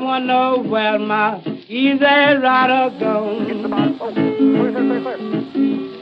Wanna 0.00 0.26
know 0.26 0.62
where 0.62 0.98
my 0.98 1.40
easy 1.68 2.04
rider 2.44 2.90
goes. 3.00 3.48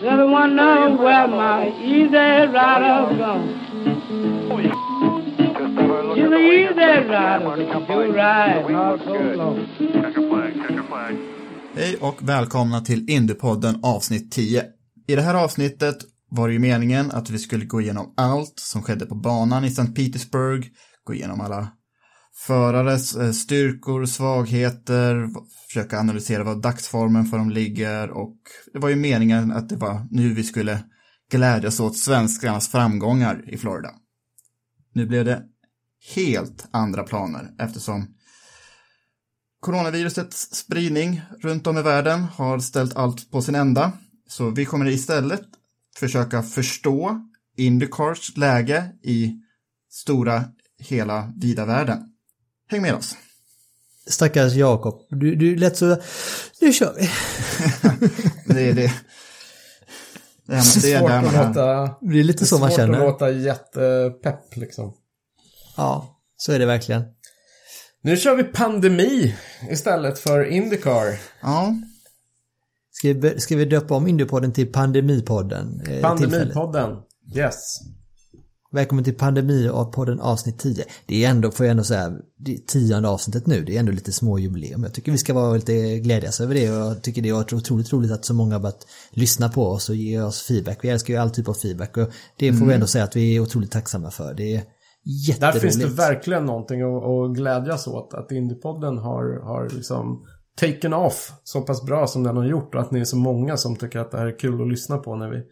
Said 0.01 0.21
I 0.21 0.25
wanna 0.25 0.55
know 0.55 0.97
where 1.05 1.29
my 1.29 1.73
easy 1.83 2.47
rider 2.57 3.17
goes. 3.17 3.67
She's 6.15 6.27
an 6.27 6.35
easy 6.35 6.91
rider, 7.09 7.57
do 7.87 8.13
ride 8.13 8.75
all 8.75 8.99
so 8.99 9.15
long. 9.35 9.67
Hej 11.75 11.97
och 12.01 12.29
välkomna 12.29 12.81
till 12.81 13.11
Indiepodden 13.11 13.81
avsnitt 13.83 14.33
10. 14.33 14.65
I 15.07 15.17
det 15.17 15.23
här 15.23 15.35
avsnittet 15.35 15.97
var 16.31 16.49
det 16.49 16.55
ju 16.55 16.61
meningen 16.61 17.11
att 17.11 17.31
vi 17.31 17.39
skulle 17.39 17.65
gå 17.65 17.81
igenom 17.81 18.15
allt 18.17 18.55
som 18.57 18.83
skedde 18.83 19.07
på 19.07 19.15
banan 19.15 19.65
i 19.65 19.69
St. 19.69 19.93
Petersburg, 19.93 20.71
gå 21.05 21.15
igenom 21.15 21.41
alla 21.41 21.69
förares 22.37 23.17
eh, 23.17 23.33
styrkor, 23.33 24.07
svagheter, 24.07 25.29
försöka 25.69 25.99
analysera 25.99 26.45
vad 26.45 26.63
dagsformen 26.63 27.27
för 27.27 27.39
dem 27.39 27.51
ligger 27.51 28.11
och 28.11 28.37
det 28.73 28.79
var 28.79 28.89
ju 28.89 28.97
meningen 28.97 29.53
att 29.53 29.69
det 29.69 29.77
var 29.77 30.07
nu 30.11 30.35
vi 30.35 30.45
skulle 30.45 30.85
glädjas 31.31 31.81
åt 31.81 31.97
svenskarnas 31.97 32.69
framgångar 32.69 33.45
i 33.47 33.59
Florida. 33.59 33.91
Nu 34.93 35.07
blev 35.07 35.25
det 35.25 35.43
helt 36.15 36.69
andra 36.71 37.03
planer 37.03 37.51
eftersom 37.59 38.15
coronavirusets 39.61 40.55
spridning 40.55 41.23
runt 41.41 41.67
om 41.67 41.79
i 41.79 41.83
världen 41.83 42.21
har 42.23 42.59
ställt 42.59 42.97
allt 42.97 43.31
på 43.31 43.43
sin 43.43 43.55
ända. 43.55 43.93
Så 44.29 44.51
vi 44.51 44.65
kommer 44.65 44.89
istället 44.89 45.43
försöka 45.97 46.43
förstå 46.43 47.21
Indycars 47.57 48.37
läge 48.37 48.93
i 49.03 49.41
stora, 49.91 50.45
hela, 50.79 51.33
vida 51.37 51.65
världen. 51.65 52.16
Häng 52.69 52.83
med 52.83 52.95
oss! 52.95 53.17
Stackars 54.09 54.55
Jakob. 54.55 55.07
Du, 55.11 55.35
du 55.37 55.57
lät 55.57 55.77
så... 55.77 55.97
Nu 56.61 56.73
kör 56.73 56.95
vi. 56.99 57.11
Det 58.55 58.69
är 58.69 58.73
det. 58.75 58.93
Det 60.47 60.53
är, 60.55 60.81
det 60.83 60.93
är 60.93 60.99
Svårt 60.99 61.11
att 61.11 61.25
man 61.25 61.35
är. 61.35 61.49
låta... 61.49 61.97
Det 62.01 62.19
är 62.21 62.25
lite 62.25 62.47
så 62.47 62.59
man 62.59 62.71
Svårt 62.71 62.79
att 62.79 62.87
känner. 62.87 62.99
låta 62.99 63.31
jättepepp 63.31 64.57
liksom. 64.57 64.95
Ja, 65.77 66.21
så 66.37 66.53
är 66.53 66.59
det 66.59 66.67
verkligen. 66.67 67.03
Nu 68.03 68.17
kör 68.17 68.35
vi 68.37 68.45
pandemi 68.45 69.37
istället 69.71 70.19
för 70.19 70.45
Indycar. 70.45 71.19
Ja, 71.43 71.75
Ska 72.91 73.13
vi, 73.13 73.41
ska 73.41 73.57
vi 73.57 73.65
döpa 73.65 73.95
om 73.95 74.07
Indiepodden 74.09 74.53
till 74.53 74.73
Pandemipodden? 74.73 75.83
eh? 75.89 76.01
Pandemipodden. 76.03 76.97
Yes. 77.37 77.79
Välkommen 78.71 79.05
till 79.05 79.15
Pandemipodden 79.15 80.21
avsnitt 80.21 80.59
10. 80.59 80.85
Det 81.07 81.25
är 81.25 81.31
ändå, 81.31 81.51
får 81.51 81.67
jag 81.67 81.71
ändå 81.71 81.85
säga, 81.85 82.13
det 82.39 82.55
är 82.55 82.59
tionde 82.59 83.09
avsnittet 83.09 83.47
nu. 83.47 83.65
Det 83.65 83.77
är 83.77 83.81
ändå 83.81 83.93
lite 83.93 84.13
små 84.13 84.39
jubileum. 84.39 84.83
Jag 84.83 84.95
tycker 84.95 85.13
vi 85.13 85.19
ska 85.19 85.35
vara 85.35 85.55
lite 85.55 85.99
glädjas 85.99 86.41
över 86.41 86.55
det 86.55 86.71
och 86.71 86.77
jag 86.77 87.03
tycker 87.03 87.23
det 87.23 87.33
varit 87.33 87.53
otroligt 87.53 87.93
roligt 87.93 88.13
att 88.13 88.25
så 88.25 88.35
många 88.35 88.55
har 88.55 88.61
börjat 88.61 88.87
lyssna 89.11 89.49
på 89.49 89.67
oss 89.67 89.89
och 89.89 89.95
ge 89.95 90.21
oss 90.21 90.43
feedback. 90.43 90.79
Vi 90.83 90.89
älskar 90.89 91.15
ju 91.15 91.21
all 91.21 91.31
typ 91.31 91.49
av 91.49 91.55
feedback 91.55 91.97
och 91.97 92.09
det 92.37 92.53
får 92.53 92.67
vi 92.67 92.75
ändå 92.75 92.87
säga 92.87 93.05
att 93.05 93.17
vi 93.17 93.37
är 93.37 93.41
otroligt 93.41 93.71
tacksamma 93.71 94.11
för. 94.11 94.35
Det 94.35 94.55
är 94.55 94.57
Där 94.57 94.65
jätteroligt. 95.05 95.61
finns 95.61 95.77
det 95.77 95.87
verkligen 95.87 96.45
någonting 96.45 96.83
att, 96.83 97.05
att 97.05 97.37
glädjas 97.37 97.87
åt. 97.87 98.15
Att 98.15 98.33
Indypodden 98.33 98.99
har, 98.99 99.45
har 99.45 99.71
liksom 99.75 100.27
taken 100.61 100.93
off 100.93 101.33
så 101.45 101.61
pass 101.63 101.83
bra 101.85 102.07
som 102.07 102.23
den 102.23 102.37
har 102.37 102.45
gjort. 102.45 102.75
Och 102.75 102.81
att 102.81 102.91
ni 102.91 103.01
är 103.01 103.05
så 103.05 103.17
många 103.17 103.57
som 103.57 103.77
tycker 103.77 103.99
att 103.99 104.11
det 104.11 104.19
här 104.19 104.27
är 104.27 104.39
kul 104.39 104.63
att 104.63 104.69
lyssna 104.69 104.99
på 104.99 105.17
när 105.17 105.31
vi 105.31 105.43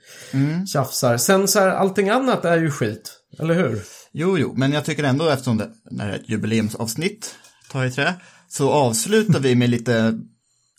tjafsar. 0.67 1.17
Sen 1.17 1.49
så 1.49 1.59
här, 1.61 1.69
allting 1.69 2.09
annat 2.09 2.45
är 2.45 2.57
ju 2.59 2.71
skit. 2.71 3.21
Eller 3.39 3.55
hur? 3.55 3.83
jo, 4.13 4.39
jo, 4.39 4.55
men 4.57 4.73
jag 4.73 4.85
tycker 4.85 5.05
ändå 5.05 5.29
eftersom 5.29 5.57
det 5.57 5.71
är 6.03 6.11
ett 6.13 6.29
jubileumsavsnitt, 6.29 7.35
tar 7.73 7.85
i 7.85 7.91
trä, 7.91 8.15
så 8.49 8.71
avslutar 8.71 9.41
vi 9.41 9.55
med 9.55 9.71
lite 9.71 10.21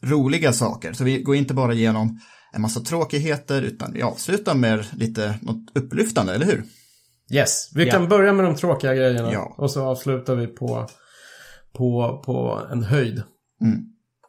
roliga 0.03 0.53
saker. 0.53 0.93
Så 0.93 1.03
vi 1.03 1.21
går 1.21 1.35
inte 1.35 1.53
bara 1.53 1.73
igenom 1.73 2.19
en 2.53 2.61
massa 2.61 2.79
tråkigheter, 2.79 3.61
utan 3.61 3.93
vi 3.93 4.01
avslutar 4.01 4.55
med 4.55 4.85
lite 4.93 5.39
något 5.41 5.71
upplyftande, 5.75 6.33
eller 6.35 6.45
hur? 6.45 6.63
Yes. 7.31 7.69
Vi 7.75 7.85
Ja. 7.85 7.91
kan 7.91 8.09
börja 8.09 8.33
med 8.33 8.45
de 8.45 8.55
tråkiga 8.55 8.95
grejerna. 8.95 9.33
Ja. 9.33 9.55
Och 9.57 9.71
så 9.71 9.83
avslutar 9.85 10.35
vi 10.35 10.47
på, 10.47 10.87
på, 11.77 12.21
på 12.25 12.61
en 12.71 12.83
höjd. 12.83 13.23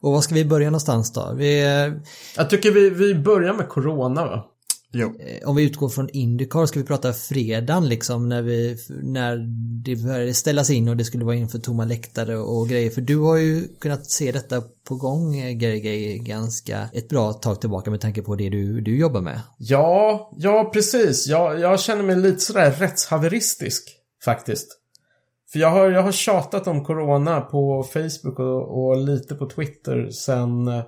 Och 0.06 0.12
var 0.12 0.20
ska 0.20 0.34
vi 0.34 0.44
börja 0.44 0.70
någonstans 0.70 1.12
då? 1.12 1.34
Vi, 1.36 1.62
eh, 1.62 1.92
Jag 2.36 2.50
tycker 2.50 2.70
vi, 2.70 2.90
vi 2.90 3.14
börjar 3.14 3.54
med 3.54 3.68
Corona 3.68 4.26
va? 4.26 4.44
Jo, 4.92 5.14
Eh, 5.20 5.48
om 5.48 5.56
vi 5.56 5.62
utgår 5.62 5.88
från 5.88 6.08
Indycar 6.12 6.66
ska 6.66 6.80
vi 6.80 6.86
prata 6.86 7.12
fredagen 7.12 7.88
liksom 7.88 8.28
när 8.28 8.42
vi 8.42 8.76
när 9.02 9.36
det 9.84 9.96
började 9.96 10.34
ställas 10.34 10.70
in 10.70 10.88
och 10.88 10.96
det 10.96 11.04
skulle 11.04 11.24
vara 11.24 11.36
inför 11.36 11.58
tomma 11.58 11.84
läktare 11.84 12.36
och 12.38 12.68
grejer. 12.68 12.90
För 12.90 13.00
du 13.00 13.16
har 13.16 13.36
ju 13.36 13.68
kunnat 13.78 14.10
se 14.10 14.32
detta 14.32 14.62
på 14.88 14.94
gång 14.96 15.38
eh, 15.38 15.58
Gergej 15.58 16.18
ganska 16.18 16.88
ett 16.92 17.08
bra 17.08 17.32
tag 17.32 17.60
tillbaka 17.60 17.90
med 17.90 18.00
tanke 18.00 18.22
på 18.22 18.36
det 18.36 18.48
du, 18.48 18.80
du 18.80 18.98
jobbar 18.98 19.20
med. 19.20 19.40
Ja, 19.58 20.30
ja 20.36 20.70
precis. 20.72 21.26
Jag, 21.26 21.60
jag 21.60 21.80
känner 21.80 22.02
mig 22.02 22.16
lite 22.16 22.40
sådär 22.40 22.70
rättshaveristisk 22.70 23.82
faktiskt. 24.24 24.68
För 25.56 25.60
jag 25.60 25.70
har, 25.70 25.90
jag 25.90 26.02
har 26.02 26.12
tjatat 26.12 26.66
om 26.66 26.84
Corona 26.84 27.40
på 27.40 27.82
Facebook 27.82 28.38
och, 28.38 28.86
och 28.86 28.96
lite 28.96 29.34
på 29.34 29.48
Twitter 29.48 30.10
sen 30.10 30.68
eh, 30.68 30.82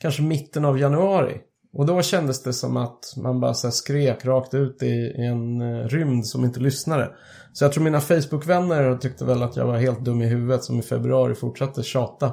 kanske 0.00 0.22
mitten 0.22 0.64
av 0.64 0.78
januari. 0.78 1.40
Och 1.72 1.86
då 1.86 2.02
kändes 2.02 2.42
det 2.42 2.52
som 2.52 2.76
att 2.76 2.98
man 3.16 3.40
bara 3.40 3.54
så 3.54 3.70
skrek 3.70 4.24
rakt 4.24 4.54
ut 4.54 4.82
i, 4.82 4.86
i 4.86 5.26
en 5.26 5.60
eh, 5.60 5.88
rymd 5.88 6.26
som 6.26 6.44
inte 6.44 6.60
lyssnade. 6.60 7.10
Så 7.52 7.64
jag 7.64 7.72
tror 7.72 7.84
mina 7.84 8.00
Facebook-vänner 8.00 8.98
tyckte 8.98 9.24
väl 9.24 9.42
att 9.42 9.56
jag 9.56 9.66
var 9.66 9.78
helt 9.78 10.04
dum 10.04 10.22
i 10.22 10.26
huvudet 10.26 10.64
som 10.64 10.78
i 10.78 10.82
februari 10.82 11.34
fortsatte 11.34 11.82
tjata 11.82 12.32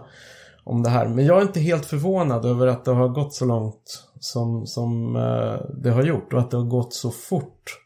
om 0.64 0.84
det 0.84 0.90
här. 0.90 1.08
Men 1.08 1.26
jag 1.26 1.38
är 1.38 1.42
inte 1.42 1.60
helt 1.60 1.86
förvånad 1.86 2.46
över 2.46 2.68
att 2.68 2.86
det 2.86 2.92
har 2.92 3.10
gått 3.10 3.34
så 3.34 3.46
långt 3.46 4.04
som, 4.20 4.68
som 4.68 5.16
eh, 5.16 5.82
det 5.84 5.92
har 5.92 6.04
gjort 6.04 6.34
och 6.34 6.40
att 6.40 6.52
det 6.52 6.58
har 6.58 6.66
gått 6.66 6.94
så 6.94 7.12
fort 7.12 7.83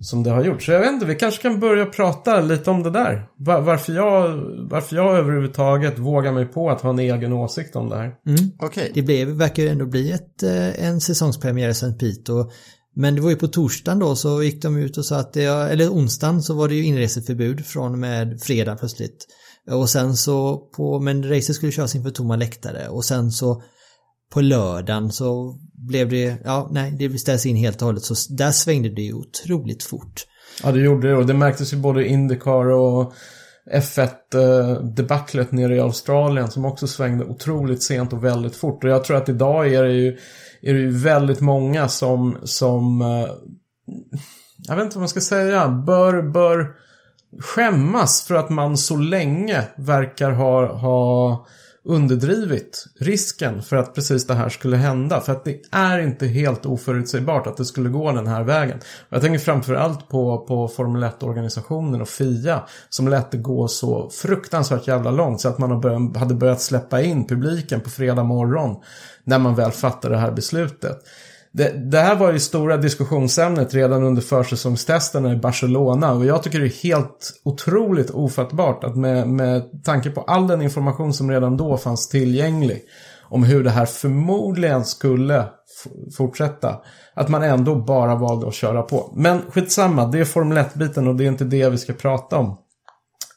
som 0.00 0.22
det 0.22 0.30
har 0.30 0.44
gjort. 0.44 0.62
Så 0.62 0.72
jag 0.72 0.80
vet 0.80 0.92
inte, 0.92 1.06
vi 1.06 1.14
kanske 1.14 1.42
kan 1.42 1.60
börja 1.60 1.86
prata 1.86 2.40
lite 2.40 2.70
om 2.70 2.82
det 2.82 2.90
där. 2.90 3.26
Va- 3.38 3.60
varför, 3.60 3.92
jag, 3.92 4.28
varför 4.70 4.96
jag 4.96 5.16
överhuvudtaget 5.16 5.98
vågar 5.98 6.32
mig 6.32 6.46
på 6.46 6.70
att 6.70 6.80
ha 6.80 6.90
en 6.90 6.98
egen 6.98 7.32
åsikt 7.32 7.76
om 7.76 7.88
det 7.88 7.96
här. 7.96 8.14
okej. 8.58 8.90
Det 8.94 9.02
blev, 9.02 9.28
verkar 9.28 9.62
ju 9.62 9.68
ändå 9.68 9.86
bli 9.86 10.12
ett, 10.12 10.42
eh, 10.42 10.84
en 10.84 11.00
säsongspremiär 11.00 11.68
i 11.68 11.70
St. 11.70 11.92
Pete 11.92 12.32
och 12.32 12.52
men 12.96 13.14
det 13.14 13.20
var 13.20 13.30
ju 13.30 13.36
på 13.36 13.48
torsdagen 13.48 13.98
då 13.98 14.16
så 14.16 14.42
gick 14.42 14.62
de 14.62 14.76
ut 14.76 14.98
och 14.98 15.04
sa 15.04 15.16
att 15.16 15.32
det, 15.32 15.44
eller 15.44 15.88
onsdagen 15.88 16.42
så 16.42 16.54
var 16.54 16.68
det 16.68 16.74
ju 16.74 16.84
inreseförbud 16.84 17.66
från 17.66 17.92
och 17.92 17.98
med 17.98 18.40
fredag 18.42 18.76
plötsligt. 18.76 19.26
Och 19.70 19.90
sen 19.90 20.16
så 20.16 20.56
på, 20.56 21.00
men 21.00 21.28
racet 21.28 21.56
skulle 21.56 21.72
köras 21.72 21.94
inför 21.94 22.10
tomma 22.10 22.36
läktare 22.36 22.88
och 22.88 23.04
sen 23.04 23.30
så 23.30 23.62
på 24.34 24.40
lördagen 24.40 25.12
så 25.12 25.58
blev 25.74 26.08
det, 26.08 26.36
ja 26.44 26.68
nej 26.70 26.90
det 26.98 27.18
ställs 27.18 27.46
in 27.46 27.56
helt 27.56 27.82
och 27.82 27.86
hållet 27.86 28.02
så 28.02 28.34
där 28.34 28.50
svängde 28.50 28.88
det 28.88 29.02
ju 29.02 29.14
otroligt 29.14 29.82
fort. 29.82 30.26
Ja, 30.62 30.72
det 30.72 30.80
gjorde 30.80 31.08
det 31.08 31.16
och 31.16 31.26
det 31.26 31.34
märktes 31.34 31.72
ju 31.72 31.76
både 31.76 32.04
i 32.04 32.08
Indycar 32.08 32.70
och 32.70 33.12
F1-debaclet 33.72 35.52
eh, 35.52 35.56
nere 35.58 35.76
i 35.76 35.80
Australien 35.80 36.50
som 36.50 36.64
också 36.64 36.86
svängde 36.86 37.24
otroligt 37.24 37.82
sent 37.82 38.12
och 38.12 38.24
väldigt 38.24 38.56
fort. 38.56 38.84
Och 38.84 38.90
jag 38.90 39.04
tror 39.04 39.16
att 39.16 39.28
idag 39.28 39.72
är 39.72 39.82
det 39.82 39.92
ju, 39.92 40.18
är 40.62 40.74
det 40.74 40.80
ju 40.80 40.90
väldigt 40.90 41.40
många 41.40 41.88
som, 41.88 42.38
som 42.44 43.02
eh, 43.02 43.28
jag 44.68 44.76
vet 44.76 44.84
inte 44.84 44.96
vad 44.96 45.02
man 45.02 45.08
ska 45.08 45.20
säga, 45.20 45.68
bör, 45.68 46.22
bör 46.22 46.74
skämmas 47.40 48.22
för 48.22 48.34
att 48.34 48.50
man 48.50 48.76
så 48.76 48.96
länge 48.96 49.62
verkar 49.76 50.30
ha, 50.30 50.76
ha 50.76 51.46
underdrivit 51.84 52.86
risken 52.98 53.62
för 53.62 53.76
att 53.76 53.94
precis 53.94 54.26
det 54.26 54.34
här 54.34 54.48
skulle 54.48 54.76
hända. 54.76 55.20
För 55.20 55.32
att 55.32 55.44
det 55.44 55.60
är 55.70 55.98
inte 55.98 56.26
helt 56.26 56.66
oförutsägbart 56.66 57.46
att 57.46 57.56
det 57.56 57.64
skulle 57.64 57.88
gå 57.88 58.12
den 58.12 58.26
här 58.26 58.42
vägen. 58.42 58.80
Jag 59.08 59.20
tänker 59.20 59.38
framförallt 59.38 60.08
på, 60.08 60.38
på 60.38 60.68
Formel 60.68 61.04
1-organisationen 61.04 62.00
och 62.00 62.08
FIA 62.08 62.62
som 62.88 63.08
lät 63.08 63.30
det 63.30 63.38
gå 63.38 63.68
så 63.68 64.10
fruktansvärt 64.10 64.88
jävla 64.88 65.10
långt 65.10 65.40
så 65.40 65.48
att 65.48 65.58
man 65.58 65.70
hade 66.16 66.34
börjat 66.34 66.60
släppa 66.60 67.02
in 67.02 67.26
publiken 67.26 67.80
på 67.80 67.90
fredag 67.90 68.24
morgon 68.24 68.76
när 69.24 69.38
man 69.38 69.54
väl 69.54 69.70
fattade 69.70 70.14
det 70.14 70.20
här 70.20 70.32
beslutet. 70.32 70.98
Det, 71.56 71.90
det, 71.90 72.00
här 72.00 72.16
var 72.16 72.32
ju 72.32 72.38
stora 72.38 72.76
diskussionsämnet 72.76 73.74
redan 73.74 74.02
under 74.02 74.22
försäsongstesterna 74.22 75.32
i 75.32 75.36
Barcelona 75.36 76.12
och 76.12 76.24
jag 76.24 76.42
tycker 76.42 76.60
det 76.60 76.66
är 76.66 76.82
helt 76.82 77.40
otroligt 77.44 78.10
ofattbart 78.10 78.84
att 78.84 78.96
med, 78.96 79.28
med 79.28 79.84
tanke 79.84 80.10
på 80.10 80.20
all 80.20 80.46
den 80.46 80.62
information 80.62 81.14
som 81.14 81.30
redan 81.30 81.56
då 81.56 81.76
fanns 81.76 82.08
tillgänglig 82.08 82.82
om 83.22 83.44
hur 83.44 83.64
det 83.64 83.70
här 83.70 83.86
förmodligen 83.86 84.84
skulle 84.84 85.44
fortsätta. 86.16 86.80
Att 87.14 87.28
man 87.28 87.42
ändå 87.42 87.74
bara 87.74 88.14
valde 88.14 88.48
att 88.48 88.54
köra 88.54 88.82
på. 88.82 89.12
Men 89.16 89.42
skitsamma, 89.50 90.06
det 90.06 90.20
är 90.20 90.24
Formel 90.24 90.58
1-biten 90.58 91.08
och 91.08 91.16
det 91.16 91.24
är 91.24 91.28
inte 91.28 91.44
det 91.44 91.68
vi 91.68 91.78
ska 91.78 91.92
prata 91.92 92.38
om. 92.38 92.58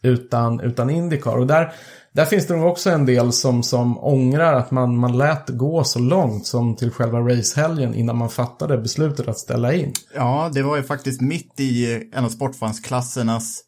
Utan, 0.04 0.60
utan 0.60 0.90
Indycar. 0.90 1.38
Och 1.38 1.48
där 1.48 1.74
där 2.18 2.26
finns 2.26 2.48
det 2.48 2.56
nog 2.56 2.72
också 2.72 2.90
en 2.90 3.06
del 3.06 3.34
som, 3.34 3.64
som 3.64 3.98
ångrar 3.98 4.54
att 4.54 4.72
man, 4.72 4.98
man 4.98 5.18
lät 5.18 5.50
gå 5.50 5.84
så 5.84 6.00
långt 6.00 6.46
som 6.46 6.76
till 6.76 6.92
själva 6.92 7.20
racehelgen 7.20 7.96
innan 7.96 8.18
man 8.18 8.30
fattade 8.30 8.78
beslutet 8.78 9.28
att 9.28 9.40
ställa 9.40 9.74
in. 9.74 9.94
Ja, 10.16 10.52
det 10.54 10.62
var 10.62 10.78
ju 10.78 10.84
faktiskt 10.84 11.22
mitt 11.22 11.60
i 11.60 11.94
eh, 11.94 12.18
en 12.20 12.26
av 12.26 12.30
sportfansklassernas 12.30 13.62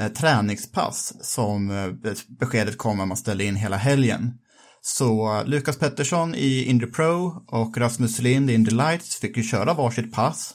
eh, 0.00 0.08
träningspass 0.08 1.12
som 1.20 1.70
eh, 1.70 2.12
beskedet 2.40 2.78
kom 2.78 3.00
att 3.00 3.08
man 3.08 3.16
ställde 3.16 3.44
in 3.44 3.56
hela 3.56 3.76
helgen. 3.76 4.32
Så 4.82 5.38
eh, 5.38 5.44
Lukas 5.44 5.78
Pettersson 5.78 6.34
i 6.34 6.64
Indy 6.64 6.86
Pro 6.86 7.44
och 7.48 7.78
Rasmus 7.78 8.18
Lind 8.18 8.50
i 8.50 8.54
Indy 8.54 8.70
Lights 8.70 9.16
fick 9.16 9.36
ju 9.36 9.42
köra 9.42 9.74
varsitt 9.74 10.14
pass 10.14 10.54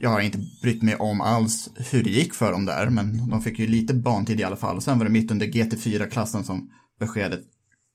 jag 0.00 0.10
har 0.10 0.20
inte 0.20 0.38
brytt 0.62 0.82
mig 0.82 0.96
om 0.96 1.20
alls 1.20 1.70
hur 1.90 2.04
det 2.04 2.10
gick 2.10 2.34
för 2.34 2.52
dem 2.52 2.64
där, 2.64 2.90
men 2.90 3.30
de 3.30 3.42
fick 3.42 3.58
ju 3.58 3.66
lite 3.66 3.94
bantid 3.94 4.40
i 4.40 4.44
alla 4.44 4.56
fall. 4.56 4.82
Sen 4.82 4.98
var 4.98 5.04
det 5.04 5.12
mitt 5.12 5.30
under 5.30 5.46
GT4-klassen 5.46 6.44
som 6.44 6.70
beskedet 7.00 7.40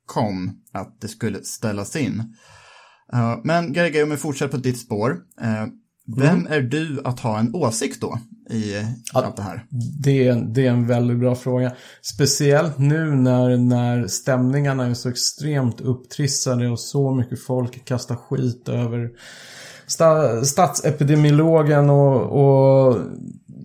kom 0.05 0.61
att 0.73 1.01
det 1.01 1.07
skulle 1.07 1.43
ställas 1.43 1.95
in. 1.95 2.35
Uh, 3.13 3.39
men 3.43 3.73
Gergely, 3.73 4.03
om 4.03 4.09
vi 4.09 4.17
fortsätter 4.17 4.51
på 4.51 4.63
ditt 4.63 4.79
spår. 4.79 5.11
Uh, 5.41 5.67
vem 6.17 6.39
mm. 6.39 6.51
är 6.51 6.61
du 6.61 7.01
att 7.03 7.19
ha 7.19 7.39
en 7.39 7.55
åsikt 7.55 8.01
då 8.01 8.19
i 8.49 8.73
ja, 9.13 9.23
allt 9.25 9.35
det 9.35 9.43
här? 9.43 9.65
Det 10.03 10.27
är, 10.27 10.35
det 10.35 10.65
är 10.65 10.71
en 10.71 10.87
väldigt 10.87 11.19
bra 11.19 11.35
fråga. 11.35 11.75
Speciellt 12.01 12.77
nu 12.77 13.15
när, 13.15 13.57
när 13.57 14.07
stämningarna 14.07 14.85
är 14.85 14.93
så 14.93 15.09
extremt 15.09 15.81
upptrissade 15.81 16.69
och 16.69 16.79
så 16.79 17.15
mycket 17.15 17.43
folk 17.43 17.85
kastar 17.85 18.15
skit 18.15 18.69
över 18.69 19.09
statsepidemiologen 20.43 21.89
och, 21.89 22.21
och 22.21 22.97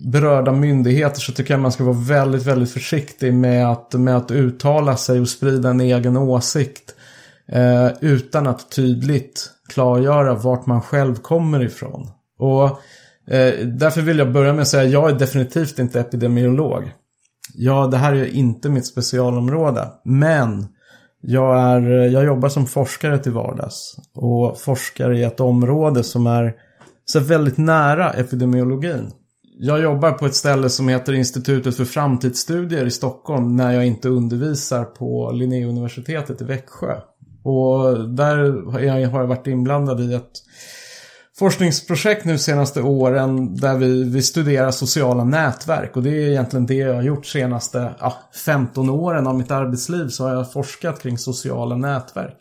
berörda 0.05 0.51
myndigheter 0.51 1.19
så 1.19 1.31
tycker 1.31 1.53
jag 1.53 1.61
man 1.61 1.71
ska 1.71 1.83
vara 1.83 1.97
väldigt, 1.97 2.43
väldigt 2.43 2.71
försiktig 2.71 3.33
med 3.33 3.71
att, 3.71 3.93
med 3.93 4.17
att 4.17 4.31
uttala 4.31 4.97
sig 4.97 5.19
och 5.19 5.29
sprida 5.29 5.69
en 5.69 5.81
egen 5.81 6.17
åsikt. 6.17 6.95
Eh, 7.47 7.87
utan 8.01 8.47
att 8.47 8.71
tydligt 8.71 9.49
klargöra 9.69 10.33
vart 10.33 10.65
man 10.65 10.81
själv 10.81 11.15
kommer 11.15 11.63
ifrån. 11.63 12.09
Och 12.39 12.65
eh, 13.33 13.65
därför 13.65 14.01
vill 14.01 14.17
jag 14.17 14.31
börja 14.31 14.53
med 14.53 14.61
att 14.61 14.67
säga 14.67 14.83
att 14.83 14.91
jag 14.91 15.09
är 15.09 15.19
definitivt 15.19 15.79
inte 15.79 15.99
epidemiolog. 15.99 16.91
Ja, 17.53 17.87
det 17.87 17.97
här 17.97 18.13
är 18.13 18.25
inte 18.25 18.69
mitt 18.69 18.85
specialområde. 18.85 19.87
Men 20.03 20.67
jag, 21.27 21.57
är, 21.57 21.81
jag 21.89 22.25
jobbar 22.25 22.49
som 22.49 22.65
forskare 22.65 23.17
till 23.17 23.31
vardags 23.31 23.95
och 24.15 24.57
forskar 24.59 25.13
i 25.13 25.23
ett 25.23 25.39
område 25.39 26.03
som 26.03 26.27
är 26.27 26.53
så 27.05 27.19
väldigt 27.19 27.57
nära 27.57 28.11
epidemiologin. 28.11 29.11
Jag 29.59 29.81
jobbar 29.81 30.11
på 30.11 30.25
ett 30.25 30.35
ställe 30.35 30.69
som 30.69 30.87
heter 30.87 31.13
Institutet 31.13 31.75
för 31.75 31.85
framtidsstudier 31.85 32.85
i 32.85 32.91
Stockholm 32.91 33.55
när 33.55 33.71
jag 33.71 33.85
inte 33.85 34.09
undervisar 34.09 34.83
på 34.83 35.31
Linnéuniversitetet 35.31 36.41
i 36.41 36.43
Växjö. 36.43 36.95
Och 37.43 38.09
där 38.09 38.71
har 38.71 38.79
jag 38.79 39.27
varit 39.27 39.47
inblandad 39.47 40.01
i 40.01 40.13
ett 40.13 40.31
forskningsprojekt 41.39 42.25
nu 42.25 42.37
senaste 42.37 42.81
åren 42.81 43.55
där 43.55 43.77
vi, 43.77 44.03
vi 44.03 44.21
studerar 44.21 44.71
sociala 44.71 45.23
nätverk. 45.23 45.95
Och 45.95 46.03
det 46.03 46.09
är 46.09 46.29
egentligen 46.29 46.65
det 46.65 46.75
jag 46.75 46.93
har 46.93 47.03
gjort 47.03 47.25
senaste 47.25 47.95
ja, 47.99 48.13
15 48.45 48.89
åren 48.89 49.27
av 49.27 49.37
mitt 49.37 49.51
arbetsliv 49.51 50.07
så 50.07 50.23
har 50.23 50.33
jag 50.33 50.51
forskat 50.51 51.01
kring 51.01 51.17
sociala 51.17 51.75
nätverk. 51.75 52.37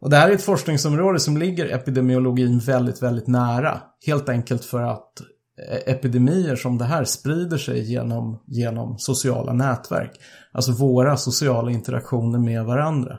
Och 0.00 0.10
det 0.10 0.16
här 0.16 0.30
är 0.30 0.34
ett 0.34 0.42
forskningsområde 0.42 1.20
som 1.20 1.36
ligger 1.36 1.74
epidemiologin 1.74 2.58
väldigt, 2.58 3.02
väldigt 3.02 3.26
nära. 3.26 3.80
Helt 4.06 4.28
enkelt 4.28 4.64
för 4.64 4.82
att 4.82 5.20
eh, 5.68 5.94
epidemier 5.94 6.56
som 6.56 6.78
det 6.78 6.84
här 6.84 7.04
sprider 7.04 7.58
sig 7.58 7.92
genom, 7.92 8.42
genom 8.46 8.98
sociala 8.98 9.52
nätverk. 9.52 10.20
Alltså 10.52 10.72
våra 10.72 11.16
sociala 11.16 11.70
interaktioner 11.70 12.38
med 12.38 12.64
varandra. 12.64 13.18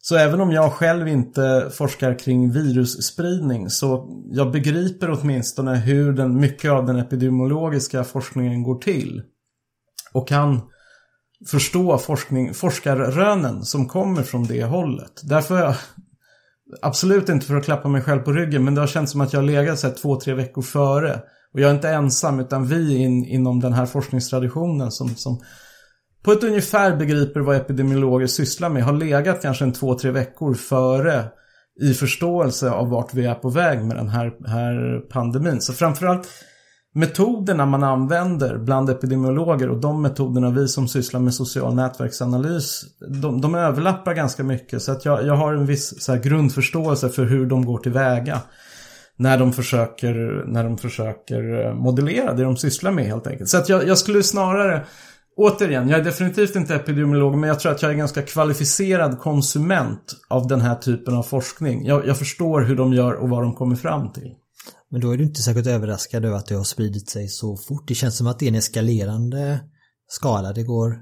Så 0.00 0.16
även 0.16 0.40
om 0.40 0.52
jag 0.52 0.72
själv 0.72 1.08
inte 1.08 1.70
forskar 1.72 2.18
kring 2.18 2.52
virusspridning 2.52 3.70
så 3.70 4.08
jag 4.30 4.52
begriper 4.52 5.10
åtminstone 5.10 5.76
hur 5.76 6.12
den, 6.12 6.40
mycket 6.40 6.70
av 6.70 6.86
den 6.86 6.96
epidemiologiska 6.96 8.04
forskningen 8.04 8.62
går 8.62 8.78
till. 8.78 9.22
Och 10.12 10.28
kan 10.28 10.60
förstå 11.50 11.98
forskning, 11.98 12.54
forskarrönen 12.54 13.64
som 13.64 13.88
kommer 13.88 14.22
från 14.22 14.44
det 14.44 14.64
hållet. 14.64 15.20
Därför 15.22 15.58
jag, 15.58 15.74
absolut 16.82 17.28
inte 17.28 17.46
för 17.46 17.56
att 17.56 17.64
klappa 17.64 17.88
mig 17.88 18.02
själv 18.02 18.20
på 18.20 18.32
ryggen, 18.32 18.64
men 18.64 18.74
det 18.74 18.80
har 18.80 18.88
känts 18.88 19.12
som 19.12 19.20
att 19.20 19.32
jag 19.32 19.40
har 19.40 19.46
legat 19.46 19.78
så 19.78 19.90
två, 19.90 20.20
tre 20.20 20.34
veckor 20.34 20.62
före. 20.62 21.20
Och 21.52 21.60
jag 21.60 21.70
är 21.70 21.74
inte 21.74 21.88
ensam, 21.88 22.40
utan 22.40 22.66
vi 22.66 22.96
in, 22.96 23.24
inom 23.24 23.60
den 23.60 23.72
här 23.72 23.86
forskningstraditionen 23.86 24.90
som, 24.92 25.08
som 25.08 25.40
på 26.22 26.32
ett 26.32 26.44
ungefär 26.44 26.96
begriper 26.96 27.40
vad 27.40 27.56
epidemiologer 27.56 28.26
sysslar 28.26 28.68
med 28.68 28.84
har 28.84 28.92
legat 28.92 29.42
kanske 29.42 29.64
en 29.64 29.72
två, 29.72 29.94
tre 29.94 30.10
veckor 30.10 30.54
före 30.54 31.24
i 31.80 31.94
förståelse 31.94 32.70
av 32.70 32.90
vart 32.90 33.14
vi 33.14 33.26
är 33.26 33.34
på 33.34 33.48
väg 33.50 33.84
med 33.84 33.96
den 33.96 34.08
här, 34.08 34.32
här 34.46 35.00
pandemin. 35.08 35.60
Så 35.60 35.72
framförallt 35.72 36.28
metoderna 36.94 37.66
man 37.66 37.82
använder 37.82 38.58
bland 38.58 38.90
epidemiologer 38.90 39.70
och 39.70 39.80
de 39.80 40.02
metoderna 40.02 40.50
vi 40.50 40.68
som 40.68 40.88
sysslar 40.88 41.20
med 41.20 41.34
social 41.34 41.74
nätverksanalys, 41.74 42.84
de, 43.22 43.40
de 43.40 43.54
överlappar 43.54 44.14
ganska 44.14 44.44
mycket. 44.44 44.82
Så 44.82 44.92
att 44.92 45.04
jag, 45.04 45.26
jag 45.26 45.34
har 45.34 45.52
en 45.52 45.66
viss 45.66 46.02
så 46.02 46.12
här, 46.12 46.22
grundförståelse 46.22 47.08
för 47.08 47.24
hur 47.24 47.46
de 47.46 47.64
går 47.66 47.78
tillväga 47.78 48.40
när 49.16 49.38
de 49.38 49.52
försöker, 49.52 50.44
när 50.46 50.64
de 50.64 50.78
försöker 50.78 51.66
eh, 51.66 51.74
modellera 51.74 52.34
det 52.34 52.42
de 52.42 52.56
sysslar 52.56 52.90
med 52.90 53.04
helt 53.04 53.26
enkelt. 53.26 53.48
Så 53.48 53.58
att 53.58 53.68
jag, 53.68 53.88
jag 53.88 53.98
skulle 53.98 54.22
snarare 54.22 54.84
Återigen, 55.40 55.88
jag 55.88 56.00
är 56.00 56.04
definitivt 56.04 56.56
inte 56.56 56.74
epidemiolog 56.74 57.38
men 57.38 57.48
jag 57.48 57.60
tror 57.60 57.72
att 57.72 57.82
jag 57.82 57.90
är 57.90 57.96
ganska 57.96 58.22
kvalificerad 58.22 59.18
konsument 59.18 60.16
av 60.28 60.46
den 60.46 60.60
här 60.60 60.74
typen 60.74 61.14
av 61.14 61.22
forskning. 61.22 61.86
Jag, 61.86 62.06
jag 62.06 62.18
förstår 62.18 62.60
hur 62.60 62.76
de 62.76 62.92
gör 62.92 63.12
och 63.12 63.28
vad 63.28 63.42
de 63.42 63.54
kommer 63.54 63.76
fram 63.76 64.12
till. 64.12 64.34
Men 64.90 65.00
då 65.00 65.10
är 65.10 65.16
du 65.16 65.24
inte 65.24 65.42
särskilt 65.42 65.66
överraskad 65.66 66.24
över 66.24 66.36
att 66.36 66.46
det 66.46 66.54
har 66.54 66.64
spridit 66.64 67.10
sig 67.10 67.28
så 67.28 67.56
fort. 67.56 67.88
Det 67.88 67.94
känns 67.94 68.16
som 68.16 68.26
att 68.26 68.38
det 68.38 68.46
är 68.46 68.48
en 68.48 68.54
eskalerande 68.54 69.60
skala. 70.08 70.52
Det 70.52 70.62
går, 70.62 70.98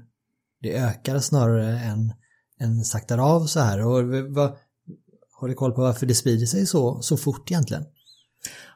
det 0.61 0.77
ökar 0.77 1.19
snarare 1.19 1.79
än, 1.79 2.13
än 2.59 2.83
saktar 2.83 3.17
av 3.17 3.45
så 3.45 3.59
här. 3.59 3.85
Och 3.85 4.03
vad, 4.35 4.55
har 5.39 5.47
du 5.47 5.53
koll 5.53 5.71
på 5.71 5.81
varför 5.81 6.05
det 6.05 6.15
sprider 6.15 6.45
sig 6.45 6.65
så, 6.65 7.01
så 7.01 7.17
fort 7.17 7.51
egentligen? 7.51 7.83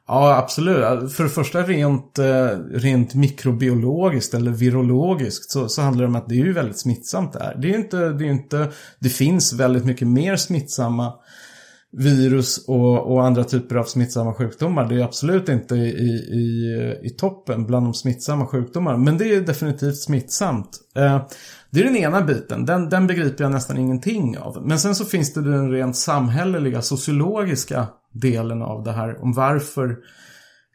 Ja, 0.08 0.38
absolut. 0.38 1.14
För 1.14 1.24
det 1.24 1.30
första 1.30 1.62
rent, 1.62 2.20
eh, 2.20 2.48
rent 2.72 3.16
mikrobiologiskt 3.16 4.34
eller 4.34 4.52
virologiskt 4.52 5.52
så, 5.52 5.70
så 5.70 5.82
handlar 5.82 6.04
det 6.04 6.08
om 6.08 6.16
att 6.16 6.30
det 6.30 6.36
är 6.36 6.46
ju 6.46 6.54
väldigt 6.54 6.80
smittsamt 6.80 7.34
där. 7.34 7.58
Det 7.62 7.74
är 7.74 7.78
inte, 7.78 8.10
det 8.10 8.26
är 8.26 8.32
inte, 8.32 8.72
det 9.00 9.10
finns 9.10 9.54
väldigt 9.54 9.86
mycket 9.86 10.08
mer 10.08 10.36
smittsamma 10.36 11.14
virus 11.92 12.66
och, 12.68 13.12
och 13.12 13.26
andra 13.26 13.44
typer 13.44 13.76
av 13.76 13.84
smittsamma 13.84 14.34
sjukdomar. 14.34 14.90
Det 14.90 14.96
är 14.96 15.04
absolut 15.04 15.50
inte 15.50 15.76
i, 15.76 16.10
i, 16.12 17.00
i 17.04 17.10
toppen 17.10 17.66
bland 17.66 17.86
de 17.86 17.94
smittsamma 17.94 18.48
sjukdomarna. 18.48 18.98
Men 18.98 19.18
det 19.18 19.36
är 19.36 19.42
definitivt 19.42 19.98
smittsamt. 19.98 20.80
Eh, 20.96 21.22
det 21.72 21.80
är 21.80 21.84
den 21.84 21.96
ena 21.96 22.22
biten. 22.22 22.66
Den, 22.66 22.90
den 22.90 23.08
begriper 23.08 23.44
jag 23.44 23.52
nästan 23.52 23.78
ingenting 23.78 24.38
av. 24.38 24.68
Men 24.68 24.80
sen 24.80 24.96
så 24.96 25.06
finns 25.06 25.34
det 25.34 25.42
den 25.42 25.72
rent 25.72 25.96
samhälleliga, 25.96 26.82
sociologiska 26.82 27.88
delen 28.12 28.62
av 28.62 28.84
det 28.84 28.92
här. 28.92 29.24
Om 29.24 29.34
varför 29.34 29.98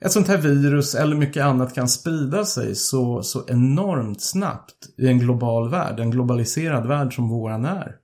ett 0.00 0.12
sånt 0.12 0.28
här 0.28 0.36
virus 0.36 0.94
eller 0.94 1.16
mycket 1.16 1.44
annat 1.44 1.74
kan 1.74 1.88
sprida 1.88 2.44
sig 2.44 2.74
så, 2.74 3.22
så 3.22 3.44
enormt 3.48 4.22
snabbt 4.22 4.74
i 4.98 5.08
en 5.08 5.18
global 5.18 5.70
värld. 5.70 6.00
En 6.00 6.10
globaliserad 6.10 6.86
värld 6.86 7.14
som 7.14 7.28
våran 7.28 7.64
är. 7.64 7.96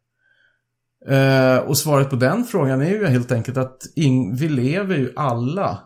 Eh, 1.09 1.59
och 1.59 1.79
svaret 1.79 2.11
på 2.11 2.17
den 2.17 2.45
frågan 2.45 2.83
är 2.83 2.91
ju 2.91 3.07
helt 3.07 3.33
enkelt 3.33 3.57
att 3.57 3.79
in, 3.97 4.37
vi 4.37 4.49
lever 4.49 4.97
ju 4.97 5.13
alla 5.17 5.79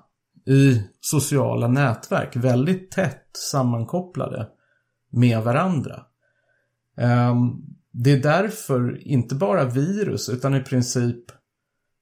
i 0.46 0.82
sociala 1.00 1.68
nätverk 1.68 2.36
väldigt 2.36 2.90
tätt 2.90 3.30
sammankopplade 3.50 4.46
med 5.12 5.42
varandra. 5.42 6.02
Ehm, 6.96 7.50
det 7.92 8.12
är 8.12 8.22
därför 8.22 9.06
inte 9.06 9.34
bara 9.34 9.64
virus 9.64 10.28
utan 10.28 10.54
i 10.54 10.60
princip 10.60 11.24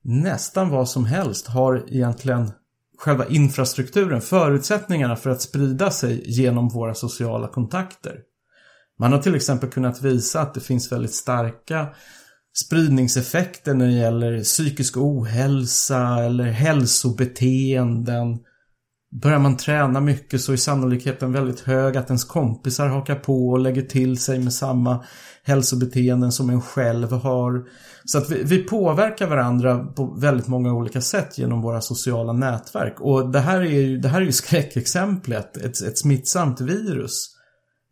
nästan 0.05 0.71
vad 0.71 0.89
som 0.89 1.05
helst 1.05 1.47
har 1.47 1.85
egentligen 1.89 2.53
själva 2.99 3.27
infrastrukturen, 3.27 4.21
förutsättningarna 4.21 5.17
för 5.17 5.31
att 5.31 5.43
sprida 5.43 5.91
sig 5.91 6.23
genom 6.27 6.69
våra 6.69 6.95
sociala 6.95 7.49
kontakter. 7.49 8.21
Man 8.99 9.13
har 9.13 9.19
till 9.23 9.35
exempel 9.35 9.71
kunnat 9.71 10.03
visa 10.03 10.41
att 10.41 10.55
det 10.55 10.61
finns 10.61 10.93
väldigt 10.93 11.15
starka 11.15 11.89
spridningseffekter 12.57 13.75
när 13.75 13.87
det 13.87 13.93
gäller 13.93 14.43
psykisk 14.43 14.97
ohälsa 14.97 16.25
eller 16.25 16.45
hälsobeteenden. 16.45 18.39
Börjar 19.23 19.39
man 19.39 19.57
träna 19.57 20.01
mycket 20.01 20.41
så 20.41 20.53
är 20.53 20.57
sannolikheten 20.57 21.33
väldigt 21.33 21.61
hög 21.61 21.97
att 21.97 22.07
ens 22.07 22.25
kompisar 22.25 22.89
hakar 22.89 23.15
på 23.15 23.49
och 23.49 23.59
lägger 23.59 23.83
till 23.83 24.19
sig 24.19 24.39
med 24.39 24.53
samma 24.53 25.05
hälsobeteenden 25.43 26.33
som 26.33 26.51
en 26.51 26.61
själv 26.61 27.13
har. 27.13 27.65
Så 28.05 28.19
att 28.19 28.31
vi, 28.31 28.43
vi, 28.43 28.59
påverkar 28.59 29.27
varandra 29.27 29.79
på 29.79 30.17
väldigt 30.21 30.49
många 30.49 30.73
olika 30.73 31.01
sätt 31.01 31.39
genom 31.39 31.63
våra 31.63 31.81
sociala 31.81 32.33
nätverk. 32.33 33.01
Och 33.01 33.33
det 33.33 33.41
här 33.41 33.61
är 33.61 33.81
ju, 33.81 33.99
det 33.99 34.09
här 34.09 34.21
är 34.21 34.25
ju 34.25 34.33
skräckexemplet, 34.33 35.57
ett, 35.57 35.83
ett 35.83 35.99
smittsamt 35.99 36.61
virus. 36.61 37.31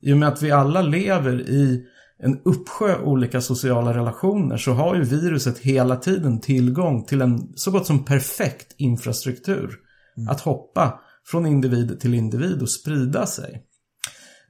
I 0.02 0.12
och 0.12 0.18
med 0.18 0.28
att 0.28 0.42
vi 0.42 0.50
alla 0.50 0.82
lever 0.82 1.40
i 1.40 1.82
en 2.18 2.40
uppsjö 2.44 2.98
olika 3.02 3.40
sociala 3.40 3.94
relationer 3.94 4.56
så 4.56 4.72
har 4.72 4.94
ju 4.94 5.02
viruset 5.02 5.58
hela 5.58 5.96
tiden 5.96 6.40
tillgång 6.40 7.04
till 7.04 7.22
en 7.22 7.52
så 7.54 7.70
gott 7.70 7.86
som 7.86 8.04
perfekt 8.04 8.74
infrastruktur. 8.78 9.78
Mm. 10.16 10.28
Att 10.28 10.40
hoppa 10.40 11.00
från 11.26 11.46
individ 11.46 12.00
till 12.00 12.14
individ 12.14 12.62
och 12.62 12.70
sprida 12.70 13.26
sig. 13.26 13.62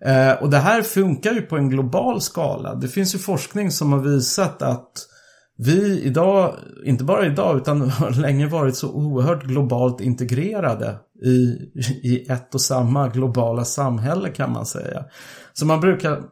Eh, 0.05 0.33
och 0.43 0.51
det 0.51 0.59
här 0.59 0.83
funkar 0.83 1.33
ju 1.33 1.43
på 1.43 1.57
en 1.57 1.71
global 1.71 2.21
skala. 2.21 2.75
Det 2.75 2.89
finns 2.89 3.15
ju 3.15 3.19
forskning 3.19 3.71
som 3.71 3.93
har 3.93 4.01
visat 4.01 4.63
att 4.63 4.93
vi 5.59 6.03
idag, 6.03 6.57
inte 6.85 7.05
bara 7.05 7.27
idag 7.27 7.57
utan 7.57 7.81
har 7.91 8.11
länge 8.11 8.47
varit 8.47 8.77
så 8.77 8.93
oerhört 8.93 9.45
globalt 9.45 10.01
integrerade 10.01 10.99
i, 11.25 11.35
i 12.03 12.27
ett 12.29 12.55
och 12.55 12.61
samma 12.61 13.09
globala 13.09 13.65
samhälle 13.65 14.29
kan 14.29 14.53
man 14.53 14.67
säga. 14.67 15.05
Så 15.53 15.67
man 15.67 15.81
brukar, 15.81 16.23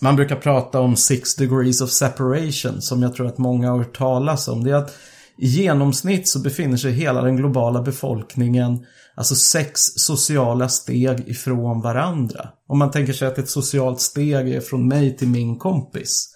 man 0.00 0.16
brukar 0.16 0.36
prata 0.36 0.80
om 0.80 0.96
six 0.96 1.34
degrees 1.34 1.80
of 1.80 1.90
separation 1.90 2.82
som 2.82 3.02
jag 3.02 3.14
tror 3.14 3.26
att 3.26 3.38
många 3.38 3.70
har 3.70 3.78
hört 3.78 3.96
talas 3.96 4.48
om. 4.48 4.64
Det 4.64 4.70
är 4.70 4.74
att 4.74 4.94
i 5.38 5.46
genomsnitt 5.46 6.28
så 6.28 6.38
befinner 6.38 6.76
sig 6.76 6.92
hela 6.92 7.22
den 7.22 7.36
globala 7.36 7.82
befolkningen 7.82 8.86
alltså 9.14 9.34
sex 9.34 9.80
sociala 9.80 10.68
steg 10.68 11.28
ifrån 11.28 11.80
varandra. 11.80 12.48
Om 12.68 12.78
man 12.78 12.90
tänker 12.90 13.12
sig 13.12 13.28
att 13.28 13.38
ett 13.38 13.48
socialt 13.48 14.00
steg 14.00 14.48
är 14.48 14.60
från 14.60 14.88
mig 14.88 15.16
till 15.16 15.28
min 15.28 15.58
kompis. 15.58 16.30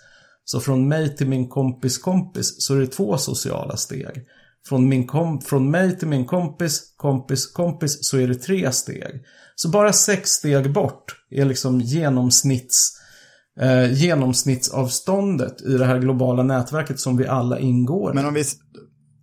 Så 0.45 0.61
från 0.61 0.89
mig 0.89 1.17
till 1.17 1.29
min 1.29 1.49
kompis 1.49 1.99
kompis 1.99 2.55
så 2.59 2.75
är 2.75 2.81
det 2.81 2.87
två 2.87 3.19
sociala 3.19 3.77
steg. 3.77 4.27
Från, 4.69 4.89
min 4.89 5.07
kom 5.07 5.41
från 5.41 5.71
mig 5.71 5.99
till 5.99 6.09
min 6.09 6.27
kompis, 6.27 6.95
kompis, 6.97 7.47
kompis 7.47 7.99
så 8.01 8.19
är 8.19 8.29
det 8.29 8.35
tre 8.35 8.73
steg. 8.73 9.25
Så 9.55 9.69
bara 9.69 9.93
sex 9.93 10.31
steg 10.31 10.73
bort 10.73 11.17
är 11.31 11.45
liksom 11.45 11.81
genomsnitts, 11.81 12.93
eh, 13.61 13.93
genomsnittsavståndet 13.93 15.63
i 15.63 15.79
det 15.79 15.85
här 15.85 15.99
globala 15.99 16.43
nätverket 16.43 17.01
som 17.01 17.17
vi 17.17 17.27
alla 17.27 17.59
ingår 17.59 18.13
Men 18.15 18.27
om 18.27 18.35
vi, 18.35 18.45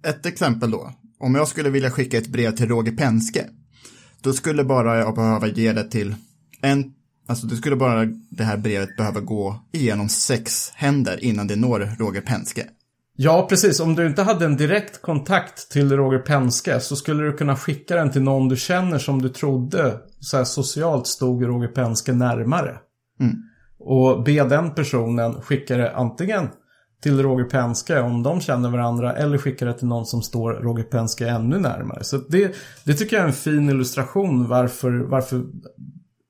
ett 0.08 0.26
exempel 0.26 0.72
då. 0.72 0.92
Om 1.20 1.36
jag 1.36 1.48
skulle 1.48 1.70
vilja 1.70 1.92
skicka 1.92 2.18
ett 2.18 2.28
brev 2.28 2.52
till 2.52 2.68
Roger 2.68 2.92
Penske, 2.92 3.46
då 4.22 4.34
skulle 4.34 4.64
bara 4.64 4.98
jag 4.98 5.16
behöva 5.16 5.48
ge 5.48 5.74
det 5.74 5.84
till 5.84 6.16
en, 6.62 6.94
alltså 7.28 7.48
det 7.48 7.56
skulle 7.56 7.76
bara 7.76 8.06
det 8.30 8.44
här 8.44 8.58
brevet 8.58 8.98
behöva 8.98 9.20
gå 9.20 9.66
igenom 9.72 10.10
sex 10.10 10.72
händer 10.76 11.24
innan 11.24 11.48
det 11.48 11.56
når 11.56 11.96
Roger 12.00 12.22
Penske. 12.22 12.66
Ja, 13.18 13.46
precis. 13.50 13.80
Om 13.80 13.96
du 13.96 14.08
inte 14.08 14.22
hade 14.22 14.46
en 14.46 14.58
direkt 14.58 15.02
kontakt 15.02 15.72
till 15.72 15.92
Roger 15.92 16.20
Penske 16.20 16.80
så 16.80 16.96
skulle 16.96 17.24
du 17.24 17.34
kunna 17.34 17.56
skicka 17.56 17.96
den 17.96 18.12
till 18.12 18.22
någon 18.22 18.50
du 18.50 18.56
känner 18.56 19.00
som 19.00 19.22
du 19.22 19.30
trodde 19.30 20.00
så 20.20 20.46
socialt 20.46 21.08
stod 21.08 21.44
Roger 21.44 21.68
Penske 21.68 22.14
närmare. 22.14 22.78
Mm. 23.20 23.36
Och 23.80 24.24
be 24.24 24.44
den 24.44 24.76
personen 24.76 25.42
skicka 25.42 25.78
det 25.78 25.96
antingen 25.96 26.48
till 27.06 27.24
Roger 27.24 27.46
Penske 27.46 28.02
om 28.02 28.24
de 28.24 28.42
känner 28.42 28.70
varandra 28.70 29.14
eller 29.14 29.38
skicka 29.38 29.66
det 29.66 29.74
till 29.74 29.88
någon 29.88 30.06
som 30.06 30.22
står 30.22 30.54
Roger 30.54 30.84
Penske 30.84 31.28
ännu 31.28 31.60
närmare. 31.60 32.04
Så 32.04 32.18
det, 32.18 32.56
det 32.84 32.94
tycker 32.94 33.16
jag 33.16 33.24
är 33.24 33.28
en 33.28 33.34
fin 33.34 33.70
illustration 33.70 34.48
varför, 34.48 34.92
varför 34.92 35.44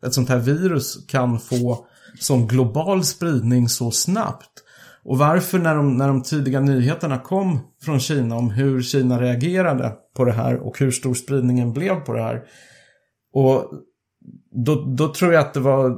ett 0.06 0.14
sånt 0.14 0.30
här 0.30 0.38
virus 0.38 1.06
kan 1.08 1.40
få 1.40 1.86
sån 2.20 2.48
global 2.48 3.04
spridning 3.04 3.70
så 3.70 3.92
snabbt. 3.92 4.52
Och 5.04 5.18
varför 5.18 5.60
när 5.60 5.76
de, 5.76 5.98
när 5.98 6.08
de 6.08 6.24
tidiga 6.24 6.60
nyheterna 6.60 7.20
kom 7.20 7.60
från 7.84 8.00
Kina 8.00 8.36
om 8.36 8.50
hur 8.50 8.82
Kina 8.82 9.22
reagerade 9.22 9.94
på 10.16 10.26
det 10.26 10.34
här 10.34 10.56
och 10.56 10.80
hur 10.80 10.92
stor 10.92 11.14
spridningen 11.14 11.74
blev 11.74 11.96
på 11.96 12.14
det 12.14 12.24
här. 12.24 12.44
Och 13.34 13.72
då, 14.66 14.96
då 14.98 15.14
tror 15.14 15.34
jag 15.34 15.42
att 15.42 15.54
det 15.54 15.60
var 15.60 15.98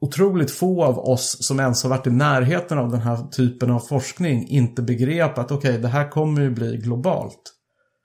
otroligt 0.00 0.50
få 0.50 0.84
av 0.84 0.98
oss 0.98 1.46
som 1.46 1.60
ens 1.60 1.82
har 1.82 1.90
varit 1.90 2.06
i 2.06 2.10
närheten 2.10 2.78
av 2.78 2.90
den 2.90 3.00
här 3.00 3.16
typen 3.30 3.70
av 3.70 3.80
forskning 3.80 4.48
inte 4.48 4.82
begrep 4.82 5.38
att 5.38 5.52
okej, 5.52 5.70
okay, 5.70 5.82
det 5.82 5.88
här 5.88 6.10
kommer 6.10 6.42
ju 6.42 6.50
bli 6.50 6.76
globalt. 6.76 7.54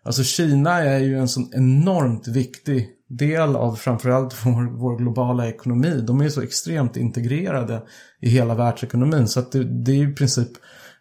Alltså 0.05 0.23
Kina 0.23 0.79
är 0.79 0.99
ju 0.99 1.17
en 1.17 1.27
sån 1.27 1.49
enormt 1.53 2.27
viktig 2.27 2.89
del 3.09 3.55
av 3.55 3.75
framförallt 3.75 4.35
vår, 4.45 4.77
vår 4.77 4.97
globala 4.97 5.47
ekonomi. 5.47 6.01
De 6.07 6.19
är 6.19 6.23
ju 6.23 6.31
så 6.31 6.41
extremt 6.41 6.97
integrerade 6.97 7.81
i 8.21 8.29
hela 8.29 8.55
världsekonomin 8.55 9.27
så 9.27 9.39
att 9.39 9.51
det, 9.51 9.83
det 9.83 9.91
är 9.91 9.95
ju 9.95 10.11
i 10.11 10.15
princip 10.15 10.49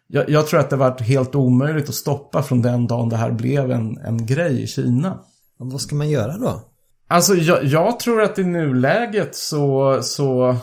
jag, 0.07 0.29
jag, 0.29 0.47
tror 0.47 0.59
att 0.59 0.69
det 0.69 0.75
varit 0.75 1.01
helt 1.01 1.35
omöjligt 1.35 1.89
att 1.89 1.95
stoppa 1.95 2.43
från 2.43 2.61
den 2.61 2.87
dagen 2.87 3.09
det 3.09 3.17
här 3.17 3.31
blev 3.31 3.71
en, 3.71 3.97
en 3.97 4.25
grej 4.25 4.63
i 4.63 4.67
Kina. 4.67 5.19
Och 5.59 5.71
vad 5.71 5.81
ska 5.81 5.95
man 5.95 6.09
göra 6.09 6.37
då? 6.37 6.61
Alltså 7.07 7.35
jag, 7.35 7.65
jag 7.65 7.99
tror 7.99 8.21
att 8.21 8.39
i 8.39 8.43
nuläget 8.43 9.35
så, 9.35 9.99
så 10.01 10.57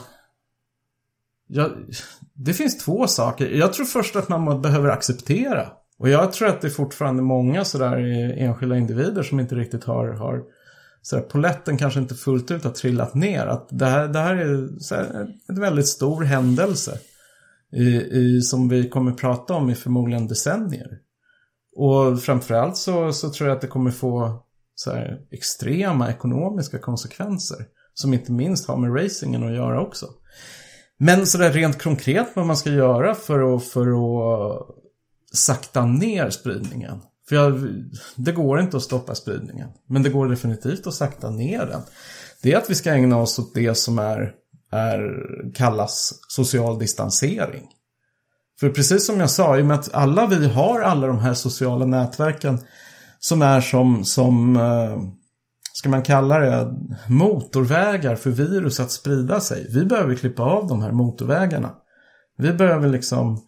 jag, 1.51 1.71
det 2.33 2.53
finns 2.53 2.77
två 2.77 3.07
saker. 3.07 3.49
Jag 3.49 3.73
tror 3.73 3.85
först 3.85 4.15
att 4.15 4.29
man 4.29 4.61
behöver 4.61 4.89
acceptera. 4.89 5.67
Och 5.97 6.09
jag 6.09 6.33
tror 6.33 6.47
att 6.47 6.61
det 6.61 6.67
är 6.67 6.71
fortfarande 6.71 7.23
många 7.23 7.65
sådär 7.65 7.97
enskilda 8.37 8.77
individer 8.77 9.23
som 9.23 9.39
inte 9.39 9.55
riktigt 9.55 9.83
har, 9.83 10.07
har 10.07 10.41
sådär, 11.01 11.23
poletten 11.23 11.77
kanske 11.77 11.99
inte 11.99 12.15
fullt 12.15 12.51
ut 12.51 12.63
har 12.63 12.71
trillat 12.71 13.13
ner. 13.13 13.45
Att 13.45 13.67
det 13.71 13.85
här, 13.85 14.07
det 14.07 14.19
här 14.19 14.35
är 14.35 14.79
sådär, 14.79 15.27
en 15.47 15.59
väldigt 15.59 15.87
stor 15.87 16.23
händelse. 16.23 16.99
I, 17.73 18.01
i, 18.01 18.41
som 18.41 18.69
vi 18.69 18.89
kommer 18.89 19.11
prata 19.11 19.53
om 19.53 19.69
i 19.69 19.75
förmodligen 19.75 20.27
decennier. 20.27 20.99
Och 21.75 22.21
framförallt 22.21 22.77
så, 22.77 23.13
så 23.13 23.29
tror 23.29 23.49
jag 23.49 23.55
att 23.55 23.61
det 23.61 23.67
kommer 23.67 23.91
få 23.91 24.43
sådär 24.75 25.19
extrema 25.31 26.09
ekonomiska 26.09 26.79
konsekvenser. 26.79 27.57
Som 27.93 28.13
inte 28.13 28.31
minst 28.31 28.67
har 28.67 28.77
med 28.77 29.03
racingen 29.03 29.43
att 29.43 29.55
göra 29.55 29.81
också. 29.81 30.07
Men 31.03 31.27
sådär 31.27 31.51
rent 31.51 31.81
konkret 31.81 32.27
vad 32.33 32.45
man 32.45 32.57
ska 32.57 32.69
göra 32.69 33.15
för 33.15 33.55
att, 33.55 33.63
för 33.63 33.87
att 33.87 34.67
sakta 35.33 35.85
ner 35.85 36.29
spridningen. 36.29 37.01
För 37.29 37.35
jag, 37.35 37.67
det 38.15 38.31
går 38.31 38.59
inte 38.59 38.77
att 38.77 38.83
stoppa 38.83 39.15
spridningen. 39.15 39.69
Men 39.87 40.03
det 40.03 40.09
går 40.09 40.29
definitivt 40.29 40.87
att 40.87 40.93
sakta 40.93 41.29
ner 41.29 41.65
den. 41.65 41.81
Det 42.41 42.53
är 42.53 42.57
att 42.57 42.69
vi 42.69 42.75
ska 42.75 42.91
ägna 42.91 43.17
oss 43.17 43.39
åt 43.39 43.53
det 43.53 43.75
som 43.75 43.99
är, 43.99 44.33
är 44.71 45.25
kallas 45.53 46.13
social 46.27 46.79
distansering. 46.79 47.67
För 48.59 48.69
precis 48.69 49.05
som 49.05 49.19
jag 49.19 49.29
sa, 49.29 49.57
i 49.57 49.61
och 49.61 49.65
med 49.65 49.79
att 49.79 49.93
alla 49.93 50.27
vi 50.27 50.47
har 50.47 50.81
alla 50.81 51.07
de 51.07 51.19
här 51.19 51.33
sociala 51.33 51.85
nätverken 51.85 52.59
som 53.19 53.41
är 53.41 53.61
som, 53.61 54.05
som 54.05 54.55
eh, 54.55 55.20
ska 55.73 55.89
man 55.89 56.03
kalla 56.03 56.39
det, 56.39 56.73
motorvägar 57.07 58.15
för 58.15 58.29
virus 58.29 58.79
att 58.79 58.91
sprida 58.91 59.39
sig. 59.39 59.67
Vi 59.69 59.85
behöver 59.85 60.15
klippa 60.15 60.43
av 60.43 60.67
de 60.67 60.81
här 60.81 60.91
motorvägarna. 60.91 61.73
Vi 62.37 62.53
behöver 62.53 62.89
liksom 62.89 63.47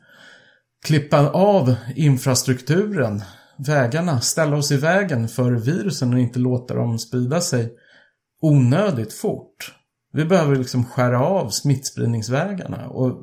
klippa 0.86 1.30
av 1.30 1.76
infrastrukturen, 1.96 3.22
vägarna, 3.58 4.20
ställa 4.20 4.58
oss 4.58 4.72
i 4.72 4.78
vägen 4.78 5.28
för 5.28 5.52
virusen 5.52 6.14
och 6.14 6.20
inte 6.20 6.40
låta 6.40 6.74
dem 6.74 7.00
sprida 7.00 7.42
sig 7.42 7.74
onödigt 8.42 9.14
fort. 9.14 9.76
Vi 10.14 10.26
behöver 10.26 10.56
liksom 10.56 10.86
skära 10.86 11.26
av 11.26 11.50
smittspridningsvägarna 11.50 12.88
och 12.88 13.20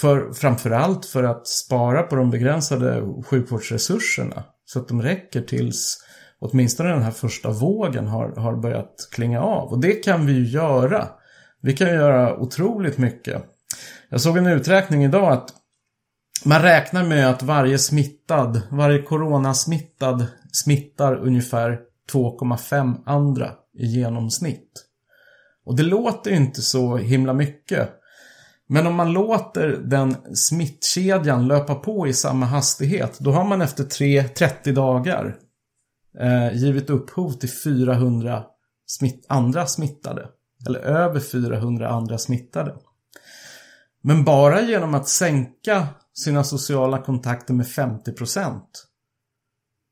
för, 0.00 0.32
framförallt 0.32 1.06
för 1.06 1.22
att 1.22 1.48
spara 1.48 2.02
på 2.02 2.16
de 2.16 2.30
begränsade 2.30 3.02
sjukvårdsresurserna 3.26 4.44
så 4.64 4.78
att 4.78 4.88
de 4.88 5.02
räcker 5.02 5.40
tills 5.40 5.98
åtminstone 6.40 6.88
den 6.88 7.02
här 7.02 7.10
första 7.10 7.50
vågen 7.50 8.06
har, 8.06 8.36
har 8.36 8.56
börjat 8.56 9.08
klinga 9.12 9.40
av. 9.40 9.72
Och 9.72 9.80
det 9.80 9.92
kan 9.92 10.26
vi 10.26 10.32
ju 10.32 10.44
göra. 10.44 11.08
Vi 11.62 11.72
kan 11.72 11.88
göra 11.88 12.36
otroligt 12.36 12.98
mycket. 12.98 13.42
Jag 14.08 14.20
såg 14.20 14.36
en 14.36 14.46
uträkning 14.46 15.04
idag 15.04 15.32
att 15.32 15.50
man 16.44 16.62
räknar 16.62 17.04
med 17.04 17.30
att 17.30 17.42
varje 17.42 17.78
smittad, 17.78 18.62
varje 18.70 19.02
coronasmittad 19.02 20.26
smittar 20.52 21.16
ungefär 21.16 21.78
2,5 22.12 22.94
andra 23.06 23.50
i 23.78 23.86
genomsnitt. 23.86 24.84
Och 25.64 25.76
det 25.76 25.82
låter 25.82 26.30
ju 26.30 26.36
inte 26.36 26.62
så 26.62 26.96
himla 26.96 27.32
mycket. 27.32 27.90
Men 28.68 28.86
om 28.86 28.94
man 28.94 29.12
låter 29.12 29.68
den 29.68 30.16
smittkedjan 30.34 31.46
löpa 31.46 31.74
på 31.74 32.06
i 32.08 32.12
samma 32.12 32.46
hastighet, 32.46 33.18
då 33.18 33.32
har 33.32 33.44
man 33.44 33.62
efter 33.62 33.84
3, 33.84 34.24
30 34.24 34.72
dagar 34.72 35.36
eh, 36.20 36.54
givit 36.54 36.90
upphov 36.90 37.32
till 37.32 37.50
400 37.50 38.44
smitt, 38.86 39.26
andra 39.28 39.66
smittade. 39.66 40.28
Eller 40.66 40.80
över 40.80 41.20
400 41.20 41.88
andra 41.88 42.18
smittade. 42.18 42.74
Men 44.02 44.24
bara 44.24 44.62
genom 44.62 44.94
att 44.94 45.08
sänka 45.08 45.88
sina 46.14 46.44
sociala 46.44 47.02
kontakter 47.02 47.54
med 47.54 47.66
50% 47.66 48.60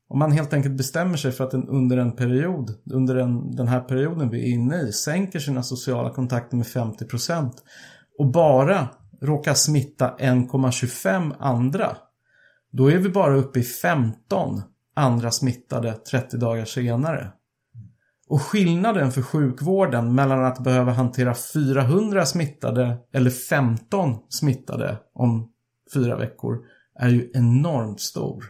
Om 0.08 0.18
man 0.18 0.32
helt 0.32 0.52
enkelt 0.52 0.76
bestämmer 0.76 1.16
sig 1.16 1.32
för 1.32 1.44
att 1.44 1.54
en, 1.54 1.68
under 1.68 1.96
en 1.96 2.16
period, 2.16 2.70
under 2.92 3.16
en, 3.16 3.56
den 3.56 3.68
här 3.68 3.80
perioden 3.80 4.30
vi 4.30 4.40
är 4.40 4.54
inne 4.54 4.80
i, 4.80 4.92
sänker 4.92 5.38
sina 5.38 5.62
sociala 5.62 6.10
kontakter 6.10 6.56
med 6.56 6.66
50% 6.66 7.52
och 8.18 8.32
bara 8.32 8.88
råkar 9.20 9.54
smitta 9.54 10.16
1,25 10.18 11.34
andra, 11.38 11.96
då 12.72 12.90
är 12.90 12.98
vi 12.98 13.08
bara 13.08 13.36
uppe 13.36 13.60
i 13.60 13.62
15 13.62 14.62
andra 14.94 15.30
smittade 15.30 15.92
30 15.92 16.36
dagar 16.36 16.64
senare. 16.64 17.32
Och 18.28 18.42
skillnaden 18.42 19.12
för 19.12 19.22
sjukvården 19.22 20.14
mellan 20.14 20.44
att 20.44 20.58
behöva 20.58 20.92
hantera 20.92 21.34
400 21.54 22.26
smittade 22.26 22.96
eller 23.12 23.30
15 23.30 24.16
smittade 24.28 24.98
om 25.14 25.50
fyra 25.94 26.16
veckor 26.16 26.58
är 26.98 27.08
ju 27.08 27.30
enormt 27.34 28.00
stor. 28.00 28.44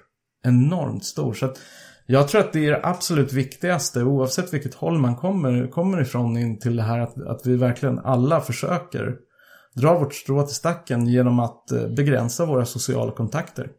Enormt 0.47 1.05
stor. 1.05 1.35
Så 1.35 1.47
att 1.47 1.59
jag 2.07 2.29
tror 2.29 2.41
att 2.41 2.53
det 2.53 2.67
är 2.67 2.71
det 2.71 2.87
absolut 2.87 3.33
viktigaste 3.33 4.03
oavsett 4.03 4.55
vilket 4.55 4.75
håll 4.75 4.99
man 4.99 5.17
kommer, 5.17 5.67
kommer 5.67 6.01
ifrån 6.01 6.37
in 6.37 6.59
till 6.59 6.77
det 6.77 6.83
här 6.83 6.99
att, 6.99 7.27
att 7.27 7.47
vi 7.47 7.57
verkligen 7.57 7.99
alla 7.99 8.41
försöker 8.41 9.17
dra 9.75 9.99
vårt 9.99 10.15
strå 10.15 10.43
till 10.43 10.55
stacken 10.55 11.07
genom 11.07 11.41
att 11.41 11.71
eh, 11.71 11.89
begränsa 11.89 12.47
våra 12.47 12.65
sociala 12.65 13.13
kontakter. 13.13 13.71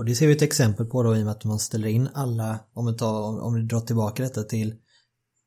Och 0.00 0.06
det 0.06 0.14
ser 0.14 0.26
vi 0.26 0.32
ett 0.32 0.42
exempel 0.42 0.86
på 0.86 1.02
då 1.02 1.16
i 1.16 1.20
och 1.20 1.24
med 1.24 1.32
att 1.32 1.44
man 1.44 1.58
ställer 1.58 1.88
in 1.88 2.08
alla, 2.14 2.58
om 2.74 2.86
vi, 2.86 2.94
tar, 2.94 3.42
om 3.42 3.54
vi 3.54 3.62
drar 3.62 3.80
tillbaka 3.80 4.22
detta 4.22 4.42
till, 4.42 4.74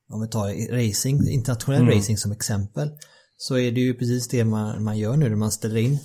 om 0.09 0.21
vi 0.21 0.27
tar 0.27 0.47
racing, 0.71 1.29
internationell 1.29 1.81
mm. 1.81 1.95
racing 1.95 2.17
som 2.17 2.31
exempel, 2.31 2.89
så 3.37 3.57
är 3.57 3.71
det 3.71 3.81
ju 3.81 3.93
precis 3.93 4.27
det 4.27 4.43
man, 4.45 4.83
man 4.83 4.97
gör 4.97 5.17
nu 5.17 5.29
när 5.29 5.35
man 5.35 5.51
ställer 5.51 5.77
in 5.77 5.99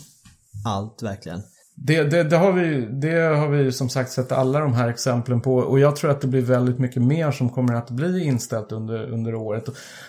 allt 0.64 1.02
verkligen. 1.02 1.42
Det, 1.76 2.04
det, 2.04 2.22
det, 2.22 2.36
har 2.36 2.52
vi, 2.52 2.88
det 3.00 3.36
har 3.36 3.48
vi 3.48 3.72
som 3.72 3.88
sagt 3.88 4.12
sett 4.12 4.32
alla 4.32 4.60
de 4.60 4.74
här 4.74 4.88
exemplen 4.88 5.40
på 5.40 5.54
och 5.54 5.80
jag 5.80 5.96
tror 5.96 6.10
att 6.10 6.20
det 6.20 6.26
blir 6.26 6.42
väldigt 6.42 6.78
mycket 6.78 7.02
mer 7.02 7.30
som 7.30 7.50
kommer 7.50 7.74
att 7.74 7.90
bli 7.90 8.24
inställt 8.24 8.72
under, 8.72 9.12
under 9.12 9.34
året. 9.34 9.64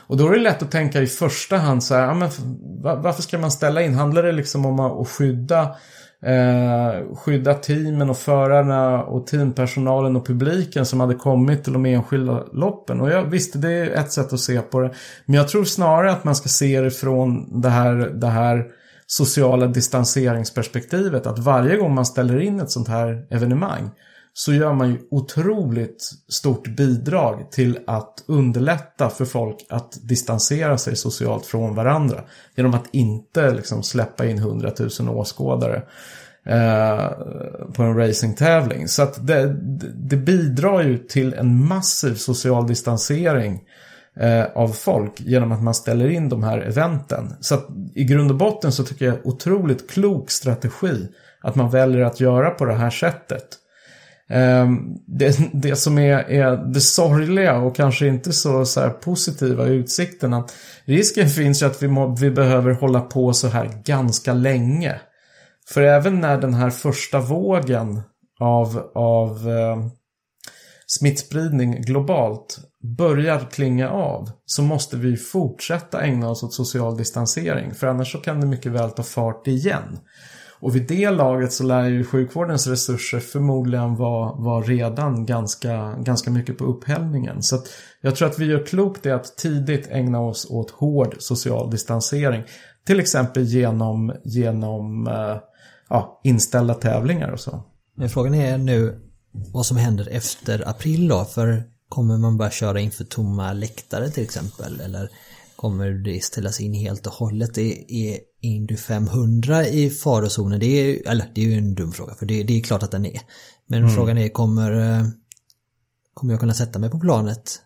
Och 0.08 0.18
då 0.18 0.28
är 0.28 0.32
det 0.32 0.40
lätt 0.40 0.64
att 0.64 0.72
tänka 0.72 1.02
i 1.02 1.08
första 1.08 1.58
hand 1.58 1.84
så 1.84 1.94
här, 1.94 2.02
ja, 2.02 2.14
men 2.14 2.30
varför 3.02 3.22
ska 3.22 3.38
man 3.38 3.52
ställa 3.52 3.82
in? 3.82 3.94
Handlar 3.94 4.24
det 4.24 4.32
liksom 4.32 4.66
om 4.66 4.80
att 4.80 5.08
skydda 5.08 5.76
eh, 6.26 7.16
skydda 7.16 7.54
teamen 7.54 8.10
och 8.10 8.18
förarna 8.18 9.04
och 9.04 9.28
teampersonalen 9.28 10.16
och 10.16 10.28
publiken 10.28 10.86
som 10.86 11.00
hade 11.00 11.16
kommit 11.16 11.64
till 11.64 11.74
de 11.74 11.86
enskilda 11.86 12.44
loppen. 12.54 13.02
Och 13.02 13.12
jag 13.12 13.24
visste 13.24 13.58
det 13.58 13.72
är 13.72 13.90
ett 13.90 14.12
sätt 14.12 14.34
att 14.34 14.40
se 14.40 14.62
på 14.62 14.80
det. 14.80 14.92
Men 15.26 15.36
jag 15.36 15.48
tror 15.48 15.64
snarare 15.64 16.12
att 16.12 16.24
man 16.24 16.36
ska 16.36 16.50
se 16.50 16.82
det 16.82 16.92
från 16.92 17.62
det 17.62 17.70
här, 17.70 17.96
det 17.96 18.28
här 18.28 18.66
sociala 19.08 19.68
distanseringsperspektivet. 19.68 21.28
Att 21.28 21.40
varje 21.40 21.78
gång 21.78 21.96
man 21.96 22.06
ställer 22.06 22.40
in 22.40 22.60
ett 22.60 22.72
sånt 22.72 22.88
här 22.88 23.28
evenemang 23.30 23.90
så 24.40 24.54
gör 24.54 24.74
man 24.74 24.90
ju 24.90 24.98
otroligt 25.12 26.10
stort 26.30 26.68
bidrag 26.68 27.52
till 27.52 27.80
att 27.88 28.24
underlätta 28.28 29.10
för 29.10 29.26
folk 29.26 29.66
att 29.70 30.00
distansera 30.02 30.78
sig 30.78 30.96
socialt 30.96 31.46
från 31.46 31.76
varandra. 31.76 32.22
Genom 32.56 32.74
att 32.74 32.86
inte 32.92 33.54
liksom 33.54 33.84
släppa 33.84 34.26
in 34.26 34.40
hundratusen 34.40 35.10
åskådare 35.10 35.82
eh, 36.46 37.10
på 37.74 37.84
en 37.84 37.98
racingtävling. 37.98 38.88
Så 38.88 39.04
att 39.04 39.28
det, 39.28 39.56
det, 39.94 40.18
bidrar 40.18 40.82
ju 40.82 40.98
till 40.98 41.34
en 41.34 41.68
massiv 41.68 42.16
social 42.16 42.68
distansering 42.68 43.64
eh, 44.16 44.46
av 44.56 44.68
folk 44.68 45.22
genom 45.22 45.52
att 45.52 45.64
man 45.64 45.74
ställer 45.74 46.10
in 46.10 46.30
de 46.30 46.44
här 46.44 46.58
eventen. 46.58 47.36
Så 47.40 47.56
att 47.56 47.68
i 47.96 48.04
grund 48.04 48.32
och 48.32 48.38
botten 48.38 48.72
så 48.72 48.84
tycker 48.84 49.06
jag 49.06 49.18
otroligt 49.24 49.90
klok 49.90 50.32
strategi 50.32 51.08
att 51.42 51.56
man 51.56 51.70
väljer 51.70 52.02
att 52.02 52.20
göra 52.20 52.50
på 52.50 52.66
det 52.66 52.76
här 52.76 52.90
sättet. 52.90 53.59
Ehm, 54.30 54.96
det, 55.08 55.40
det 55.54 55.76
som 55.76 55.98
är, 55.98 56.30
är 56.30 56.58
det 56.58 56.82
sorgliga 56.82 57.58
och 57.58 57.76
kanske 57.76 58.08
inte 58.08 58.34
så, 58.34 58.66
så 58.66 58.80
här 58.80 58.90
positiva 58.90 59.66
utsikterna. 59.66 60.48
Risken 60.86 61.30
finns 61.30 61.62
ju 61.62 61.66
att 61.66 61.84
vi, 61.84 61.88
må, 61.88 62.16
vi 62.16 62.32
behöver 62.32 62.72
hålla 62.72 63.02
på 63.02 63.34
så 63.34 63.48
här 63.48 63.82
ganska 63.86 64.34
länge. 64.34 65.02
För 65.74 65.82
även 65.82 66.20
när 66.20 66.38
den 66.38 66.54
här 66.54 66.70
första 66.70 67.20
vågen 67.20 68.02
av, 68.40 68.92
av 68.96 69.50
eh, 69.50 69.78
smittspridning 70.88 71.82
globalt 71.82 72.60
börjar 72.98 73.40
klinga 73.52 73.90
av 73.90 74.32
så 74.46 74.62
måste 74.62 74.98
vi 74.98 75.18
fortsätta 75.18 76.02
ägna 76.02 76.30
oss 76.30 76.44
åt 76.44 76.54
social 76.54 76.98
distansering. 76.98 77.74
För 77.74 77.88
annars 77.88 78.12
så 78.12 78.18
kan 78.18 78.42
det 78.42 78.48
mycket 78.48 78.72
väl 78.72 78.92
ta 78.92 79.04
fart 79.04 79.48
igen. 79.48 80.00
Och 80.62 80.76
vid 80.76 80.88
det 80.88 81.10
laget 81.10 81.54
så 81.54 81.64
lär 81.64 81.84
ju 81.84 82.04
sjukvårdens 82.04 82.68
resurser 82.68 83.20
förmodligen 83.20 83.96
vara, 83.96 84.34
var 84.34 84.64
redan 84.64 85.26
ganska, 85.26 85.96
ganska 86.00 86.32
mycket 86.32 86.58
på 86.58 86.66
upphällningen. 86.66 87.44
Så 87.44 87.56
att 87.56 87.68
jag 88.02 88.16
tror 88.16 88.28
att 88.28 88.40
vi 88.40 88.46
gör 88.46 88.66
klokt 88.66 89.06
i 89.06 89.12
att 89.12 89.38
tidigt 89.38 89.88
ägna 89.88 90.20
oss 90.20 90.48
åt 90.50 90.72
hård 90.72 91.16
social 91.20 91.72
distansering. 91.72 92.44
Till 92.86 93.00
exempel 93.00 93.44
genom, 93.44 94.14
genom 94.24 95.08
eh, 95.08 95.38
ja, 95.90 96.22
inställda 96.24 96.74
tävlingar 96.74 97.32
och 97.32 97.40
så. 97.40 97.64
Men 97.96 98.10
frågan 98.10 98.36
är 98.36 98.58
nu 98.58 99.02
vad 99.32 99.66
som 99.66 99.78
händer 99.78 100.08
efter 100.12 100.70
april 100.70 101.08
då. 101.08 101.26
För 101.26 101.64
kommer 101.90 102.18
man 102.18 102.38
börja 102.38 102.52
köra 102.52 102.80
inför 102.80 103.04
tomma 103.04 103.54
läktare 103.54 104.10
till 104.10 104.24
exempel? 104.24 104.80
Eller 104.80 105.10
kommer 105.56 105.92
det 105.92 106.24
ställas 106.24 106.60
in 106.62 106.74
helt 106.74 107.08
och 107.08 107.14
hållet? 107.14 107.54
Det 107.54 107.92
är 107.92 108.18
Indy 108.42 108.78
500 108.78 109.66
i 109.66 109.90
farozonen? 109.90 110.60
Det 110.60 110.66
är, 110.66 111.10
eller, 111.10 111.26
det 111.36 111.42
är 111.42 111.46
ju 111.46 111.58
en 111.58 111.76
dum 111.76 111.92
fråga 111.92 112.14
för 112.14 112.26
det, 112.26 112.44
det 112.44 112.58
är 112.58 112.64
klart 112.64 112.84
att 112.84 112.92
den 112.92 113.06
är. 113.06 113.22
Men 113.68 113.80
mm. 113.80 113.96
frågan 113.96 114.18
är 114.18 114.30
kommer, 114.30 114.72
eh, 114.72 115.06
kommer 116.14 116.34
jag 116.34 116.40
kunna 116.40 116.54
sätta 116.54 116.80
mig 116.80 116.90
på 116.90 117.00
planet 117.00 117.62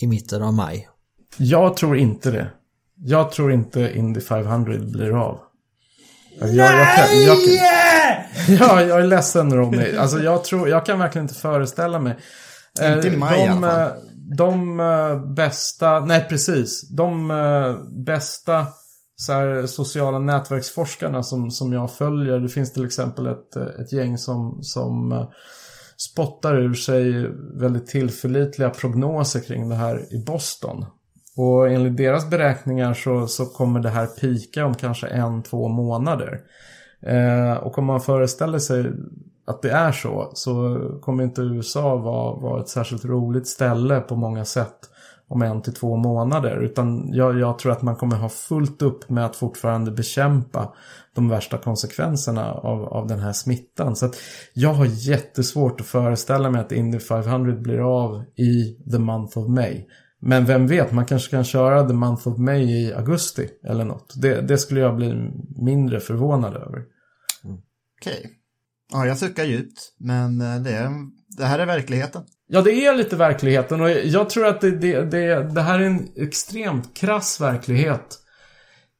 i 0.00 0.06
mitten 0.06 0.42
av 0.42 0.54
maj? 0.54 0.88
Jag 1.36 1.76
tror 1.76 1.96
inte 1.96 2.30
det. 2.30 2.50
Jag 2.94 3.32
tror 3.32 3.52
inte 3.52 3.92
Indy 3.94 4.20
500 4.20 4.78
blir 4.78 5.10
av. 5.10 5.40
Jag, 6.40 6.54
jag, 6.54 6.70
jag, 7.14 7.38
jag, 7.38 8.58
ja, 8.60 8.82
jag 8.82 9.00
är 9.00 9.06
ledsen 9.06 9.54
Ronny. 9.54 9.96
Alltså 9.96 10.18
jag 10.18 10.44
tror, 10.44 10.68
jag 10.68 10.86
kan 10.86 10.98
verkligen 10.98 11.24
inte 11.24 11.40
föreställa 11.40 11.98
mig. 11.98 12.16
Inte 12.94 13.08
i 13.08 13.16
maj 13.16 13.38
de, 13.38 13.44
i 13.44 13.48
alla 13.48 13.60
fall. 13.60 13.88
Eh, 13.88 13.94
de 14.36 15.34
bästa, 15.34 16.00
nej 16.00 16.26
precis, 16.28 16.88
de 16.88 17.28
bästa 18.06 18.66
så 19.16 19.32
här, 19.32 19.66
sociala 19.66 20.18
nätverksforskarna 20.18 21.22
som, 21.22 21.50
som 21.50 21.72
jag 21.72 21.90
följer. 21.90 22.38
Det 22.38 22.48
finns 22.48 22.72
till 22.72 22.84
exempel 22.84 23.26
ett, 23.26 23.56
ett 23.56 23.92
gäng 23.92 24.18
som, 24.18 24.58
som 24.62 25.12
eh, 25.12 25.28
spottar 25.96 26.56
ur 26.56 26.74
sig 26.74 27.30
väldigt 27.54 27.86
tillförlitliga 27.86 28.70
prognoser 28.70 29.40
kring 29.40 29.68
det 29.68 29.74
här 29.74 30.14
i 30.14 30.24
Boston. 30.24 30.84
Och 31.36 31.68
enligt 31.68 31.96
deras 31.96 32.30
beräkningar 32.30 32.94
så, 32.94 33.26
så 33.26 33.46
kommer 33.46 33.80
det 33.80 33.90
här 33.90 34.06
pika 34.06 34.66
om 34.66 34.74
kanske 34.74 35.06
en, 35.06 35.42
två 35.42 35.68
månader. 35.68 36.40
Eh, 37.02 37.52
och 37.52 37.78
om 37.78 37.84
man 37.84 38.00
föreställer 38.00 38.58
sig 38.58 38.92
att 39.46 39.62
det 39.62 39.70
är 39.70 39.92
så, 39.92 40.30
så 40.34 40.78
kommer 41.02 41.24
inte 41.24 41.40
USA 41.40 41.96
vara, 41.96 42.40
vara 42.40 42.60
ett 42.60 42.68
särskilt 42.68 43.04
roligt 43.04 43.48
ställe 43.48 44.00
på 44.00 44.16
många 44.16 44.44
sätt 44.44 44.90
om 45.28 45.42
en 45.42 45.62
till 45.62 45.74
två 45.74 45.96
månader. 45.96 46.64
Utan 46.64 47.08
jag, 47.12 47.38
jag, 47.38 47.58
tror 47.58 47.72
att 47.72 47.82
man 47.82 47.96
kommer 47.96 48.16
ha 48.16 48.28
fullt 48.28 48.82
upp 48.82 49.10
med 49.10 49.26
att 49.26 49.36
fortfarande 49.36 49.90
bekämpa 49.90 50.74
de 51.14 51.28
värsta 51.28 51.58
konsekvenserna 51.58 52.52
av, 52.52 52.84
av 52.84 53.06
den 53.06 53.18
här 53.18 53.32
smittan. 53.32 53.96
Så 53.96 54.06
att 54.06 54.16
jag 54.52 54.72
har 54.72 54.86
jättesvårt 54.86 55.80
att 55.80 55.86
föreställa 55.86 56.50
mig 56.50 56.60
att 56.60 56.72
Indy 56.72 56.98
500 56.98 57.56
blir 57.56 57.78
av 57.78 58.24
i 58.36 58.78
the 58.90 58.98
month 58.98 59.38
of 59.38 59.48
May. 59.48 59.84
Men 60.20 60.44
vem 60.44 60.66
vet, 60.66 60.92
man 60.92 61.04
kanske 61.04 61.30
kan 61.30 61.44
köra 61.44 61.88
the 61.88 61.94
month 61.94 62.28
of 62.28 62.38
May 62.38 62.62
i 62.62 62.94
augusti 62.94 63.48
eller 63.64 63.84
något. 63.84 64.14
Det, 64.22 64.40
det 64.40 64.58
skulle 64.58 64.80
jag 64.80 64.96
bli 64.96 65.30
mindre 65.56 66.00
förvånad 66.00 66.54
över. 66.54 66.84
Mm. 67.44 67.58
Okej. 68.00 68.18
Okay. 68.18 68.30
Ja, 68.92 69.06
jag 69.06 69.18
suckar 69.18 69.44
djupt, 69.44 69.94
men 69.98 70.40
eh, 70.40 70.62
det, 70.62 70.70
är, 70.70 70.90
det 71.36 71.44
här 71.44 71.58
är 71.58 71.66
verkligheten. 71.66 72.22
Ja, 72.48 72.62
det 72.62 72.72
är 72.72 72.94
lite 72.94 73.16
verkligheten 73.16 73.80
och 73.80 73.90
jag 73.90 74.30
tror 74.30 74.46
att 74.46 74.60
det, 74.60 74.70
det, 74.70 75.02
det, 75.02 75.42
det 75.54 75.62
här 75.62 75.78
är 75.78 75.84
en 75.84 76.08
extremt 76.16 76.96
krass 76.96 77.40
verklighet. 77.40 78.18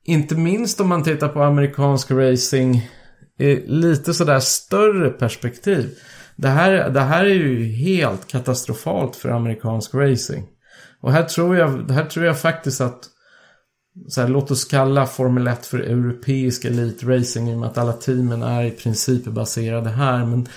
Inte 0.05 0.35
minst 0.35 0.81
om 0.81 0.89
man 0.89 1.03
tittar 1.03 1.29
på 1.29 1.43
amerikansk 1.43 2.11
racing 2.11 2.91
i 3.39 3.57
lite 3.67 4.15
sådär 4.15 4.41
större 4.41 5.11
perspektiv. 5.11 5.99
Det 6.37 6.49
här, 6.49 6.91
det 6.91 7.01
här 7.01 7.25
är 7.25 7.35
ju 7.35 7.65
helt 7.65 8.27
katastrofalt 8.27 9.17
för 9.17 9.29
amerikansk 9.29 9.95
racing. 9.95 10.47
Och 11.01 11.13
här 11.13 11.23
tror 11.23 11.57
jag, 11.57 11.91
här 11.91 12.05
tror 12.05 12.27
jag 12.27 12.41
faktiskt 12.41 12.81
att 12.81 13.09
så 14.09 14.21
här, 14.21 14.29
låt 14.29 14.51
oss 14.51 14.65
kalla 14.65 15.07
Formel 15.07 15.47
1 15.47 15.67
för 15.67 15.79
europeisk 15.79 16.65
elitracing 16.65 17.51
i 17.51 17.55
och 17.55 17.59
med 17.59 17.69
att 17.69 17.79
alla 17.79 17.93
teamen 17.93 18.43
är 18.43 18.65
i 18.65 18.71
princip 18.71 19.25
baserade 19.25 19.91
här. 19.91 20.27
Men 20.27 20.49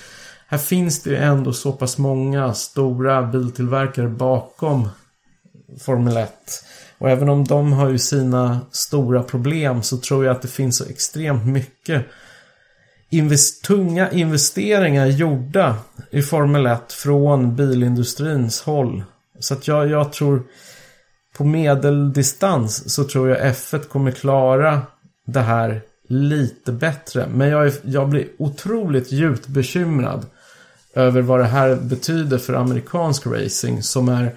här 0.49 0.57
finns 0.57 1.03
det 1.03 1.09
ju 1.09 1.15
ändå 1.15 1.53
så 1.53 1.71
pass 1.71 1.97
många 1.97 2.53
stora 2.53 3.23
biltillverkare 3.23 4.07
bakom 4.07 4.89
Formel 5.79 6.17
1. 6.17 6.31
Och 6.97 7.09
även 7.09 7.29
om 7.29 7.43
de 7.43 7.73
har 7.73 7.89
ju 7.89 7.97
sina 7.97 8.59
stora 8.71 9.23
problem 9.23 9.83
så 9.83 9.97
tror 9.97 10.25
jag 10.25 10.35
att 10.35 10.41
det 10.41 10.47
finns 10.47 10.77
så 10.77 10.85
extremt 10.85 11.45
mycket 11.45 12.05
invest 13.09 13.63
tunga 13.63 14.11
investeringar 14.11 15.05
gjorda 15.05 15.75
i 16.11 16.21
Formel 16.21 16.65
1 16.65 16.93
från 16.93 17.55
bilindustrins 17.55 18.61
håll. 18.61 19.03
Så 19.39 19.53
att 19.53 19.67
jag, 19.67 19.89
jag 19.89 20.13
tror 20.13 20.43
på 21.37 21.43
medeldistans 21.43 22.93
så 22.93 23.03
tror 23.03 23.29
jag 23.29 23.39
F1 23.39 23.83
kommer 23.83 24.11
klara 24.11 24.81
det 25.25 25.41
här 25.41 25.81
lite 26.07 26.71
bättre. 26.71 27.27
Men 27.27 27.47
jag, 27.49 27.67
är, 27.67 27.73
jag 27.83 28.09
blir 28.09 28.27
otroligt 28.37 29.11
djupt 29.11 29.47
bekymrad 29.47 30.25
över 30.99 31.21
vad 31.21 31.39
det 31.39 31.45
här 31.45 31.75
betyder 31.75 32.37
för 32.37 32.53
amerikansk 32.53 33.27
racing 33.27 33.83
som 33.83 34.09
är 34.09 34.35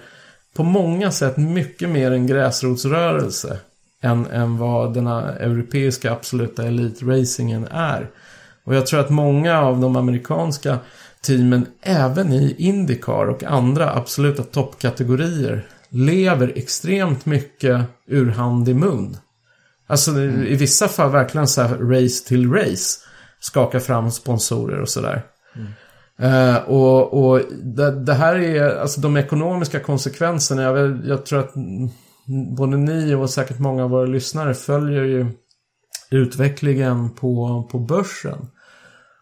på 0.55 0.63
många 0.63 1.11
sätt 1.11 1.37
mycket 1.37 1.89
mer 1.89 2.11
en 2.11 2.27
gräsrotsrörelse 2.27 3.59
än, 4.01 4.25
än 4.25 4.57
vad 4.57 4.93
den 4.93 5.07
europeiska 5.07 6.11
absoluta 6.11 6.63
elitracingen 6.63 7.67
är. 7.71 8.09
Och 8.63 8.75
jag 8.75 8.87
tror 8.87 8.99
att 8.99 9.09
många 9.09 9.59
av 9.59 9.79
de 9.79 9.95
amerikanska 9.95 10.79
teamen, 11.21 11.65
även 11.81 12.33
i 12.33 12.55
Indycar 12.57 13.25
och 13.25 13.43
andra 13.43 13.93
absoluta 13.93 14.43
toppkategorier, 14.43 15.65
lever 15.89 16.51
extremt 16.55 17.25
mycket 17.25 17.81
ur 18.07 18.31
hand 18.31 18.69
i 18.69 18.73
mun. 18.73 19.17
Alltså 19.87 20.11
mm. 20.11 20.43
i 20.43 20.55
vissa 20.55 20.87
fall 20.87 21.11
verkligen 21.11 21.47
så 21.47 21.61
här 21.61 21.77
race 21.77 22.27
till 22.27 22.51
race. 22.51 22.99
Skaka 23.39 23.79
fram 23.79 24.11
sponsorer 24.11 24.81
och 24.81 24.89
sådär. 24.89 25.23
Mm. 25.55 25.67
Uh, 26.23 26.69
och 26.69 27.13
och 27.13 27.41
det, 27.63 27.91
det, 27.91 28.13
här 28.13 28.35
är, 28.35 28.79
alltså 28.79 29.01
de 29.01 29.17
ekonomiska 29.17 29.79
konsekvenserna, 29.79 30.61
jag, 30.61 31.05
jag 31.05 31.25
tror 31.25 31.39
att 31.39 31.53
både 32.57 32.77
ni 32.77 33.13
och 33.13 33.29
säkert 33.29 33.59
många 33.59 33.83
av 33.83 33.89
våra 33.89 34.05
lyssnare 34.05 34.53
följer 34.53 35.03
ju 35.03 35.25
utvecklingen 36.11 37.09
på, 37.09 37.63
på 37.71 37.79
börsen. 37.79 38.47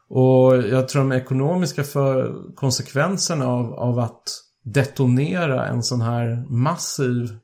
Och 0.09 0.57
jag 0.57 0.87
tror 0.87 1.01
de 1.01 1.11
ekonomiska 1.11 1.83
för 1.83 2.33
konsekvenserna 2.55 3.47
av, 3.47 3.73
av 3.73 3.99
att 3.99 4.23
detonera 4.63 5.67
en 5.67 5.83
sån 5.83 6.01
här 6.01 6.45
massiv 6.49 7.37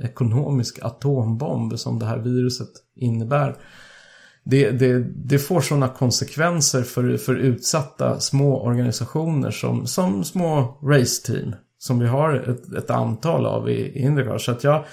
ekonomisk 0.00 0.78
atombomb 0.82 1.78
som 1.78 1.98
det 1.98 2.06
här 2.06 2.18
viruset 2.18 2.68
innebär. 2.96 3.56
Det, 4.44 4.70
det, 4.70 4.98
det 5.14 5.38
får 5.38 5.60
sådana 5.60 5.88
konsekvenser 5.88 6.82
för, 6.82 7.16
för 7.16 7.34
utsatta 7.34 8.20
små 8.20 8.60
organisationer 8.60 9.50
som, 9.50 9.86
som 9.86 10.24
små 10.24 10.78
raceteam. 10.82 11.54
Som 11.78 11.98
vi 11.98 12.06
har 12.06 12.34
ett, 12.34 12.72
ett 12.72 12.90
antal 12.90 13.46
av 13.46 13.70
i, 13.70 13.98
Indycar. 13.98 14.38
Så 14.38 14.52
att 14.52 14.64
jag, 14.64 14.84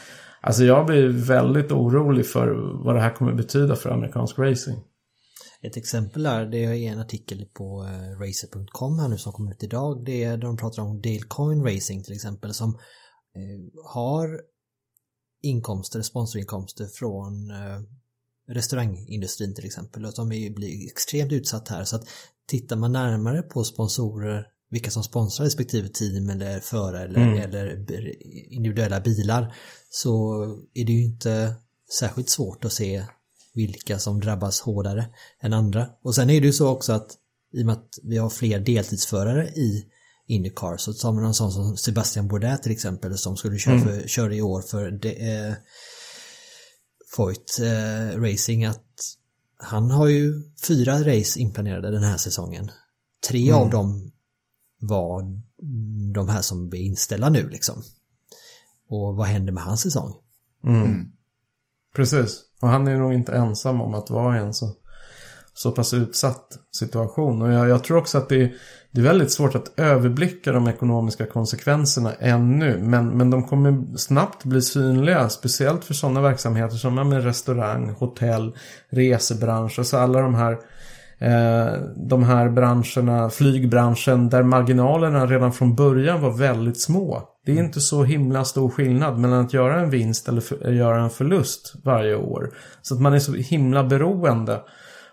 alltså 0.41 0.63
jag 0.63 0.85
blir 0.85 1.07
väldigt 1.07 1.71
orolig 1.71 2.25
för 2.25 2.47
vad 2.83 2.95
det 2.95 3.01
här 3.01 3.15
kommer 3.15 3.33
betyda 3.33 3.75
för 3.75 3.89
amerikansk 3.89 4.39
racing. 4.39 4.77
Ett 5.61 5.77
exempel 5.77 6.23
där, 6.23 6.45
det 6.45 6.65
är 6.65 6.73
en 6.73 6.99
artikel 6.99 7.45
på 7.53 7.83
eh, 7.83 8.19
racer.com 8.19 8.99
här 8.99 9.07
nu 9.07 9.17
som 9.17 9.33
kommer 9.33 9.51
ut 9.51 9.63
idag. 9.63 10.05
Det 10.05 10.23
är 10.23 10.37
där 10.37 10.47
de 10.47 10.57
pratar 10.57 10.83
om 10.83 11.01
Dale 11.01 11.27
Coin 11.27 11.63
Racing 11.63 12.03
till 12.03 12.13
exempel 12.13 12.53
som 12.53 12.69
eh, 12.69 13.83
har 13.93 14.41
inkomster, 15.41 16.01
sponsorinkomster 16.01 16.85
från 16.85 17.51
eh, 17.51 17.79
restaurangindustrin 18.49 19.55
till 19.55 19.65
exempel 19.65 20.05
och 20.05 20.13
som 20.13 20.29
blir 20.29 20.85
extremt 20.91 21.31
utsatt 21.31 21.67
här 21.67 21.83
så 21.83 21.95
att 21.95 22.07
tittar 22.47 22.75
man 22.75 22.91
närmare 22.91 23.41
på 23.41 23.63
sponsorer 23.63 24.47
vilka 24.69 24.91
som 24.91 25.03
sponsrar 25.03 25.45
respektive 25.45 25.87
team 25.87 26.29
eller 26.29 26.59
förare 26.59 27.03
eller, 27.03 27.21
mm. 27.21 27.37
eller 27.37 27.85
individuella 28.53 28.99
bilar 28.99 29.55
så 29.89 30.43
är 30.73 30.85
det 30.85 30.91
ju 30.91 31.03
inte 31.03 31.53
särskilt 31.99 32.29
svårt 32.29 32.65
att 32.65 32.73
se 32.73 33.05
vilka 33.53 33.99
som 33.99 34.19
drabbas 34.19 34.61
hårdare 34.61 35.05
än 35.41 35.53
andra. 35.53 35.89
Och 36.03 36.15
sen 36.15 36.29
är 36.29 36.41
det 36.41 36.47
ju 36.47 36.53
så 36.53 36.67
också 36.67 36.93
att 36.93 37.07
i 37.53 37.61
och 37.61 37.65
med 37.65 37.73
att 37.73 37.99
vi 38.03 38.17
har 38.17 38.29
fler 38.29 38.59
deltidsförare 38.59 39.47
i 39.47 39.85
Indycar 40.27 40.77
så 40.77 40.93
tar 40.93 41.11
man 41.11 41.23
någon 41.23 41.33
sån 41.33 41.51
som 41.51 41.77
Sebastian 41.77 42.27
Bourdais 42.27 42.61
till 42.61 42.71
exempel 42.71 43.17
som 43.17 43.37
skulle 43.37 43.57
köra, 43.57 43.75
mm. 43.75 43.85
för, 43.85 44.07
köra 44.07 44.33
i 44.33 44.41
år 44.41 44.61
för 44.61 44.91
det, 44.91 45.11
eh, 45.11 45.53
Foyt 47.15 47.59
eh, 47.59 48.21
Racing 48.21 48.65
att 48.65 48.85
han 49.57 49.91
har 49.91 50.07
ju 50.07 50.43
fyra 50.67 50.99
race 50.99 51.39
inplanerade 51.39 51.91
den 51.91 52.03
här 52.03 52.17
säsongen. 52.17 52.71
Tre 53.27 53.49
mm. 53.49 53.61
av 53.61 53.69
dem 53.69 54.11
var 54.81 55.41
de 56.13 56.29
här 56.29 56.41
som 56.41 56.69
blir 56.69 56.81
inställda 56.81 57.29
nu 57.29 57.49
liksom. 57.49 57.83
Och 58.89 59.15
vad 59.15 59.27
händer 59.27 59.53
med 59.53 59.63
hans 59.63 59.81
säsong? 59.81 60.13
Mm. 60.63 61.11
Precis. 61.95 62.43
Och 62.61 62.67
han 62.67 62.87
är 62.87 62.97
nog 62.97 63.13
inte 63.13 63.31
ensam 63.31 63.81
om 63.81 63.93
att 63.93 64.09
vara 64.09 64.37
i 64.37 64.41
en 64.41 64.53
så, 64.53 64.75
så 65.59 65.71
pass 65.71 65.93
utsatt 65.93 66.57
situation. 66.71 67.41
Och 67.41 67.53
jag, 67.53 67.69
jag 67.69 67.83
tror 67.83 67.97
också 67.97 68.17
att 68.17 68.29
det 68.29 68.41
är, 68.43 68.53
det 68.91 69.01
är 69.01 69.05
väldigt 69.05 69.31
svårt 69.31 69.55
att 69.55 69.79
överblicka 69.79 70.51
de 70.51 70.67
ekonomiska 70.67 71.25
konsekvenserna 71.25 72.13
ännu. 72.13 72.77
Men, 72.77 73.17
men 73.17 73.29
de 73.29 73.47
kommer 73.47 73.97
snabbt 73.97 74.43
bli 74.43 74.61
synliga. 74.61 75.29
Speciellt 75.29 75.85
för 75.85 75.93
sådana 75.93 76.21
verksamheter 76.21 76.75
som 76.75 76.95
med 76.95 77.23
restaurang, 77.23 77.89
hotell, 77.89 78.55
resebransch. 78.89 79.79
Alltså 79.79 79.97
alla 79.97 80.21
de 80.21 80.35
här 80.35 80.51
eh, 81.19 81.73
de 81.95 82.23
här 82.23 82.49
branscherna, 82.49 83.29
flygbranschen, 83.29 84.29
där 84.29 84.43
marginalerna 84.43 85.25
redan 85.25 85.53
från 85.53 85.75
början 85.75 86.21
var 86.21 86.37
väldigt 86.37 86.81
små. 86.81 87.21
Det 87.45 87.51
är 87.51 87.55
mm. 87.55 87.65
inte 87.65 87.81
så 87.81 88.03
himla 88.03 88.45
stor 88.45 88.69
skillnad 88.69 89.19
mellan 89.19 89.45
att 89.45 89.53
göra 89.53 89.79
en 89.79 89.89
vinst 89.89 90.29
eller 90.29 90.41
för, 90.41 90.71
göra 90.71 91.03
en 91.03 91.09
förlust 91.09 91.73
varje 91.83 92.15
år. 92.15 92.49
Så 92.81 92.95
att 92.95 93.01
man 93.01 93.13
är 93.13 93.19
så 93.19 93.33
himla 93.33 93.83
beroende 93.83 94.61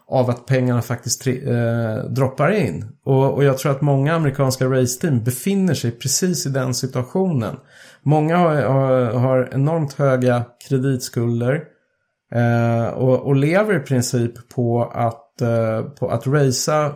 av 0.08 0.30
att 0.30 0.46
pengarna 0.46 0.82
faktiskt 0.82 1.26
eh, 1.26 1.96
droppar 2.10 2.50
in. 2.50 2.84
Och, 3.04 3.34
och, 3.34 3.44
jag 3.44 3.58
tror 3.58 3.72
att 3.72 3.80
många 3.80 4.14
amerikanska 4.14 4.66
raceteam 4.66 5.24
befinner 5.24 5.74
sig 5.74 5.90
precis 5.90 6.46
i 6.46 6.48
den 6.48 6.74
situationen. 6.74 7.56
Många 8.02 8.36
har, 8.36 8.54
har, 8.54 9.04
har 9.04 9.48
enormt 9.52 9.92
höga 9.92 10.44
kreditskulder 10.68 11.64
eh, 12.34 12.86
och, 12.86 13.26
och, 13.26 13.36
lever 13.36 13.76
i 13.76 13.80
princip 13.80 14.48
på 14.48 14.84
att, 14.84 15.40
eh, 15.40 15.82
på 15.82 16.08
att 16.08 16.26
racea, 16.26 16.92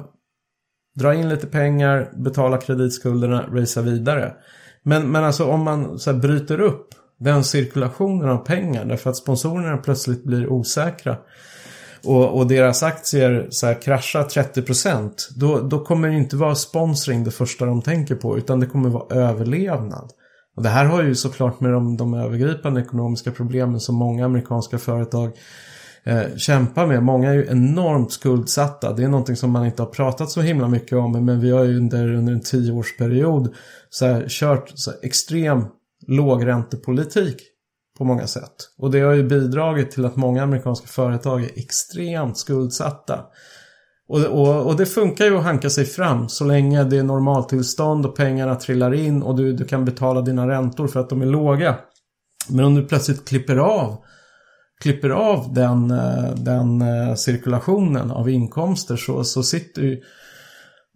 dra 0.99 1.14
in 1.14 1.29
lite 1.29 1.46
pengar, 1.46 2.12
betala 2.16 2.59
kreditskulderna, 2.59 3.46
racea 3.53 3.83
vidare. 3.83 4.35
Men, 4.83 5.11
men 5.11 5.25
alltså 5.25 5.44
om 5.44 5.62
man 5.62 5.99
så 5.99 6.12
bryter 6.12 6.61
upp 6.61 6.88
den 7.18 7.44
cirkulationen 7.44 8.29
av 8.29 8.37
pengar 8.37 8.85
därför 8.85 9.11
att 9.11 9.16
sponsorerna 9.16 9.77
plötsligt 9.77 10.25
blir 10.25 10.49
osäkra 10.49 11.16
och, 12.05 12.39
och 12.39 12.47
deras 12.47 12.83
aktier 12.83 13.47
så 13.51 13.67
här 13.67 13.83
kraschar 13.83 14.25
30% 14.25 15.11
då, 15.37 15.61
då 15.61 15.85
kommer 15.85 16.09
det 16.09 16.15
inte 16.15 16.37
vara 16.37 16.55
sponsring 16.55 17.25
det 17.25 17.31
första 17.31 17.67
de 17.67 17.83
tänker 17.83 18.15
på 18.15 18.39
utan 18.39 18.61
det 18.61 18.67
kommer 18.67 18.89
vara 18.89 19.15
överlevnad. 19.15 20.11
Och 20.57 20.63
det 20.63 20.69
här 20.69 20.85
har 20.85 21.03
ju 21.03 21.15
såklart 21.15 21.61
med 21.61 21.73
de, 21.73 21.97
de 21.97 22.15
övergripande 22.15 22.81
ekonomiska 22.81 23.31
problemen 23.31 23.81
som 23.81 23.95
många 23.95 24.25
amerikanska 24.25 24.79
företag 24.79 25.33
eh, 26.05 26.37
kämpar 26.37 26.87
med. 26.87 27.03
Många 27.03 27.31
är 27.31 27.35
ju 27.35 27.47
enormt 27.51 28.13
skuldsatta. 28.13 28.93
Det 28.93 29.05
är 29.05 29.09
någonting 29.09 29.37
som 29.37 29.51
man 29.51 29.67
inte 29.67 29.83
har 29.83 29.91
pratat 29.91 30.31
så 30.31 30.41
himla 30.41 30.69
mycket 30.69 30.99
om 30.99 31.25
men 31.25 31.41
vi 31.41 31.51
har 31.51 31.65
ju 31.65 31.77
under, 31.77 32.15
under 32.15 32.33
en 32.33 32.41
tioårsperiod 32.41 33.55
så 33.91 34.07
här, 34.07 34.25
kört 34.29 34.73
så 34.75 34.91
här, 34.91 34.99
extrem 35.03 35.65
lågräntepolitik 36.07 37.37
på 38.01 38.05
många 38.05 38.27
sätt. 38.27 38.55
Och 38.79 38.91
det 38.91 39.01
har 39.01 39.13
ju 39.13 39.23
bidragit 39.23 39.91
till 39.91 40.05
att 40.05 40.17
många 40.17 40.43
amerikanska 40.43 40.87
företag 40.87 41.45
är 41.45 41.51
extremt 41.59 42.39
skuldsatta. 42.39 43.21
Och, 44.09 44.25
och, 44.25 44.67
och 44.67 44.77
det 44.77 44.87
funkar 44.87 45.25
ju 45.25 45.37
att 45.37 45.45
hanka 45.45 45.71
sig 45.71 45.85
fram 45.85 46.29
så 46.29 46.45
länge 46.45 46.85
det 46.85 46.99
är 46.99 47.03
normaltillstånd 47.03 48.07
och 48.07 48.17
pengarna 48.17 48.55
trillar 48.55 48.95
in 48.95 49.23
och 49.23 49.37
du, 49.37 49.53
du 49.53 49.65
kan 49.65 49.85
betala 49.85 50.21
dina 50.21 50.49
räntor 50.49 50.89
för 50.89 51.01
att 51.01 51.09
de 51.11 51.23
är 51.23 51.27
låga. 51.27 51.79
Men 52.49 52.65
om 52.65 52.75
du 52.75 52.85
plötsligt 52.85 53.29
klipper 53.29 53.57
av 53.57 54.05
klipper 54.83 55.11
av 55.11 55.55
den, 55.55 55.91
eh, 55.91 56.35
den 56.35 56.83
eh, 56.83 57.15
cirkulationen 57.15 58.11
av 58.11 58.31
inkomster 58.31 58.97
så, 58.97 59.25
så 59.25 59.43
sitter 59.43 59.83
ju 59.83 60.03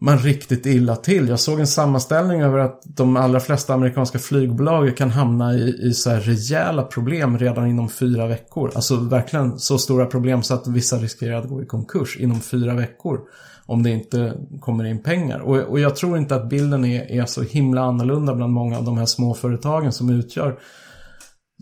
man 0.00 0.18
riktigt 0.18 0.66
illa 0.66 0.96
till. 0.96 1.28
Jag 1.28 1.40
såg 1.40 1.60
en 1.60 1.66
sammanställning 1.66 2.40
över 2.40 2.58
att 2.58 2.82
de 2.84 3.16
allra 3.16 3.40
flesta 3.40 3.74
amerikanska 3.74 4.18
flygbolag 4.18 4.96
kan 4.96 5.10
hamna 5.10 5.54
i, 5.54 5.88
i 5.88 5.94
så 5.94 6.10
här 6.10 6.20
rejäla 6.20 6.82
problem 6.82 7.38
redan 7.38 7.66
inom 7.66 7.88
fyra 7.88 8.26
veckor. 8.26 8.70
Alltså 8.74 8.96
verkligen 8.96 9.58
så 9.58 9.78
stora 9.78 10.06
problem 10.06 10.42
så 10.42 10.54
att 10.54 10.66
vissa 10.66 10.96
riskerar 10.96 11.38
att 11.38 11.48
gå 11.48 11.62
i 11.62 11.66
konkurs 11.66 12.16
inom 12.16 12.40
fyra 12.40 12.74
veckor. 12.74 13.20
Om 13.66 13.82
det 13.82 13.90
inte 13.90 14.34
kommer 14.60 14.84
in 14.84 15.02
pengar. 15.02 15.38
Och, 15.38 15.56
och 15.56 15.80
jag 15.80 15.96
tror 15.96 16.18
inte 16.18 16.34
att 16.34 16.48
bilden 16.48 16.84
är, 16.84 17.10
är 17.10 17.26
så 17.26 17.42
himla 17.42 17.82
annorlunda 17.82 18.34
bland 18.34 18.52
många 18.52 18.78
av 18.78 18.84
de 18.84 18.98
här 18.98 19.06
småföretagen 19.06 19.92
som 19.92 20.10
utgör 20.10 20.58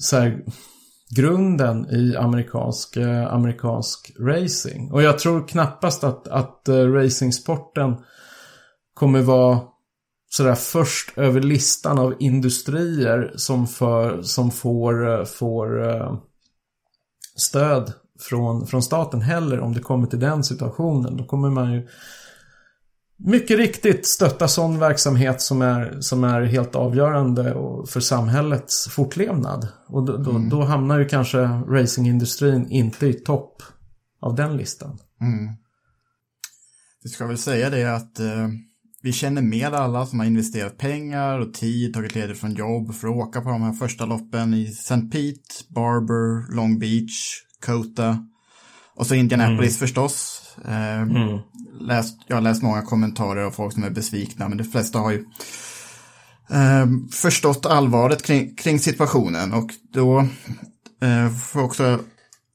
så 0.00 0.16
här, 0.16 0.44
grunden 1.16 1.86
i 1.90 2.16
amerikansk, 2.16 2.96
eh, 2.96 3.32
amerikansk 3.32 4.12
racing. 4.20 4.92
Och 4.92 5.02
jag 5.02 5.18
tror 5.18 5.48
knappast 5.48 6.04
att, 6.04 6.28
att 6.28 6.68
eh, 6.68 6.74
racingsporten 6.74 7.96
kommer 9.02 9.22
vara 9.22 9.60
sådär 10.30 10.54
först 10.54 11.18
över 11.18 11.40
listan 11.40 11.98
av 11.98 12.14
industrier 12.18 13.32
som, 13.36 13.66
för, 13.66 14.22
som 14.22 14.50
får, 14.50 15.18
eh, 15.18 15.24
får 15.24 15.88
eh, 15.90 16.16
stöd 17.36 17.92
från, 18.20 18.66
från 18.66 18.82
staten 18.82 19.20
heller 19.20 19.60
om 19.60 19.72
det 19.72 19.80
kommer 19.80 20.06
till 20.06 20.20
den 20.20 20.44
situationen. 20.44 21.16
Då 21.16 21.24
kommer 21.24 21.50
man 21.50 21.72
ju 21.72 21.88
mycket 23.16 23.56
riktigt 23.56 24.06
stötta 24.06 24.48
sån 24.48 24.78
verksamhet 24.78 25.40
som 25.40 25.62
är, 25.62 26.00
som 26.00 26.24
är 26.24 26.42
helt 26.42 26.74
avgörande 26.74 27.52
för 27.88 28.00
samhällets 28.00 28.88
fortlevnad. 28.88 29.68
Och 29.86 30.04
då, 30.04 30.14
mm. 30.16 30.48
då, 30.48 30.56
då, 30.56 30.64
hamnar 30.64 30.98
ju 30.98 31.08
kanske 31.08 31.38
racingindustrin 31.68 32.66
inte 32.70 33.06
i 33.06 33.12
topp 33.12 33.62
av 34.20 34.34
den 34.34 34.56
listan. 34.56 34.98
Mm. 35.20 35.54
Vi 37.02 37.10
ska 37.10 37.26
väl 37.26 37.38
säga 37.38 37.70
det 37.70 37.84
att 37.84 38.20
eh, 38.20 38.48
vi 39.02 39.12
känner 39.12 39.42
med 39.42 39.74
alla 39.74 40.06
som 40.06 40.18
har 40.18 40.26
investerat 40.26 40.78
pengar 40.78 41.38
och 41.38 41.54
tid, 41.54 41.94
tagit 41.94 42.14
ledigt 42.14 42.38
från 42.38 42.54
jobb 42.54 42.94
för 42.94 43.08
att 43.08 43.14
åka 43.14 43.40
på 43.40 43.48
de 43.48 43.62
här 43.62 43.72
första 43.72 44.06
loppen 44.06 44.54
i 44.54 44.64
St. 44.64 45.00
Pete, 45.00 45.64
Barber, 45.68 46.54
Long 46.54 46.78
Beach, 46.78 47.42
Kota 47.66 48.26
och 48.94 49.06
så 49.06 49.14
Indianapolis 49.14 49.76
mm. 49.76 49.78
förstås. 49.78 50.42
Eh, 50.64 51.02
mm. 51.02 51.38
läst, 51.80 52.18
jag 52.26 52.36
har 52.36 52.40
läst 52.40 52.62
många 52.62 52.82
kommentarer 52.82 53.42
av 53.42 53.50
folk 53.50 53.72
som 53.74 53.84
är 53.84 53.90
besvikna, 53.90 54.48
men 54.48 54.58
de 54.58 54.64
flesta 54.64 54.98
har 54.98 55.10
ju 55.12 55.24
eh, 56.50 56.86
förstått 57.12 57.66
allvaret 57.66 58.22
kring, 58.22 58.54
kring, 58.54 58.78
situationen 58.78 59.52
och 59.52 59.70
då 59.92 60.20
eh, 61.02 61.30
får 61.30 61.62
också 61.62 62.00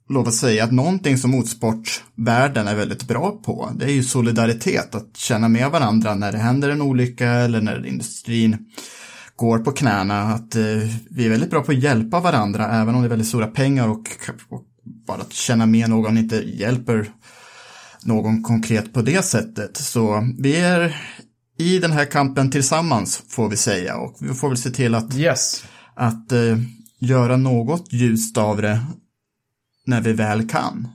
lov 0.10 0.28
att 0.28 0.34
säga 0.34 0.64
att 0.64 0.72
någonting 0.72 1.18
som 1.18 1.32
motorsportvärlden 1.32 2.68
är 2.68 2.76
väldigt 2.76 3.08
bra 3.08 3.32
på, 3.44 3.72
det 3.76 3.86
är 3.86 3.90
ju 3.90 4.04
solidaritet, 4.04 4.96
att 4.96 5.18
känna 5.18 5.48
med 5.48 5.72
varandra 5.72 6.16
när 6.16 6.32
det 6.32 6.38
händer 6.38 6.70
en 6.70 6.82
olycka 6.82 7.30
eller 7.30 7.62
när 7.62 7.86
industrin 7.86 8.58
går 9.36 9.60
på 9.60 9.72
knäna, 9.72 10.22
att 10.22 10.56
eh, 10.56 10.64
vi 11.10 11.26
är 11.26 11.30
väldigt 11.30 11.50
bra 11.50 11.64
på 11.64 11.72
att 11.72 11.84
hjälpa 11.84 12.20
varandra, 12.20 12.82
även 12.82 12.96
om 12.96 13.02
det 13.02 13.08
är 13.08 13.10
väldigt 13.10 13.28
stora 13.28 13.48
pengar 13.48 13.88
och, 13.88 14.10
och 14.50 14.64
bara 15.08 15.22
att 15.22 15.34
känna 15.34 15.66
med 15.66 15.90
någon 15.90 16.18
inte 16.18 16.36
hjälper 16.36 17.10
någon 18.04 18.44
konkret 18.44 18.94
på 18.94 19.02
det 19.02 19.26
sättet. 19.26 19.78
Så 19.78 20.28
vi 20.40 20.56
är 20.56 21.02
i 21.58 21.80
den 21.80 21.92
här 21.92 22.06
kampen 22.06 22.52
tillsammans 22.52 23.24
får 23.30 23.50
vi 23.50 23.58
säga 23.58 23.98
och 23.98 24.18
vi 24.20 24.34
får 24.34 24.48
väl 24.48 24.58
se 24.58 24.70
till 24.70 24.96
att, 24.96 25.16
yes. 25.16 25.64
att 25.96 26.32
uh, 26.34 26.58
göra 27.00 27.38
något 27.38 27.94
ljust 27.94 28.38
av 28.38 28.62
det 28.62 28.80
när 29.88 30.02
vi 30.02 30.14
väl 30.14 30.50
kan. 30.50 30.88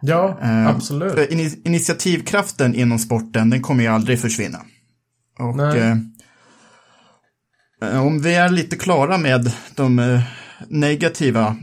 Ja, 0.00 0.38
uh, 0.42 0.66
absolut. 0.66 1.12
För 1.12 1.32
in 1.32 1.62
initiativkraften 1.64 2.74
inom 2.74 2.98
sporten, 2.98 3.50
den 3.50 3.62
kommer 3.62 3.82
ju 3.82 3.88
aldrig 3.88 4.20
försvinna. 4.20 4.60
Och 5.38 5.58
uh, 5.58 5.96
om 8.02 8.22
vi 8.22 8.34
är 8.34 8.48
lite 8.48 8.76
klara 8.76 9.18
med 9.18 9.52
de 9.74 10.20
negativa 10.68 11.56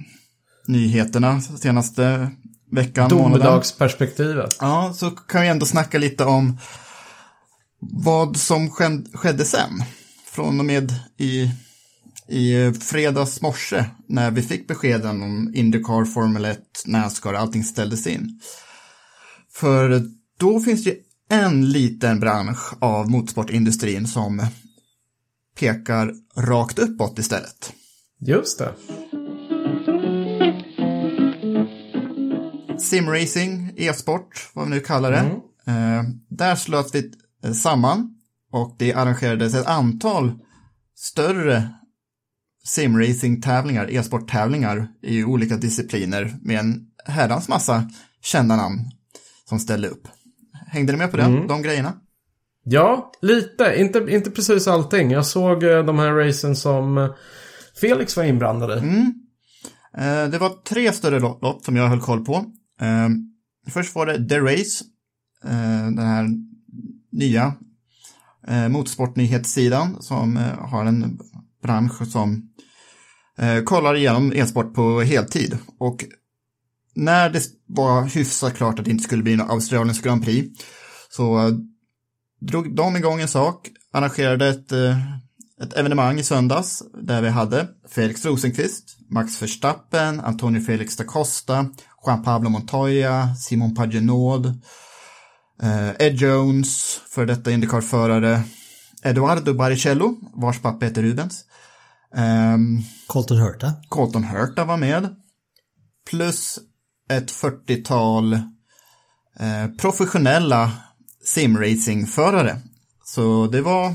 nyheterna 0.68 1.42
senaste 1.42 2.32
veckan, 2.72 3.10
Domedagsperspektivet. 3.10 4.58
Ja, 4.60 4.94
så 4.96 5.12
kan 5.12 5.42
vi 5.42 5.48
ändå 5.48 5.66
snacka 5.66 5.98
lite 5.98 6.26
om 6.26 6.58
vad 7.92 8.38
som 8.38 8.70
skedde 9.14 9.46
sen. 9.46 9.84
Från 10.26 10.60
och 10.60 10.66
med 10.66 10.94
i, 11.18 11.52
i 12.30 12.74
fredags 12.80 13.42
morse 13.42 13.86
när 14.08 14.32
vi 14.32 14.42
fick 14.42 14.68
beskeden 14.68 15.24
om 15.24 15.52
Indycar, 15.56 16.06
Formel 16.06 16.46
1, 16.46 16.60
Nascar, 16.86 17.34
allting 17.34 17.64
ställdes 17.64 18.08
in. 18.08 18.40
För 19.52 20.04
då 20.40 20.60
finns 20.60 20.84
det 20.84 20.96
en 21.30 21.70
liten 21.70 22.20
bransch 22.20 22.74
av 22.80 23.10
motorsportindustrin 23.10 24.08
som 24.08 24.46
pekar 25.60 26.14
rakt 26.36 26.80
uppåt 26.80 27.20
istället. 27.20 27.74
Just 28.20 28.60
det. 28.60 28.74
simracing, 32.80 33.74
e-sport, 33.78 34.50
vad 34.54 34.66
vi 34.66 34.72
nu 34.72 34.80
kallar 34.80 35.12
det. 35.12 35.18
Mm. 35.66 36.00
Eh, 36.00 36.04
där 36.30 36.56
slöt 36.56 36.96
vi 36.96 37.12
eh, 37.44 37.52
samman 37.52 38.16
och 38.52 38.76
det 38.80 38.94
arrangerades 38.94 39.54
ett 39.54 39.68
antal 39.68 40.40
större 40.96 41.70
simracing-tävlingar, 42.76 43.92
e-sport-tävlingar 43.92 44.88
i 45.02 45.24
olika 45.24 45.58
discipliner 45.58 46.38
med 46.42 46.60
en 46.60 46.86
herrans 47.06 47.50
massa 47.50 47.90
kända 48.22 48.56
namn 48.56 48.80
som 49.50 49.60
ställde 49.60 49.88
upp. 49.88 50.08
Hängde 50.68 50.92
ni 50.92 50.98
med 50.98 51.12
på 51.12 51.18
den, 51.18 51.36
mm. 51.36 51.48
de 51.48 51.62
grejerna? 51.62 51.94
Ja, 52.64 53.12
lite. 53.22 53.76
Inte, 53.78 54.06
inte 54.10 54.32
precis 54.32 54.68
allting. 54.68 55.12
Jag 55.12 55.26
såg 55.26 55.64
eh, 55.64 55.86
de 55.86 56.00
här 56.00 56.14
racen 56.14 56.56
som 56.56 56.98
eh, 56.98 57.10
Felix 57.82 58.18
var 58.18 58.24
inblandad 58.24 58.78
i. 58.78 58.82
Mm. 58.82 59.14
Det 60.32 60.38
var 60.38 60.64
tre 60.64 60.94
större 60.94 61.20
lopp 61.20 61.66
som 61.66 61.76
jag 61.76 61.88
höll 61.88 62.02
koll 62.02 62.26
på. 62.26 62.34
Eh, 62.82 63.10
först 63.72 63.96
var 63.96 64.06
det 64.06 64.30
The 64.30 64.40
Race, 64.40 64.84
eh, 65.44 65.86
den 65.96 66.08
här 66.08 66.30
nya 67.12 67.54
eh, 68.48 68.70
motorsportnyhetssidan 68.70 70.02
som 70.02 70.38
eh, 70.38 70.58
har 70.60 70.86
en 70.86 71.20
bransch 71.64 72.12
som 72.12 72.50
eh, 73.38 73.64
kollar 73.64 73.96
igenom 73.96 74.34
e-sport 74.36 74.74
på 74.74 75.02
heltid. 75.02 75.58
Och 75.80 76.06
när 76.96 77.30
det 77.30 77.44
var 77.66 78.04
hyfsat 78.04 78.58
klart 78.58 78.80
att 78.80 78.86
det 78.86 78.92
inte 78.92 79.04
skulle 79.04 79.24
bli 79.24 79.36
något 79.36 79.50
Australiens 79.50 80.02
Grand 80.02 80.26
Prix 80.26 80.64
så 81.10 81.52
drog 82.42 82.76
de 82.76 82.96
igång 82.96 83.22
en 83.22 83.28
sak, 83.28 83.70
arrangerade 83.94 84.48
ett, 84.48 84.72
eh, 84.72 84.98
ett 85.62 85.74
evenemang 85.74 86.20
i 86.20 86.24
söndags 86.24 86.84
där 86.94 87.22
vi 87.22 87.30
hade 87.30 87.68
Felix 87.90 88.26
Rosenqvist, 88.26 88.98
Max 89.10 89.42
Verstappen, 89.42 90.20
Antonio 90.20 90.62
Felix 90.62 90.98
da 90.98 91.04
Costa, 91.04 91.66
Juan 92.06 92.24
Pablo 92.24 92.50
Montoya, 92.50 93.36
Simon 93.36 93.76
Pagenaud, 93.76 94.46
eh, 95.62 95.90
Ed 96.00 96.16
Jones, 96.16 97.02
för 97.10 97.26
detta 97.26 97.52
Indycar-förare, 97.52 98.42
Eduardo 99.04 99.54
Baricello, 99.54 100.16
vars 100.34 100.62
pappa 100.62 100.86
heter 100.86 101.02
Rubens. 101.02 101.46
Um, 102.16 102.84
Colton 103.08 103.38
Hurta. 103.38 103.74
Colton 103.90 104.24
Hurta 104.24 104.66
var 104.66 104.78
med. 104.78 105.16
Plus 106.10 106.60
ett 107.10 107.32
40-tal 107.32 108.34
eh, 109.40 109.68
professionella 109.80 110.72
simracingförare. 111.24 112.60
Så 113.06 113.48
det 113.48 113.62
var 113.62 113.94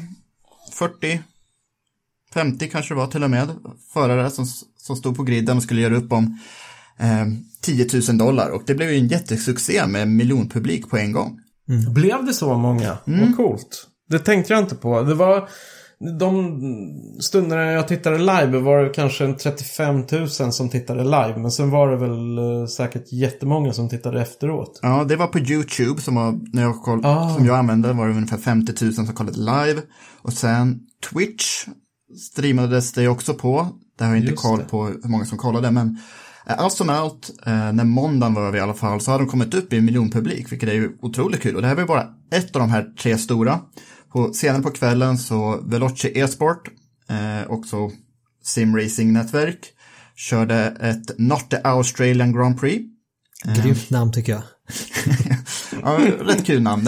40, 0.73 1.23
50 2.35 2.69
kanske 2.69 2.95
det 2.95 2.99
var 2.99 3.07
till 3.07 3.25
och 3.25 3.31
med, 3.31 3.49
förare 3.93 4.31
som, 4.31 4.47
som 4.77 4.97
stod 4.97 5.17
på 5.17 5.23
griden 5.23 5.57
och 5.57 5.63
skulle 5.63 5.81
göra 5.81 5.97
upp 5.97 6.13
om 6.13 6.39
eh, 6.99 7.27
10 7.61 7.89
000 8.09 8.19
dollar 8.19 8.51
och 8.51 8.63
det 8.67 8.75
blev 8.75 8.91
ju 8.91 8.99
en 8.99 9.09
jättesuccé 9.09 9.87
med 9.87 10.09
miljonpublik 10.09 10.91
på 10.91 10.97
en 10.97 11.13
gång. 11.13 11.41
Mm. 11.69 11.95
Blev 11.95 12.25
det 12.25 12.35
så 12.35 12.59
många? 12.59 12.99
Mm. 13.07 13.21
Vad 13.21 13.37
coolt. 13.37 13.89
Det 14.09 14.19
tänkte 14.19 14.53
jag 14.53 14.63
inte 14.63 14.75
på. 14.75 15.03
Det 15.03 15.15
var 15.15 15.49
de 16.19 16.61
stunderna 17.21 17.63
jag 17.63 17.89
tittade 17.89 18.19
live 18.19 18.59
var 18.59 18.85
det 18.85 18.91
kanske 18.91 19.25
en 19.25 19.37
35 19.37 20.05
000 20.13 20.29
som 20.29 20.69
tittade 20.69 21.05
live. 21.05 21.35
Men 21.37 21.51
sen 21.51 21.71
var 21.71 21.91
det 21.91 21.97
väl 21.97 22.39
uh, 22.39 22.67
säkert 22.67 23.13
jättemånga 23.13 23.73
som 23.73 23.89
tittade 23.89 24.23
efteråt. 24.23 24.81
Ja, 24.83 25.05
det 25.05 25.17
var 25.17 25.27
på 25.27 25.39
YouTube 25.39 26.01
som, 26.01 26.15
var, 26.15 26.41
när 26.53 26.63
jag 26.63 26.83
koll, 26.83 27.01
ah. 27.05 27.35
som 27.35 27.47
jag 27.47 27.59
använde 27.59 27.93
var 27.93 28.09
det 28.09 28.15
ungefär 28.15 28.39
50 28.39 28.85
000 28.85 28.95
som 28.95 29.07
kollade 29.07 29.39
live. 29.39 29.83
Och 30.23 30.33
sen 30.33 30.81
Twitch 31.13 31.65
streamades 32.31 32.93
det 32.93 33.09
också 33.09 33.35
på. 33.35 33.69
Där 33.99 34.05
har 34.05 34.13
jag 34.13 34.21
inte 34.21 34.31
Just 34.31 34.43
koll 34.43 34.59
det. 34.59 34.65
på 34.65 34.85
hur 34.85 35.09
många 35.09 35.25
som 35.25 35.39
kollade. 35.39 35.71
Men 35.71 35.99
Eh, 36.47 36.59
allt 36.59 36.73
som 36.73 36.91
allt, 36.91 37.31
eh, 37.47 37.73
när 37.73 37.85
måndagen 37.85 38.35
var 38.35 38.43
över 38.43 38.59
i 38.59 38.61
alla 38.61 38.75
fall, 38.75 39.01
så 39.01 39.11
har 39.11 39.19
de 39.19 39.29
kommit 39.29 39.55
upp 39.55 39.73
i 39.73 39.79
en 39.79 39.85
miljon 39.85 40.11
publik, 40.11 40.53
vilket 40.53 40.69
är 40.69 40.75
ju 40.75 40.93
otroligt 41.03 41.43
kul. 41.43 41.57
Och 41.57 41.63
det 41.63 41.69
här 41.69 41.75
var 41.75 41.85
bara 41.85 42.07
ett 42.31 42.57
av 42.57 42.61
de 42.61 42.71
här 42.71 42.93
tre 42.99 43.19
stora. 43.19 43.61
På, 44.15 44.33
senare 44.33 44.63
på 44.63 44.71
kvällen 44.71 45.19
så 45.19 45.61
Veloce 45.65 46.09
E-sport, 46.09 46.69
eh, 47.09 47.51
också 47.51 47.91
Simracing-nätverk, 48.45 49.59
körde 50.17 50.57
ett 50.81 51.19
Not 51.19 51.51
the 51.51 51.57
Australian 51.65 52.33
Grand 52.33 52.61
Prix. 52.61 52.85
Eh, 53.47 53.65
Grymt 53.65 53.91
namn 53.91 54.13
tycker 54.13 54.33
jag. 54.33 54.43
ja, 55.83 55.99
rätt 56.21 56.47
kul 56.47 56.63
namn. 56.63 56.85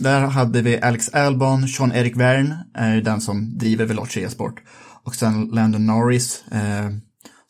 Där, 0.00 0.20
hade 0.20 0.62
vi 0.62 0.80
Alex 0.80 1.08
Albon, 1.08 1.68
Sean-Erik 1.68 2.16
Wern, 2.16 2.54
är 2.74 2.96
den 2.96 3.20
som 3.20 3.58
driver 3.58 3.84
Veloce 3.84 4.20
E-sport. 4.20 4.62
Och 5.04 5.14
sen 5.14 5.48
Landon 5.52 5.86
Norris. 5.86 6.44
Eh, 6.52 6.90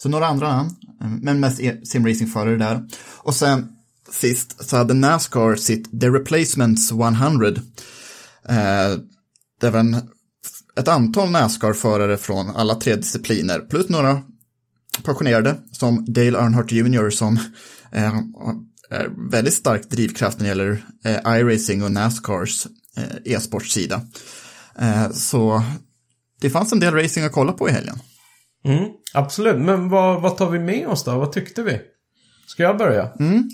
så 0.02 0.08
några 0.08 0.26
andra 0.26 0.56
namn. 0.56 0.70
Men 1.22 1.40
mest 1.40 1.60
e- 1.60 1.80
simracingförare 1.84 2.56
där. 2.56 2.88
Och 3.16 3.34
sen 3.34 3.68
sist 4.12 4.68
så 4.68 4.76
hade 4.76 4.94
Nascar 4.94 5.56
sitt 5.56 6.00
The 6.00 6.08
Replacements 6.08 6.92
100. 6.92 7.46
Eh, 9.62 9.66
det 9.66 9.70
var 9.70 9.80
en, 9.80 9.96
ett 10.76 10.88
antal 10.88 11.30
Nascar-förare 11.30 12.16
från 12.16 12.50
alla 12.50 12.74
tre 12.74 12.96
discipliner 12.96 13.58
plus 13.58 13.88
några 13.88 14.22
passionerade, 15.02 15.56
som 15.72 16.04
Dale 16.04 16.38
Earnhardt 16.38 16.72
Jr. 16.72 17.10
som 17.10 17.38
eh, 17.92 18.18
är 18.90 19.30
väldigt 19.30 19.54
stark 19.54 19.90
drivkraft 19.90 20.38
när 20.38 20.44
det 20.44 20.48
gäller 20.48 20.84
eh, 21.04 21.38
iRacing 21.38 21.82
och 21.82 21.92
Nascars 21.92 22.66
eh, 22.96 23.32
e-sportsida. 23.34 24.00
Så 25.12 25.62
det 26.40 26.50
fanns 26.50 26.72
en 26.72 26.80
del 26.80 26.94
racing 26.94 27.26
att 27.26 27.32
kolla 27.32 27.52
på 27.52 27.68
i 27.68 27.72
helgen. 27.72 27.98
Mm, 28.64 28.84
absolut, 29.14 29.58
men 29.60 29.88
vad, 29.88 30.22
vad 30.22 30.36
tar 30.36 30.50
vi 30.50 30.58
med 30.58 30.86
oss 30.86 31.04
då? 31.04 31.18
Vad 31.18 31.32
tyckte 31.32 31.62
vi? 31.62 31.80
Ska 32.46 32.62
jag 32.62 32.78
börja? 32.78 33.12
Mm. 33.20 33.50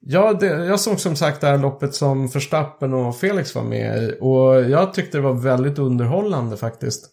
Ja, 0.00 0.32
det, 0.32 0.46
jag 0.46 0.80
såg 0.80 1.00
som 1.00 1.16
sagt 1.16 1.40
det 1.40 1.46
här 1.46 1.58
loppet 1.58 1.94
som 1.94 2.28
Verstappen 2.28 2.94
och 2.94 3.16
Felix 3.16 3.54
var 3.54 3.62
med 3.62 4.02
i. 4.02 4.16
Och 4.20 4.70
jag 4.70 4.94
tyckte 4.94 5.18
det 5.18 5.22
var 5.22 5.34
väldigt 5.34 5.78
underhållande 5.78 6.56
faktiskt. 6.56 7.10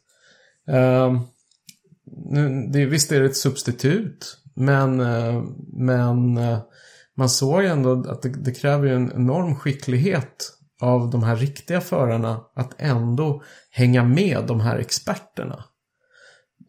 Uh, 0.69 1.21
nu, 2.05 2.69
det, 2.73 2.85
visst 2.85 3.11
är 3.11 3.19
det 3.19 3.25
ett 3.25 3.37
substitut. 3.37 4.37
Men, 4.55 4.99
uh, 4.99 5.43
men 5.73 6.37
uh, 6.37 6.59
man 7.17 7.29
såg 7.29 7.61
ju 7.61 7.67
ändå 7.67 8.03
att 8.09 8.21
det, 8.21 8.29
det 8.29 8.51
kräver 8.51 8.87
ju 8.87 8.95
en 8.95 9.11
enorm 9.15 9.55
skicklighet 9.55 10.53
av 10.81 11.09
de 11.09 11.23
här 11.23 11.35
riktiga 11.35 11.81
förarna 11.81 12.41
att 12.55 12.75
ändå 12.77 13.43
hänga 13.71 14.03
med 14.03 14.43
de 14.47 14.59
här 14.59 14.77
experterna. 14.77 15.65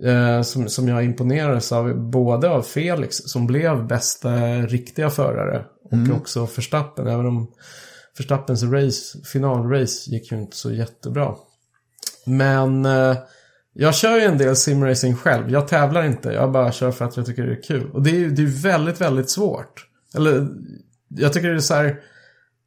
Eh, 0.04 0.42
som, 0.42 0.68
som 0.68 0.88
jag 0.88 1.04
imponerades 1.04 1.72
av 1.72 2.10
både 2.10 2.50
av 2.50 2.62
Felix 2.62 3.16
som 3.16 3.46
blev 3.46 3.86
bästa 3.86 4.36
riktiga 4.56 5.10
förare 5.10 5.64
och 5.84 5.92
Mm. 5.92 6.12
också 6.16 6.48
Verstappen. 6.56 7.06
Även 7.06 7.26
om 7.26 7.50
Verstappens 8.18 8.62
race, 8.62 9.18
finalrace 9.24 10.10
gick 10.10 10.32
ju 10.32 10.38
inte 10.38 10.56
så 10.56 10.72
jättebra. 10.72 11.34
Men 12.26 12.86
eh, 12.86 13.16
jag 13.72 13.94
kör 13.94 14.16
ju 14.16 14.24
en 14.24 14.38
del 14.38 14.56
simracing 14.56 15.16
själv. 15.16 15.50
Jag 15.50 15.68
tävlar 15.68 16.04
inte. 16.04 16.28
Jag 16.28 16.52
bara 16.52 16.72
kör 16.72 16.90
för 16.90 17.04
att 17.04 17.16
jag 17.16 17.26
tycker 17.26 17.46
det 17.46 17.52
är 17.52 17.62
kul. 17.62 17.90
Och 17.90 18.02
det 18.02 18.10
är 18.10 18.14
ju 18.14 18.30
det 18.30 18.42
är 18.42 18.62
väldigt, 18.62 19.00
väldigt 19.00 19.30
svårt. 19.30 19.86
Eller 20.14 20.48
jag 21.08 21.32
tycker 21.32 21.48
det 21.48 21.54
är 21.54 21.60
så 21.60 21.74
här. 21.74 22.00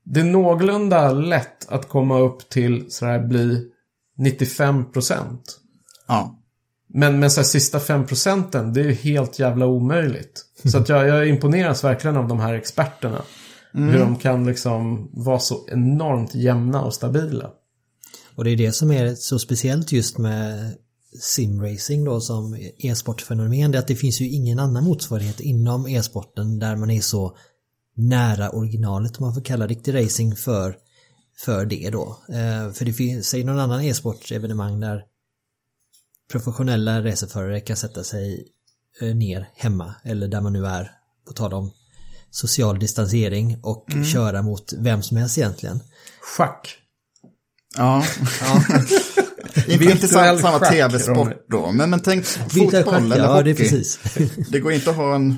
Det 0.03 0.19
är 0.19 0.23
någorlunda 0.23 1.11
lätt 1.11 1.69
att 1.69 1.89
komma 1.89 2.19
upp 2.19 2.49
till 2.49 2.91
så 2.91 3.05
här 3.05 3.19
bli 3.19 3.71
95 4.17 4.91
procent. 4.91 5.59
Ja. 6.07 6.39
Men, 6.89 7.19
men 7.19 7.31
så 7.31 7.41
här, 7.41 7.45
sista 7.45 7.79
5 7.79 8.05
procenten, 8.05 8.73
det 8.73 8.79
är 8.81 8.85
ju 8.85 8.93
helt 8.93 9.39
jävla 9.39 9.65
omöjligt. 9.65 10.45
Så 10.65 10.77
att 10.77 10.89
jag, 10.89 11.07
jag 11.07 11.27
imponeras 11.29 11.83
verkligen 11.83 12.17
av 12.17 12.27
de 12.27 12.39
här 12.39 12.53
experterna. 12.53 13.21
Hur 13.71 13.99
de 13.99 14.15
kan 14.15 14.45
liksom 14.45 15.09
vara 15.13 15.39
så 15.39 15.67
enormt 15.67 16.35
jämna 16.35 16.81
och 16.81 16.93
stabila. 16.93 17.51
Och 18.35 18.43
det 18.43 18.51
är 18.51 18.57
det 18.57 18.71
som 18.71 18.91
är 18.91 19.15
så 19.15 19.39
speciellt 19.39 19.91
just 19.91 20.17
med 20.17 20.75
simracing 21.19 22.05
då 22.05 22.21
som 22.21 22.57
e-sportfenomen. 22.77 23.71
Det 23.71 23.77
är 23.77 23.79
att 23.79 23.87
det 23.87 23.95
finns 23.95 24.21
ju 24.21 24.29
ingen 24.29 24.59
annan 24.59 24.83
motsvarighet 24.83 25.39
inom 25.39 25.87
e-sporten 25.87 26.59
där 26.59 26.75
man 26.75 26.89
är 26.89 27.01
så 27.01 27.37
nära 27.95 28.49
originalet 28.49 29.17
om 29.17 29.25
man 29.25 29.33
får 29.33 29.41
kalla 29.41 29.67
riktig 29.67 29.95
racing 29.95 30.35
för, 30.35 30.75
för 31.37 31.65
det 31.65 31.89
då. 31.89 32.17
Eh, 32.29 32.71
för 32.71 32.85
det 32.85 32.93
finns, 32.93 33.27
säg 33.27 33.43
någon 33.43 33.59
annan 33.59 33.81
e-sportevenemang 33.81 34.79
där 34.79 35.03
professionella 36.31 37.03
racerförare 37.03 37.59
kan 37.59 37.77
sätta 37.77 38.03
sig 38.03 38.47
ner 39.01 39.49
hemma 39.55 39.95
eller 40.03 40.27
där 40.27 40.41
man 40.41 40.53
nu 40.53 40.65
är 40.65 40.91
på 41.27 41.33
tal 41.33 41.53
om 41.53 41.71
social 42.31 42.79
distansering 42.79 43.59
och 43.63 43.85
köra 44.13 44.41
mot 44.41 44.73
vem 44.77 45.01
som 45.03 45.17
helst 45.17 45.37
egentligen. 45.37 45.79
Schack. 46.21 46.77
Ja. 47.77 48.03
inte, 49.67 49.85
inte 49.85 50.07
samma, 50.07 50.39
samma 50.39 50.59
tv-sport 50.59 51.45
då, 51.49 51.71
men, 51.71 51.89
men 51.89 51.99
tänk 51.99 52.25
fotboll 52.25 52.83
schack, 52.83 53.01
eller 53.01 53.17
ja, 53.17 53.33
hockey. 53.33 53.43
det 53.43 53.51
är 53.51 53.55
precis. 53.55 53.99
Det 54.51 54.59
går 54.59 54.71
inte 54.71 54.89
att 54.89 54.95
ha 54.95 55.15
en, 55.15 55.35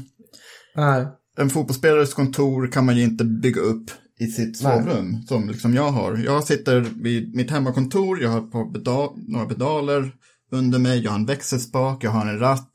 Nej. 0.76 1.08
en 1.38 1.50
fotbollsspelares 1.50 2.14
kontor 2.14 2.72
kan 2.72 2.86
man 2.86 2.98
ju 2.98 3.04
inte 3.04 3.24
bygga 3.24 3.62
upp 3.62 3.92
i 4.20 4.28
sitt 4.28 4.58
sovrum 4.58 5.22
som 5.28 5.48
liksom 5.48 5.74
jag 5.74 5.92
har. 5.92 6.18
Jag 6.18 6.44
sitter 6.44 6.80
vid 7.04 7.36
mitt 7.36 7.52
hemmakontor, 7.52 8.22
jag 8.22 8.30
har 8.30 8.40
ett 8.40 8.52
par 8.52 8.74
pedal, 8.74 9.10
några 9.28 9.46
pedaler 9.46 10.12
under 10.52 10.80
mig, 10.80 11.04
jag 11.04 11.12
har 11.12 11.20
en 11.20 11.26
växelspak, 11.26 12.04
jag 12.04 12.12
har 12.12 12.26
en 12.26 12.40
ratt, 12.40 12.74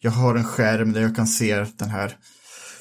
jag 0.00 0.10
har 0.10 0.34
en 0.34 0.44
skärm 0.44 0.92
där 0.92 1.00
jag 1.00 1.16
kan 1.16 1.26
se 1.26 1.64
den 1.76 1.88
här 1.88 2.16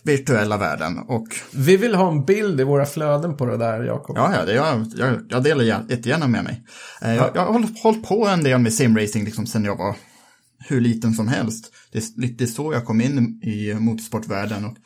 virtuella 0.03 0.57
världen 0.57 0.99
och 0.99 1.27
Vi 1.51 1.77
vill 1.77 1.95
ha 1.95 2.11
en 2.11 2.25
bild 2.25 2.61
i 2.61 2.63
våra 2.63 2.85
flöden 2.85 3.37
på 3.37 3.45
det 3.45 3.57
där, 3.57 3.83
Jakob. 3.83 4.17
Ja, 4.17 4.35
ja, 4.35 4.45
det, 4.45 4.53
jag, 4.53 4.85
jag, 4.95 5.21
jag 5.29 5.43
delar 5.43 5.63
gär- 5.63 5.89
jättegärna 5.89 6.27
med 6.27 6.43
mig. 6.43 6.63
Eh, 7.01 7.15
jag, 7.15 7.31
jag 7.35 7.45
har 7.45 7.53
hållit, 7.83 8.07
på 8.07 8.27
en 8.27 8.43
del 8.43 8.59
med 8.59 8.73
simracing 8.73 9.25
liksom 9.25 9.45
sen 9.45 9.65
jag 9.65 9.77
var 9.77 9.95
hur 10.59 10.81
liten 10.81 11.13
som 11.13 11.27
helst. 11.27 11.71
Det 11.91 11.97
är 11.97 12.21
lite 12.21 12.47
så 12.47 12.73
jag 12.73 12.85
kom 12.85 13.01
in 13.01 13.41
i 13.43 13.73
motorsportvärlden. 13.73 14.65
Och, 14.65 14.77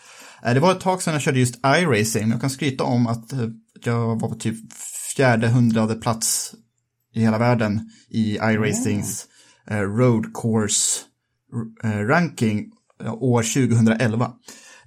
eh, 0.48 0.54
det 0.54 0.60
var 0.60 0.72
ett 0.72 0.80
tag 0.80 1.02
sedan 1.02 1.14
jag 1.14 1.22
körde 1.22 1.40
just 1.40 1.56
iRacing. 1.66 2.32
Jag 2.32 2.42
kan 2.42 2.50
skryta 2.50 2.84
om 2.84 3.08
att 3.08 3.34
eh, 3.34 3.48
jag 3.84 4.16
var 4.16 4.30
på 4.30 4.36
typ 4.36 4.74
fjärde 5.16 5.48
hundrade 5.48 5.96
plats 5.96 6.54
i 7.14 7.22
hela 7.22 7.38
världen 7.38 7.90
i 8.10 8.36
iRacings 8.36 9.26
eh, 9.70 9.82
road 9.82 10.26
course 10.42 11.00
ranking 12.08 12.72
eh, 13.04 13.14
år 13.14 13.44
2011. 13.44 14.32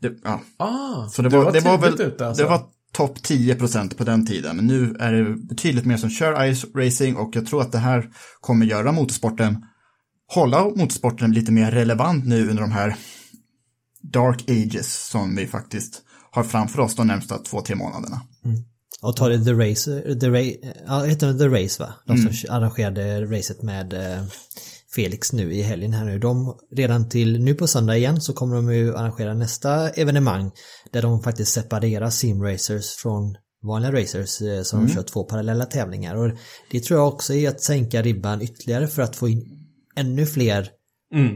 Det, 0.01 0.13
ja, 0.25 0.41
Ah, 0.57 1.09
så 1.09 1.23
det 1.23 1.29
var, 1.29 1.53
det 1.53 1.61
var 1.61 1.79
tidigt 1.79 2.01
väl, 2.01 2.07
ute 2.09 2.27
alltså. 2.27 2.43
det 2.43 2.49
var 2.49 2.63
topp 2.93 3.23
10 3.23 3.55
procent 3.55 3.97
på 3.99 4.05
den 4.05 4.27
tiden. 4.27 4.57
Men 4.57 4.67
nu 4.67 4.97
är 5.01 5.13
det 5.13 5.37
betydligt 5.37 5.85
mer 5.87 5.97
som 5.97 6.11
kör 6.11 6.55
ice 6.55 6.65
racing 6.75 7.17
och 7.17 7.37
jag 7.37 7.47
tror 7.47 7.63
att 7.63 7.73
det 7.73 7.79
här 7.79 8.11
kommer 8.41 8.67
göra 8.67 8.93
motorsporten, 8.93 9.65
hålla 10.35 10.65
motorsporten 10.65 11.33
lite 11.33 11.53
mer 11.53 11.71
relevant 11.71 12.27
nu 12.27 12.49
under 12.49 12.63
de 12.63 12.73
här 12.73 12.97
dark 14.03 14.51
ages 14.51 15.09
som 15.09 15.37
vi 15.37 15.47
faktiskt 15.47 16.03
har 16.31 16.45
framför 16.45 16.81
oss 16.81 16.95
de 16.97 17.07
närmsta 17.07 17.39
två, 17.39 17.61
tre 17.61 17.77
månaderna. 17.77 18.21
Och 19.03 19.17
ta 19.17 19.29
det 19.29 19.45
The 19.45 19.53
Race, 19.53 20.01
The 20.21 20.27
Ra- 20.29 20.75
ja, 20.87 21.03
heter 21.05 21.27
det 21.33 21.39
The 21.39 21.49
Race 21.65 21.83
va? 21.83 21.95
De 22.07 22.19
som 22.19 22.55
arrangerade 22.57 23.25
racet 23.25 23.63
med 23.63 23.93
eh, 23.93 24.23
Felix 24.95 25.33
nu 25.33 25.53
i 25.55 25.63
helgen 25.63 25.93
här 25.93 26.05
nu. 26.05 26.19
De, 26.19 26.59
redan 26.77 27.09
till 27.09 27.41
nu 27.45 27.55
på 27.55 27.67
söndag 27.67 27.97
igen 27.97 28.21
så 28.21 28.33
kommer 28.33 28.57
de 28.57 28.75
ju 28.75 28.97
arrangera 28.97 29.35
nästa 29.35 29.91
evenemang 29.91 30.51
där 30.91 31.03
de 31.03 31.23
faktiskt 31.23 31.53
separerar 31.53 32.11
simracers 32.11 32.91
från 32.91 33.37
vanliga 33.63 33.93
racers 33.93 34.43
eh, 34.43 34.63
som 34.63 34.87
de 34.87 34.93
kör 34.93 35.03
två 35.03 35.25
parallella 35.25 35.65
tävlingar. 35.65 36.17
Och 36.17 36.31
det 36.71 36.81
tror 36.81 37.01
jag 37.01 37.09
också 37.09 37.35
är 37.35 37.49
att 37.49 37.61
sänka 37.61 38.03
ribban 38.03 38.43
ytterligare 38.43 38.89
för 38.89 39.03
att 39.03 39.17
få 39.17 39.29
in 39.29 39.43
ännu 39.97 40.27
fler 40.27 40.69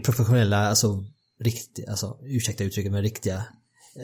professionella, 0.04 0.68
alltså 0.68 1.04
riktiga, 1.40 1.90
alltså 1.90 2.18
ursäkta 2.22 2.64
uttrycket 2.64 2.92
men 2.92 3.02
riktiga 3.02 3.44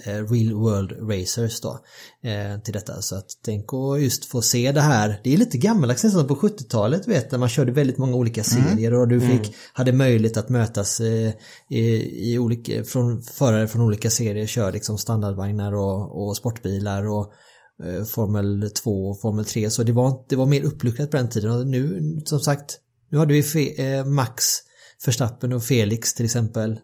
real 0.05 0.55
world 0.55 1.11
racers 1.11 1.61
då 1.61 1.79
eh, 2.23 2.61
till 2.61 2.73
detta. 2.73 3.03
Så 3.03 3.17
att 3.17 3.27
tänk 3.45 3.73
att 3.73 4.03
just 4.03 4.25
få 4.25 4.43
se 4.43 4.73
det 4.73 4.81
här. 4.81 5.21
Det 5.25 5.33
är 5.33 5.37
lite 5.37 5.59
gammaldags 5.59 6.05
nästan 6.05 6.27
på 6.27 6.35
70-talet 6.35 7.09
vet 7.09 7.31
när 7.31 7.39
man 7.39 7.49
körde 7.49 7.73
väldigt 7.73 7.99
många 7.99 8.17
olika 8.17 8.45
serier 8.45 8.95
och 8.95 9.09
du 9.09 9.21
fick, 9.21 9.55
hade 9.73 9.93
möjlighet 9.93 10.37
att 10.37 10.49
mötas 10.49 11.01
eh, 11.01 11.33
i, 11.71 12.33
i 12.33 12.39
olika, 12.39 12.85
från 12.85 13.23
förare 13.23 13.69
från 13.69 13.83
olika 13.83 14.11
serier, 14.11 14.47
kör 14.47 14.73
liksom 14.73 14.99
standardvagnar 14.99 15.75
och, 15.75 16.27
och 16.27 16.37
sportbilar 16.37 17.09
och 17.09 17.33
eh, 17.85 18.05
Formel 18.05 18.71
2 18.71 18.91
och 18.91 19.21
Formel 19.21 19.45
3 19.45 19.71
så 19.71 19.83
det 19.83 19.93
var, 19.93 20.25
det 20.29 20.37
var 20.37 20.47
mer 20.47 20.63
uppluckrat 20.63 21.11
på 21.11 21.17
den 21.17 21.29
tiden. 21.29 21.51
Och 21.51 21.67
nu 21.67 22.01
som 22.25 22.41
sagt 22.41 22.79
nu 23.11 23.19
hade 23.19 23.35
vi 23.35 23.43
fe, 23.43 23.95
eh, 23.97 24.05
Max 24.05 24.45
Verstappen 25.07 25.53
och 25.53 25.65
Felix 25.65 26.15
till 26.15 26.25
exempel. 26.25 26.71
eh, 26.73 26.77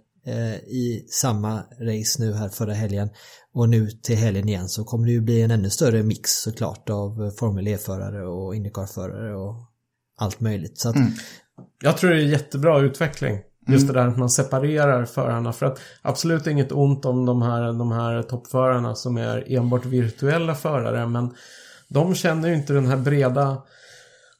i 0.67 1.07
samma 1.11 1.63
race 1.81 2.23
nu 2.23 2.33
här 2.33 2.49
förra 2.49 2.73
helgen 2.73 3.09
och 3.55 3.69
nu 3.69 3.91
till 3.91 4.17
helgen 4.17 4.49
igen 4.49 4.69
så 4.69 4.85
kommer 4.85 5.07
det 5.07 5.13
ju 5.13 5.21
bli 5.21 5.43
en 5.43 5.51
ännu 5.51 5.71
större 5.71 6.03
mix 6.03 6.31
såklart 6.31 6.91
av 6.91 7.25
eh, 7.25 7.31
Formel 7.31 7.69
E-förare 7.69 8.27
och 8.27 8.55
Indycar-förare 8.55 9.37
och 9.37 9.55
allt 10.19 10.41
möjligt. 10.41 10.79
Så 10.79 10.89
att, 10.89 10.97
Jag 11.83 11.97
tror 11.97 12.11
det 12.11 12.17
är 12.17 12.27
jättebra 12.27 12.81
utveckling. 12.81 13.39
Just 13.69 13.87
det 13.87 13.93
där 13.93 14.07
att 14.07 14.19
man 14.19 14.31
separerar 14.31 15.05
förarna. 15.05 15.53
För 15.53 15.67
att 15.67 15.81
absolut 16.03 16.47
inget 16.47 16.73
ont 16.73 17.05
om 17.05 17.27
de 17.27 17.43
här, 17.43 17.73
de 17.73 17.93
här 17.93 18.23
toppförarna 18.23 18.95
som 18.95 19.17
är 19.17 19.53
enbart 19.53 19.85
virtuella 19.85 20.55
förare. 20.55 21.07
Men 21.07 21.35
de 21.89 22.15
känner 22.15 22.49
ju 22.49 22.55
inte 22.55 22.73
den 22.73 22.87
här 22.87 22.97
breda 22.97 23.63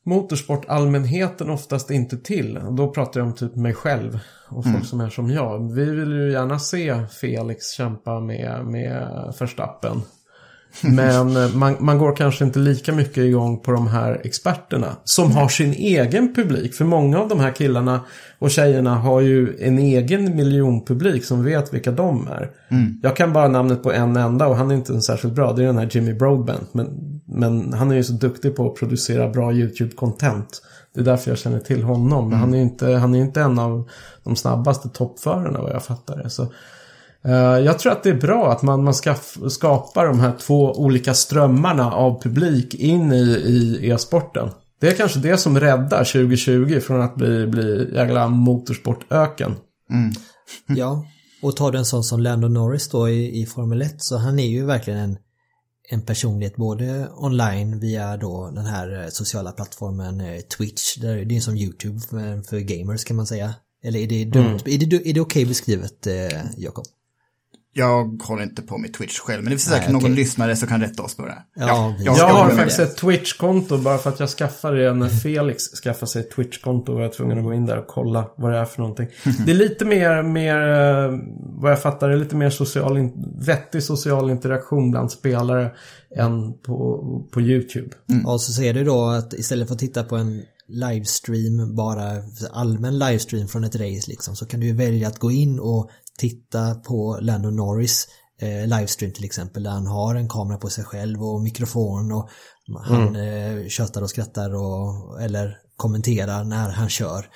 motorsportallmänheten 0.09 1.51
oftast 1.51 1.91
inte 1.91 2.17
till. 2.17 2.59
Då 2.71 2.91
pratar 2.91 3.21
jag 3.21 3.27
om 3.27 3.35
typ 3.35 3.57
mig 3.57 3.75
själv 3.75 4.19
och 4.49 4.65
folk 4.65 4.87
som 4.87 5.01
är 5.01 5.11
som 5.11 5.31
jag. 5.31 5.75
Vi 5.75 5.85
vill 5.85 6.13
ju 6.13 6.33
gärna 6.33 6.59
se 6.59 7.07
Felix 7.21 7.73
kämpa 7.73 8.21
med, 8.21 8.67
med 8.67 9.09
Verstappen. 9.41 10.03
Men 10.83 11.37
eh, 11.37 11.55
man, 11.55 11.77
man 11.81 11.99
går 11.99 12.17
kanske 12.17 12.45
inte 12.45 12.59
lika 12.59 12.93
mycket 12.93 13.19
igång 13.19 13.61
på 13.61 13.73
de 13.73 13.87
här 13.87 14.21
experterna. 14.25 14.97
Som 15.05 15.33
har 15.33 15.49
sin 15.49 15.73
egen 15.73 16.35
publik. 16.35 16.75
För 16.75 16.85
många 16.85 17.19
av 17.19 17.29
de 17.29 17.41
här 17.41 17.53
killarna 17.53 18.01
och 18.39 18.51
tjejerna 18.51 18.95
har 18.95 19.21
ju 19.21 19.57
en 19.61 19.79
egen 19.79 20.37
miljonpublik 20.37 21.25
som 21.25 21.45
vet 21.45 21.75
vilka 21.75 21.93
de 21.93 22.29
är. 22.29 22.51
Jag 23.03 23.17
kan 23.17 23.33
bara 23.33 23.49
namnet 23.49 23.83
på 23.83 23.93
en 23.93 24.17
enda 24.17 24.47
och 24.47 24.57
han 24.57 24.71
är 24.71 24.75
inte 24.75 24.93
en 24.93 25.03
särskilt 25.03 25.35
bra. 25.35 25.53
Det 25.53 25.63
är 25.63 25.67
den 25.67 25.79
här 25.79 25.89
Jimmy 25.93 26.15
Broadbent. 26.15 26.75
Men 26.75 27.18
men 27.29 27.73
han 27.73 27.91
är 27.91 27.97
ju 27.97 28.05
så 28.05 28.13
duktig 28.13 28.57
på 28.57 28.67
att 28.67 28.75
producera 28.75 29.29
bra 29.29 29.53
YouTube-content. 29.53 30.63
Det 30.95 31.01
är 31.01 31.05
därför 31.05 31.31
jag 31.31 31.39
känner 31.39 31.59
till 31.59 31.83
honom. 31.83 32.29
Men 32.29 32.39
han 32.39 32.55
är 32.55 32.59
ju 32.59 32.63
inte, 32.63 32.87
han 32.87 33.15
är 33.15 33.21
inte 33.21 33.41
en 33.41 33.59
av 33.59 33.89
de 34.25 34.37
snabbaste 34.37 34.89
toppförarna 34.89 35.61
vad 35.61 35.73
jag 35.73 35.85
fattar 35.85 36.17
det. 36.17 36.31
Så, 36.31 36.43
eh, 37.25 37.33
jag 37.35 37.79
tror 37.79 37.93
att 37.93 38.03
det 38.03 38.11
är 38.11 38.21
bra 38.21 38.53
att 38.53 38.63
man, 38.63 38.85
man 38.85 38.95
skaff, 38.95 39.39
skapar 39.49 40.07
de 40.07 40.21
här 40.21 40.33
två 40.41 40.73
olika 40.73 41.15
strömmarna 41.15 41.93
av 41.93 42.23
publik 42.23 42.75
in 42.75 43.13
i, 43.13 43.23
i 43.25 43.91
e-sporten. 43.91 44.49
Det 44.81 44.89
är 44.89 44.95
kanske 44.95 45.19
det 45.19 45.37
som 45.37 45.61
räddar 45.61 46.05
2020 46.05 46.81
från 46.81 47.01
att 47.01 47.15
bli, 47.15 47.47
bli 47.47 47.95
jävla 47.95 48.29
motorsportöken. 48.29 49.55
Ja, 50.67 51.05
och 51.43 51.57
tar 51.57 51.73
du 51.73 51.79
en 51.79 51.85
sån 51.85 52.05
som 52.05 52.21
Lando 52.21 52.49
Norris 52.49 52.89
då 52.89 53.09
i, 53.09 53.43
i 53.43 53.47
Formel 53.47 53.83
1 53.83 54.03
så 54.03 54.17
han 54.17 54.39
är 54.39 54.49
ju 54.49 54.67
verkligen 54.67 54.99
en, 54.99 55.19
en 55.91 56.03
personlighet 56.03 56.57
både 56.57 57.09
online 57.17 57.81
via 57.81 58.17
då 58.17 58.51
den 58.51 58.67
här 58.67 59.03
eh, 59.03 59.09
sociala 59.09 59.53
plattformen 59.53 60.21
eh, 60.21 60.41
Twitch, 60.41 60.97
där 60.97 61.25
det 61.25 61.37
är 61.37 61.41
som 61.41 61.57
YouTube 61.57 62.01
för, 62.49 62.59
gamers 62.59 63.05
kan 63.05 63.17
man 63.17 63.27
säga. 63.27 63.55
Eller 63.85 64.01
är 64.01 64.07
det, 64.07 64.25
dumt, 64.25 64.59
är 64.65 64.79
det, 64.79 65.09
är 65.09 65.15
det 65.15 65.21
okej 65.21 65.47
beskrivet 65.47 66.07
eh, 66.07 66.41
Jakob? 66.57 66.85
Jag 67.73 68.23
håller 68.23 68.43
inte 68.43 68.63
på 68.63 68.79
med 68.79 68.93
Twitch 68.95 69.19
själv, 69.19 69.43
men 69.43 69.51
det 69.51 69.57
finns 69.59 69.71
Nej, 69.71 69.79
säkert 69.79 69.93
någon 69.93 70.15
lyssnare 70.15 70.57
som 70.57 70.69
kan 70.69 70.81
rätta 70.81 71.03
oss 71.03 71.17
på 71.17 71.27
det. 71.27 71.39
Ja, 71.55 71.95
vi- 71.99 72.05
jag 72.05 72.19
Jag 72.19 72.29
har 72.29 72.51
faktiskt 72.51 72.77
det. 72.77 72.83
ett 72.83 72.97
Twitch-konto 72.97 73.79
bara 73.79 73.99
för 73.99 74.11
att 74.11 74.21
jag 74.21 74.29
skaffade 74.29 74.85
det 74.85 74.95
när 74.95 75.09
Felix 75.09 75.65
skaffade 75.65 76.07
sig 76.13 76.23
ett 76.23 76.31
Twitch-konto 76.37 76.93
och 76.93 77.01
jag 77.01 77.07
var 77.09 77.15
tvungen 77.15 77.39
att 77.39 77.45
gå 77.45 77.55
in 77.55 77.67
där 77.67 77.79
och 77.79 77.87
kolla 77.87 78.31
vad 78.37 78.53
det 78.53 78.59
är 78.59 78.65
för 78.65 78.81
någonting. 78.81 79.09
Det 79.47 79.51
är 79.51 79.55
lite 79.55 79.85
mer, 79.85 80.23
mer 80.23 80.57
eh, 80.57 81.19
vad 81.61 81.73
jag 81.73 81.83
fattar, 81.83 82.09
det 82.09 82.15
är 82.15 82.19
lite 82.19 82.37
mer 82.37 82.51
social, 82.51 83.11
vettig 83.47 83.83
social 83.83 84.31
interaktion 84.31 84.91
bland 84.91 85.13
spelare 85.13 85.71
än 86.17 86.53
på, 86.59 87.03
på 87.33 87.41
YouTube. 87.41 87.89
Och 88.27 88.41
så 88.41 88.53
ser 88.53 88.75
du 88.75 88.85
då 88.85 89.05
att 89.07 89.33
istället 89.35 89.69
för 89.69 89.75
att 89.75 89.81
titta 89.81 90.05
på 90.05 90.17
en 90.17 90.43
livestream, 90.69 91.75
bara 91.77 92.13
allmän 92.53 92.99
livestream 92.99 93.49
från 93.49 93.65
ett 93.65 93.75
race 93.77 94.11
liksom, 94.11 94.37
så 94.37 94.47
kan 94.47 94.61
du 94.61 94.73
välja 94.73 95.09
att 95.09 95.19
gå 95.19 95.31
in 95.31 95.59
och 95.61 95.91
titta 96.19 96.75
på 96.75 97.19
Lando 97.21 97.51
Norris 97.51 98.09
eh, 98.41 98.67
livestream 98.67 99.13
till 99.13 99.25
exempel, 99.25 99.63
där 99.63 99.71
han 99.71 99.87
har 99.87 100.15
en 100.15 100.29
kamera 100.29 100.59
på 100.59 100.71
sig 100.71 100.85
själv 100.85 101.25
och 101.25 101.43
mikrofon 101.43 102.13
och 102.13 102.29
han 102.85 103.17
eh, 103.17 103.67
tjötar 103.69 104.03
och 104.03 104.11
skrattar 104.11 104.55
och, 104.55 105.23
eller 105.23 105.59
kommenterar 105.77 106.45
när 106.45 106.71
han 106.71 106.89
kör. 106.89 107.27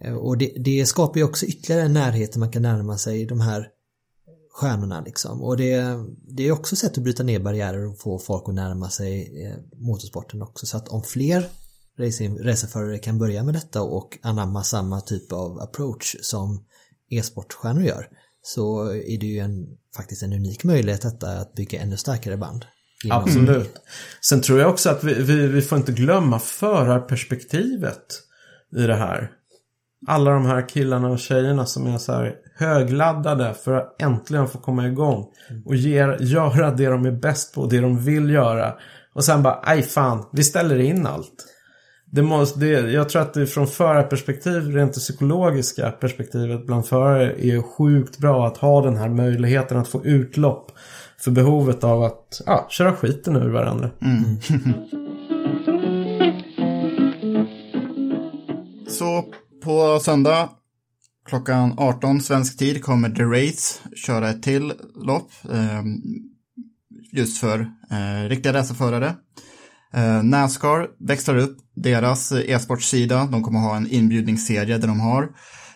Eh, 0.00 0.14
och 0.14 0.38
det, 0.38 0.52
det 0.64 0.86
skapar 0.86 1.20
ju 1.20 1.24
också 1.24 1.46
ytterligare 1.46 1.82
en 1.82 1.92
närhet 1.92 2.32
där 2.32 2.40
man 2.40 2.50
kan 2.50 2.62
närma 2.62 2.98
sig 2.98 3.26
de 3.26 3.40
här 3.40 3.68
stjärnorna 4.54 5.00
liksom. 5.00 5.42
Och 5.42 5.56
det, 5.56 5.84
det 6.36 6.48
är 6.48 6.52
också 6.52 6.76
sätt 6.76 6.98
att 6.98 7.04
bryta 7.04 7.22
ner 7.22 7.40
barriärer 7.40 7.86
och 7.86 8.00
få 8.00 8.18
folk 8.18 8.48
att 8.48 8.54
närma 8.54 8.90
sig 8.90 9.44
eh, 9.44 9.56
motorsporten 9.86 10.42
också. 10.42 10.66
Så 10.66 10.76
att 10.76 10.88
om 10.88 11.02
fler 11.02 11.46
racing- 11.98 12.42
racerförare 12.42 12.98
kan 12.98 13.18
börja 13.18 13.42
med 13.42 13.54
detta 13.54 13.82
och 13.82 14.18
anamma 14.22 14.62
samma 14.62 15.00
typ 15.00 15.32
av 15.32 15.60
approach 15.60 16.16
som 16.22 16.64
e-sportstjärnor 17.10 17.82
gör 17.82 18.08
så 18.46 18.90
är 18.90 19.18
det 19.18 19.26
ju 19.26 19.38
en, 19.38 19.66
faktiskt 19.96 20.22
en 20.22 20.32
unik 20.32 20.64
möjlighet 20.64 21.02
detta 21.02 21.28
att 21.28 21.54
bygga 21.54 21.80
ännu 21.80 21.96
starkare 21.96 22.36
band. 22.36 22.64
Absolut. 23.10 23.74
Sen 24.20 24.40
tror 24.40 24.60
jag 24.60 24.70
också 24.70 24.90
att 24.90 25.04
vi, 25.04 25.22
vi, 25.22 25.46
vi 25.46 25.62
får 25.62 25.78
inte 25.78 25.92
glömma 25.92 26.38
förarperspektivet 26.38 28.20
i 28.76 28.82
det 28.82 28.94
här. 28.94 29.30
Alla 30.06 30.30
de 30.30 30.46
här 30.46 30.68
killarna 30.68 31.08
och 31.08 31.18
tjejerna 31.18 31.66
som 31.66 31.86
är 31.86 31.98
så 31.98 32.12
här 32.12 32.34
högladdade 32.56 33.54
för 33.54 33.72
att 33.72 34.02
äntligen 34.02 34.48
få 34.48 34.58
komma 34.58 34.86
igång. 34.86 35.26
Och 35.64 35.76
ger, 35.76 36.18
göra 36.20 36.70
det 36.70 36.86
de 36.86 37.06
är 37.06 37.20
bäst 37.20 37.54
på, 37.54 37.66
det 37.66 37.80
de 37.80 38.04
vill 38.04 38.30
göra. 38.30 38.74
Och 39.14 39.24
sen 39.24 39.42
bara, 39.42 39.60
aj 39.62 39.82
fan, 39.82 40.28
vi 40.32 40.44
ställer 40.44 40.78
in 40.78 41.06
allt. 41.06 41.53
Det 42.14 42.22
måste, 42.22 42.60
det, 42.60 42.90
jag 42.90 43.08
tror 43.08 43.22
att 43.22 43.34
det 43.34 43.46
från 43.46 43.66
förarperspektiv, 43.66 44.74
rent 44.74 44.94
det 44.94 45.00
psykologiska 45.00 45.90
perspektivet 45.90 46.66
bland 46.66 46.86
förare 46.86 47.46
är 47.46 47.62
sjukt 47.62 48.18
bra 48.18 48.46
att 48.46 48.56
ha 48.56 48.82
den 48.82 48.96
här 48.96 49.08
möjligheten 49.08 49.78
att 49.78 49.88
få 49.88 50.04
utlopp 50.04 50.72
för 51.18 51.30
behovet 51.30 51.84
av 51.84 52.02
att 52.02 52.42
ja, 52.46 52.66
köra 52.70 52.92
skiten 52.92 53.36
ur 53.36 53.50
varandra. 53.50 53.90
Så 58.88 59.24
på 59.64 60.00
söndag 60.02 60.48
klockan 61.28 61.74
18 61.76 62.20
svensk 62.20 62.58
tid 62.58 62.84
kommer 62.84 63.10
The 63.10 63.22
Race 63.22 63.80
köra 63.96 64.30
ett 64.30 64.42
till 64.42 64.72
lopp. 64.94 65.30
Eh, 65.52 65.82
just 67.12 67.38
för 67.38 67.60
eh, 67.90 68.28
riktiga 68.28 68.52
racerförare. 68.52 69.14
Eh, 69.94 70.22
Nascar 70.22 70.88
växlar 71.00 71.36
upp 71.36 71.58
deras 71.76 72.32
e-sportsida. 72.32 73.26
De 73.26 73.42
kommer 73.42 73.60
ha 73.60 73.76
en 73.76 73.86
inbjudningsserie 73.86 74.78
där 74.78 74.88
de 74.88 75.00
har 75.00 75.22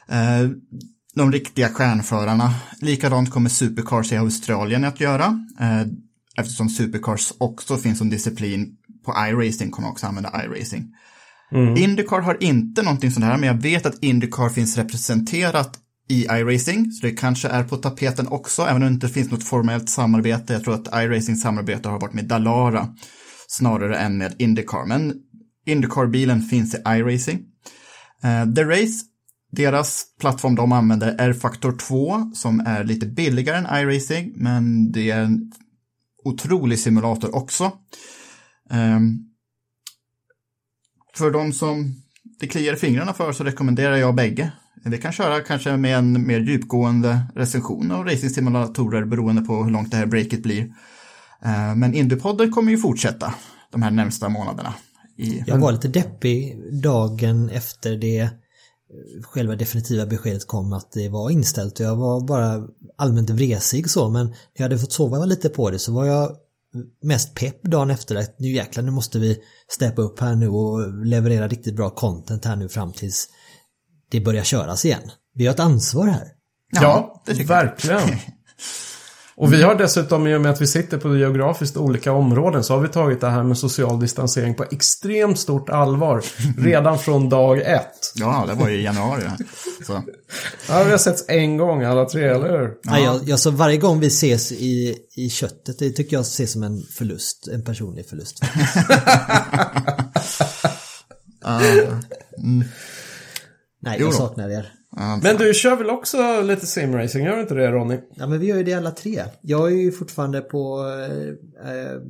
eh, 0.08 0.50
de 1.14 1.32
riktiga 1.32 1.68
stjärnförarna. 1.68 2.54
Likadant 2.80 3.30
kommer 3.30 3.50
Supercars 3.50 4.12
i 4.12 4.16
Australien 4.16 4.84
att 4.84 5.00
göra. 5.00 5.46
Eh, 5.60 5.86
eftersom 6.36 6.68
Supercars 6.68 7.32
också 7.38 7.76
finns 7.76 7.98
som 7.98 8.10
disciplin 8.10 8.76
på 9.04 9.14
iRacing 9.28 9.70
kommer 9.70 9.88
också 9.88 10.06
använda 10.06 10.44
iRacing. 10.44 10.94
Indycar 11.76 12.20
har 12.20 12.36
inte 12.40 12.82
någonting 12.82 13.10
sånt 13.10 13.26
här, 13.26 13.36
men 13.36 13.46
jag 13.46 13.62
vet 13.62 13.86
att 13.86 14.04
Indycar 14.04 14.48
finns 14.48 14.76
representerat 14.76 15.78
i 16.08 16.24
iRacing, 16.24 16.92
så 16.92 17.06
det 17.06 17.12
kanske 17.12 17.48
är 17.48 17.64
på 17.64 17.76
tapeten 17.76 18.28
också, 18.28 18.62
även 18.62 18.82
om 18.82 18.88
det 18.88 18.94
inte 18.94 19.08
finns 19.08 19.30
något 19.30 19.44
formellt 19.44 19.90
samarbete. 19.90 20.52
Jag 20.52 20.64
tror 20.64 20.74
att 20.74 21.04
iRacing 21.04 21.36
samarbete 21.36 21.88
har 21.88 22.00
varit 22.00 22.14
med 22.14 22.24
Dalara 22.24 22.88
snarare 23.48 23.98
än 23.98 24.18
med 24.18 24.34
Indycar, 24.38 24.86
men 24.86 25.14
Indycar-bilen 25.66 26.42
finns 26.42 26.74
i 26.74 26.78
iRacing. 26.86 27.38
Eh, 28.22 28.54
The 28.54 28.64
Race, 28.64 29.04
deras 29.52 30.04
plattform 30.20 30.54
de 30.54 30.72
använder 30.72 31.14
är 31.18 31.32
Factor 31.32 31.72
2 31.72 32.30
som 32.34 32.60
är 32.60 32.84
lite 32.84 33.06
billigare 33.06 33.56
än 33.56 33.66
iRacing, 33.82 34.32
men 34.36 34.92
det 34.92 35.10
är 35.10 35.20
en 35.20 35.52
otrolig 36.24 36.78
simulator 36.78 37.34
också. 37.34 37.72
Ehm, 38.70 39.18
för 41.14 41.30
de 41.30 41.52
som 41.52 41.94
det 42.40 42.46
kliar 42.46 42.74
i 42.74 42.76
fingrarna 42.76 43.12
för 43.12 43.32
så 43.32 43.44
rekommenderar 43.44 43.96
jag 43.96 44.14
bägge. 44.14 44.52
Vi 44.84 44.98
kan 44.98 45.12
köra 45.12 45.40
kanske 45.40 45.76
med 45.76 45.98
en 45.98 46.26
mer 46.26 46.40
djupgående 46.40 47.20
recension 47.34 47.90
av 47.90 48.04
racingsimulatorer 48.04 49.04
beroende 49.04 49.42
på 49.42 49.64
hur 49.64 49.70
långt 49.70 49.90
det 49.90 49.96
här 49.96 50.06
breaket 50.06 50.42
blir. 50.42 50.74
Eh, 51.44 51.74
Men 51.76 51.94
Indypodden 51.94 52.50
kommer 52.50 52.70
ju 52.70 52.78
fortsätta 52.78 53.34
de 53.72 53.82
här 53.82 53.90
närmsta 53.90 54.28
månaderna. 54.28 54.74
I, 55.16 55.44
Jag 55.46 55.58
var 55.58 55.72
lite 55.72 55.88
deppig 55.88 56.56
dagen 56.82 57.50
efter 57.50 57.96
det 57.96 58.30
själva 59.22 59.56
definitiva 59.56 60.06
beskedet 60.06 60.46
kom 60.46 60.72
att 60.72 60.92
det 60.92 61.08
var 61.08 61.30
inställt 61.30 61.80
och 61.80 61.86
jag 61.86 61.96
var 61.96 62.26
bara 62.26 62.66
allmänt 62.96 63.30
vresig 63.30 63.90
så 63.90 64.08
men 64.08 64.26
när 64.26 64.34
jag 64.52 64.62
hade 64.62 64.78
fått 64.78 64.92
sova 64.92 65.24
lite 65.24 65.48
på 65.48 65.70
det 65.70 65.78
så 65.78 65.92
var 65.92 66.04
jag 66.04 66.36
mest 67.02 67.34
pepp 67.34 67.62
dagen 67.62 67.90
efter 67.90 68.16
att 68.16 68.38
nu 68.38 68.48
jäklar 68.48 68.82
nu 68.84 68.90
måste 68.90 69.18
vi 69.18 69.38
steppa 69.68 70.02
upp 70.02 70.20
här 70.20 70.34
nu 70.34 70.48
och 70.48 71.04
leverera 71.04 71.48
riktigt 71.48 71.76
bra 71.76 71.90
content 71.90 72.44
här 72.44 72.56
nu 72.56 72.68
fram 72.68 72.92
tills 72.92 73.28
det 74.10 74.20
börjar 74.20 74.44
köras 74.44 74.84
igen. 74.84 75.10
Vi 75.34 75.46
har 75.46 75.54
ett 75.54 75.60
ansvar 75.60 76.06
här. 76.06 76.28
Ja, 76.70 77.22
det 77.26 77.34
tycker 77.34 77.54
jag. 77.54 77.62
verkligen. 77.64 78.00
Och 79.40 79.52
vi 79.52 79.62
har 79.62 79.74
dessutom, 79.74 80.26
i 80.26 80.34
och 80.36 80.40
med 80.40 80.50
att 80.50 80.60
vi 80.60 80.66
sitter 80.66 80.98
på 80.98 81.16
geografiskt 81.16 81.76
olika 81.76 82.12
områden, 82.12 82.64
så 82.64 82.74
har 82.74 82.80
vi 82.80 82.88
tagit 82.88 83.20
det 83.20 83.30
här 83.30 83.42
med 83.42 83.58
social 83.58 84.00
distansering 84.00 84.54
på 84.54 84.64
extremt 84.70 85.38
stort 85.38 85.68
allvar. 85.68 86.22
Redan 86.58 86.98
från 86.98 87.28
dag 87.28 87.58
ett. 87.60 88.12
Ja, 88.14 88.44
det 88.48 88.54
var 88.54 88.68
ju 88.68 88.76
i 88.76 88.84
januari. 88.84 89.22
Så. 89.86 90.02
Ja, 90.68 90.82
vi 90.84 90.90
har 90.90 90.98
setts 90.98 91.24
en 91.28 91.56
gång 91.56 91.84
alla 91.84 92.04
tre, 92.04 92.24
eller 92.28 92.58
hur? 92.58 92.74
Nej, 92.84 93.04
jag, 93.04 93.20
jag, 93.28 93.38
så 93.38 93.50
varje 93.50 93.76
gång 93.76 94.00
vi 94.00 94.06
ses 94.06 94.52
i, 94.52 94.96
i 95.16 95.30
köttet, 95.30 95.78
det 95.78 95.90
tycker 95.90 96.16
jag 96.16 96.20
ses 96.20 96.52
som 96.52 96.62
en 96.62 96.82
förlust, 96.82 97.48
en 97.52 97.64
personlig 97.64 98.08
förlust. 98.08 98.40
Nej, 103.82 103.96
Jo 104.00 104.04
jag 104.06 104.12
då. 104.12 104.16
saknar 104.16 104.50
er. 104.50 104.72
Men 105.22 105.36
du 105.36 105.54
kör 105.54 105.76
väl 105.76 105.90
också 105.90 106.40
lite 106.42 106.66
simracing, 106.66 107.24
gör 107.24 107.36
du 107.36 107.42
inte 107.42 107.54
det 107.54 107.70
Ronny? 107.70 108.00
Ja 108.14 108.26
men 108.26 108.40
vi 108.40 108.46
gör 108.46 108.56
ju 108.56 108.62
det 108.64 108.74
alla 108.74 108.90
tre. 108.90 109.24
Jag 109.40 109.72
är 109.72 109.76
ju 109.76 109.92
fortfarande 109.92 110.40
på 110.40 110.84
eh, 110.86 111.72
eh, 111.72 112.00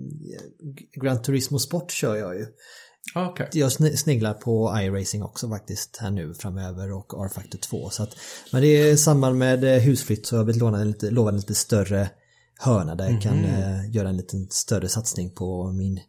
Gran 1.03 1.23
Turismo 1.23 1.59
Sport 1.59 1.91
kör 1.91 2.17
jag 2.17 2.35
ju. 2.35 2.47
Ah, 3.15 3.29
Okej. 3.29 3.49
Jag 3.53 3.69
sne- 3.69 3.97
sneglar 3.97 4.35
på 4.35 4.79
iRacing 4.83 5.23
också 5.23 5.49
faktiskt 5.49 5.97
här 6.01 6.11
nu 6.11 6.35
framöver 6.35 6.93
och 6.93 7.25
R-Factor 7.25 7.59
2. 7.59 7.91
Så 7.91 8.03
att, 8.03 8.11
men 8.53 8.63
det 8.63 8.69
är 8.69 8.87
i 8.87 8.97
samband 8.97 9.39
med 9.39 9.65
eh, 9.65 9.81
husflytt 9.83 10.27
så 10.27 10.35
jag 10.35 10.41
har 10.41 10.45
blivit 10.45 10.61
lånad 10.63 10.81
en 10.81 10.87
lite, 10.89 11.11
lovad 11.11 11.35
en 11.35 11.41
lite 11.41 11.55
större 11.55 12.11
hörna 12.61 12.95
där 12.95 13.11
jag 13.11 13.23
kan 13.23 13.45
eh, 13.45 13.91
göra 13.91 14.09
en 14.09 14.17
liten 14.17 14.47
större 14.51 14.89
satsning 14.89 15.31
på 15.35 15.73
min 15.73 16.01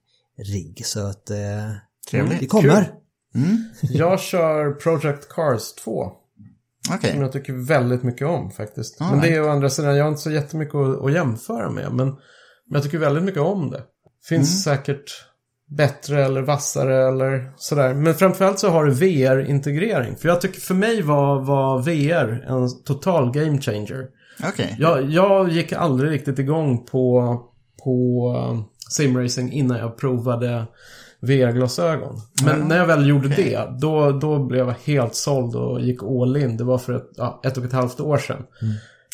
rigg. 0.54 0.82
Så 0.86 1.00
att 1.00 1.30
eh, 1.30 1.38
Trevligt. 2.12 2.40
det 2.40 2.46
kommer. 2.46 2.94
Jag 3.82 4.20
kör 4.20 4.72
Project 4.72 5.30
Cars 5.30 5.74
2. 5.74 6.12
Okej. 6.96 7.12
Som 7.12 7.22
jag 7.22 7.32
tycker 7.32 7.54
väldigt 7.54 8.04
mycket 8.04 8.28
om 8.28 8.52
faktiskt. 8.52 9.02
All 9.02 9.12
men 9.12 9.22
det 9.22 9.36
är 9.36 9.44
å 9.44 9.50
andra 9.50 9.70
sidan, 9.70 9.96
jag 9.96 10.04
har 10.04 10.10
inte 10.10 10.22
så 10.22 10.32
jättemycket 10.32 10.76
att, 10.76 11.02
att 11.02 11.14
jämföra 11.14 11.70
med. 11.70 11.94
Men, 11.94 12.08
men 12.08 12.18
jag 12.74 12.84
tycker 12.84 12.98
väldigt 12.98 13.24
mycket 13.24 13.42
om 13.42 13.70
det. 13.70 13.82
Finns 14.30 14.64
säkert 14.64 15.26
bättre 15.70 16.26
eller 16.26 16.42
vassare 16.42 17.08
eller 17.08 17.54
sådär. 17.56 17.94
Men 17.94 18.14
framförallt 18.14 18.60
så 18.60 18.70
har 18.70 18.86
det 18.86 18.92
VR-integrering. 18.92 20.16
För 20.16 20.30
jag 20.30 20.42
tycker 20.42 20.62
för 20.62 20.74
mig 20.74 21.02
var, 21.02 21.42
var 21.42 21.82
VR 21.82 22.46
en 22.48 22.84
total 22.84 23.32
game 23.32 23.62
changer. 23.62 24.08
Okej. 24.48 24.76
Jag, 24.80 25.10
jag 25.10 25.50
gick 25.50 25.74
aldrig 25.74 26.12
riktigt 26.12 26.40
igång 26.40 26.86
på, 26.86 27.36
på 27.84 28.28
uh, 28.38 28.62
simracing 28.90 29.52
innan 29.52 29.78
jag 29.78 29.98
provade 29.98 30.66
VR-glasögon. 31.22 32.22
Men 32.44 32.60
när 32.68 32.78
jag 32.78 32.86
väl 32.88 33.08
gjorde 33.08 33.28
det, 33.28 33.68
då, 33.82 34.12
då 34.12 34.46
blev 34.46 34.68
jag 34.68 34.76
helt 34.84 35.16
såld 35.16 35.56
och 35.56 35.82
gick 35.82 36.04
all 36.04 36.38
in. 36.38 36.58
Det 36.58 36.64
var 36.64 36.78
för 36.78 36.94
ett, 36.94 37.10
ja, 37.16 37.42
ett 37.46 37.58
och 37.58 37.66
ett 37.66 37.74
halvt 37.74 38.00
år 38.00 38.18
sedan. 38.18 38.44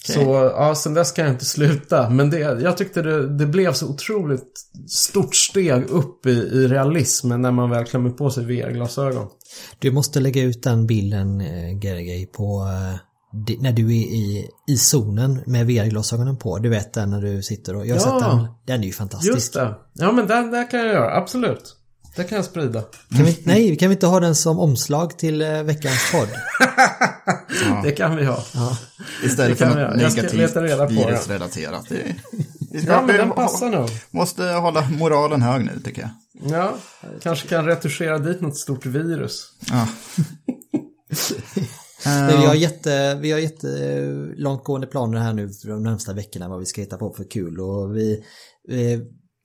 Så 0.08 0.22
ja, 0.56 0.76
sen 0.76 0.94
dess 0.94 1.12
kan 1.12 1.26
jag 1.26 1.34
inte 1.34 1.46
sluta. 1.46 2.10
Men 2.10 2.30
det, 2.30 2.40
jag 2.40 2.78
tyckte 2.78 3.02
det, 3.02 3.38
det 3.38 3.46
blev 3.46 3.74
så 3.74 3.88
otroligt 3.90 4.54
stort 4.90 5.36
steg 5.36 5.84
upp 5.90 6.26
i, 6.26 6.30
i 6.32 6.68
realismen 6.68 7.42
när 7.42 7.52
man 7.52 7.70
väl 7.70 7.86
klämmer 7.86 8.10
på 8.10 8.30
sig 8.30 8.46
VR-glasögon. 8.46 9.28
Du 9.80 9.92
måste 9.92 10.20
lägga 10.20 10.44
ut 10.44 10.64
den 10.64 10.88
bilden, 10.88 11.42
eh, 11.42 11.80
Gergej, 11.82 12.26
på 12.26 12.68
eh, 12.72 13.00
när 13.62 13.72
du 13.72 13.86
är 13.86 13.92
i, 14.06 14.50
i 14.68 14.78
zonen 14.78 15.42
med 15.46 15.66
VR-glasögonen 15.68 16.38
på. 16.38 16.58
Du 16.60 16.70
vet 16.70 16.94
den 16.94 17.10
när 17.10 17.22
du 17.22 17.42
sitter 17.42 17.76
och... 17.76 17.88
Jag 17.88 17.96
har 17.96 18.12
Ja. 18.12 18.20
sett 18.20 18.30
den. 18.30 18.48
Den 18.66 18.82
är 18.82 18.86
ju 18.86 18.94
fantastisk. 18.94 19.34
Just 19.34 19.54
det. 19.54 19.76
Ja, 19.94 20.12
men 20.12 20.28
det, 20.28 20.58
det 20.58 20.64
kan 20.64 20.80
jag 20.80 20.88
göra. 20.90 21.16
Absolut. 21.18 21.76
Det 22.16 22.24
kan 22.24 22.36
jag 22.36 22.46
sprida. 22.46 22.82
Kan 23.16 23.26
vi, 23.26 23.40
nej, 23.44 23.76
kan 23.76 23.90
vi 23.90 23.94
inte 23.96 24.08
ha 24.08 24.20
den 24.20 24.36
som 24.36 24.60
omslag 24.60 25.18
till 25.18 25.42
eh, 25.42 25.64
veckans 25.64 26.12
podd? 26.12 26.28
Det 27.84 27.92
kan 27.92 28.16
vi 28.16 28.26
ha. 28.26 28.44
Istället 29.24 29.60
Det 29.60 29.66
för 29.66 29.66
något 29.66 29.80
jag. 29.80 30.02
Jag 30.02 30.12
ska 30.12 30.22
negativt 30.22 30.92
virusrelaterat. 30.92 31.86
Det, 31.90 32.16
vi 32.72 32.82
ska, 32.82 32.92
Ja, 32.92 33.02
men 33.02 33.16
den 33.18 33.32
passar 33.32 33.70
nog. 33.70 33.90
måste 34.12 34.44
hålla 34.44 34.90
moralen 34.90 35.42
hög 35.42 35.66
nu 35.66 35.80
tycker 35.84 36.02
jag. 36.02 36.10
Ja, 36.52 36.76
kanske 37.22 37.48
kan 37.48 37.66
retuschera 37.66 38.20
dit 38.20 38.42
något 38.42 38.58
stort 38.58 38.86
virus. 38.86 39.50
Ja. 39.72 39.88
Nej, 42.06 42.38
vi 42.38 42.46
har 42.46 42.56
jätte, 42.56 43.16
vi 43.16 43.32
har 43.32 43.40
jätte 43.40 43.70
eh, 43.70 44.38
långtgående 44.38 44.88
planer 44.88 45.20
här 45.20 45.34
nu 45.34 45.50
för 45.50 45.68
de 45.70 45.84
närmsta 45.84 46.14
veckorna 46.14 46.50
vad 46.50 46.60
vi 46.60 46.66
ska 46.66 46.82
hitta 46.82 46.98
på 46.98 47.14
för 47.14 47.32
kul 47.32 47.60
och 47.60 47.96
vi... 47.96 48.24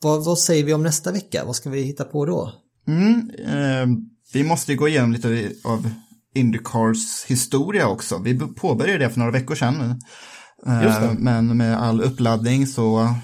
Eh, 0.04 0.10
vad, 0.10 0.24
vad 0.24 0.38
säger 0.38 0.64
vi 0.64 0.74
om 0.74 0.82
nästa 0.82 1.12
vecka? 1.12 1.44
Vad 1.44 1.56
ska 1.56 1.70
vi 1.70 1.82
hitta 1.82 2.04
på 2.04 2.26
då? 2.26 2.52
Mm, 2.88 3.30
eh, 3.38 3.98
vi 4.32 4.44
måste 4.44 4.74
gå 4.74 4.88
igenom 4.88 5.12
lite 5.12 5.52
av 5.64 5.90
Indycars 6.34 7.24
historia 7.26 7.88
också. 7.88 8.18
Vi 8.18 8.38
påbörjade 8.38 9.04
det 9.04 9.10
för 9.10 9.18
några 9.18 9.32
veckor 9.32 9.54
sedan. 9.54 10.00
Eh. 10.66 11.12
Men 11.18 11.56
med 11.56 11.82
all 11.82 12.00
uppladdning 12.00 12.66
så 12.66 13.14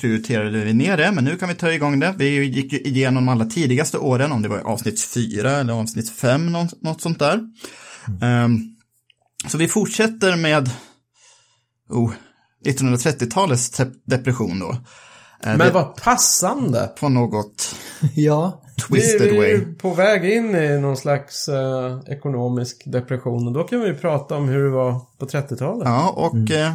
prioriterade 0.00 0.64
vi 0.64 0.72
ner 0.72 0.96
det, 0.96 1.12
men 1.12 1.24
nu 1.24 1.36
kan 1.36 1.48
vi 1.48 1.54
ta 1.54 1.72
igång 1.72 2.00
det. 2.00 2.14
Vi 2.18 2.44
gick 2.44 2.72
ju 2.72 2.78
igenom 2.78 3.28
alla 3.28 3.44
tidigaste 3.44 3.98
åren, 3.98 4.32
om 4.32 4.42
det 4.42 4.48
var 4.48 4.58
avsnitt 4.58 5.00
fyra 5.00 5.50
eller 5.50 5.72
avsnitt 5.72 6.10
fem, 6.10 6.52
något, 6.52 6.82
något 6.82 7.00
sånt 7.00 7.18
där. 7.18 7.40
Ehm, 8.22 8.60
så 9.48 9.58
vi 9.58 9.68
fortsätter 9.68 10.36
med 10.36 10.70
oh, 11.88 12.12
1930-talets 12.66 13.70
te- 13.70 13.90
depression 14.04 14.58
då. 14.58 14.76
Men 15.44 15.58
det- 15.58 15.70
vad 15.70 15.96
passande! 15.96 16.90
På 17.00 17.08
något 17.08 17.74
Ja, 18.14 18.62
twisted 18.88 19.20
vi, 19.22 19.30
vi 19.30 19.38
way. 19.38 19.50
är 19.50 19.72
på 19.74 19.94
väg 19.94 20.24
in 20.24 20.54
i 20.54 20.78
någon 20.80 20.96
slags 20.96 21.48
eh, 21.48 21.98
ekonomisk 22.06 22.82
depression 22.86 23.46
och 23.46 23.52
då 23.52 23.64
kan 23.64 23.80
vi 23.80 23.94
prata 23.94 24.36
om 24.36 24.48
hur 24.48 24.64
det 24.64 24.70
var 24.70 25.00
på 25.18 25.26
30-talet. 25.26 25.88
Ja, 25.88 26.10
och 26.10 26.50
eh, 26.50 26.72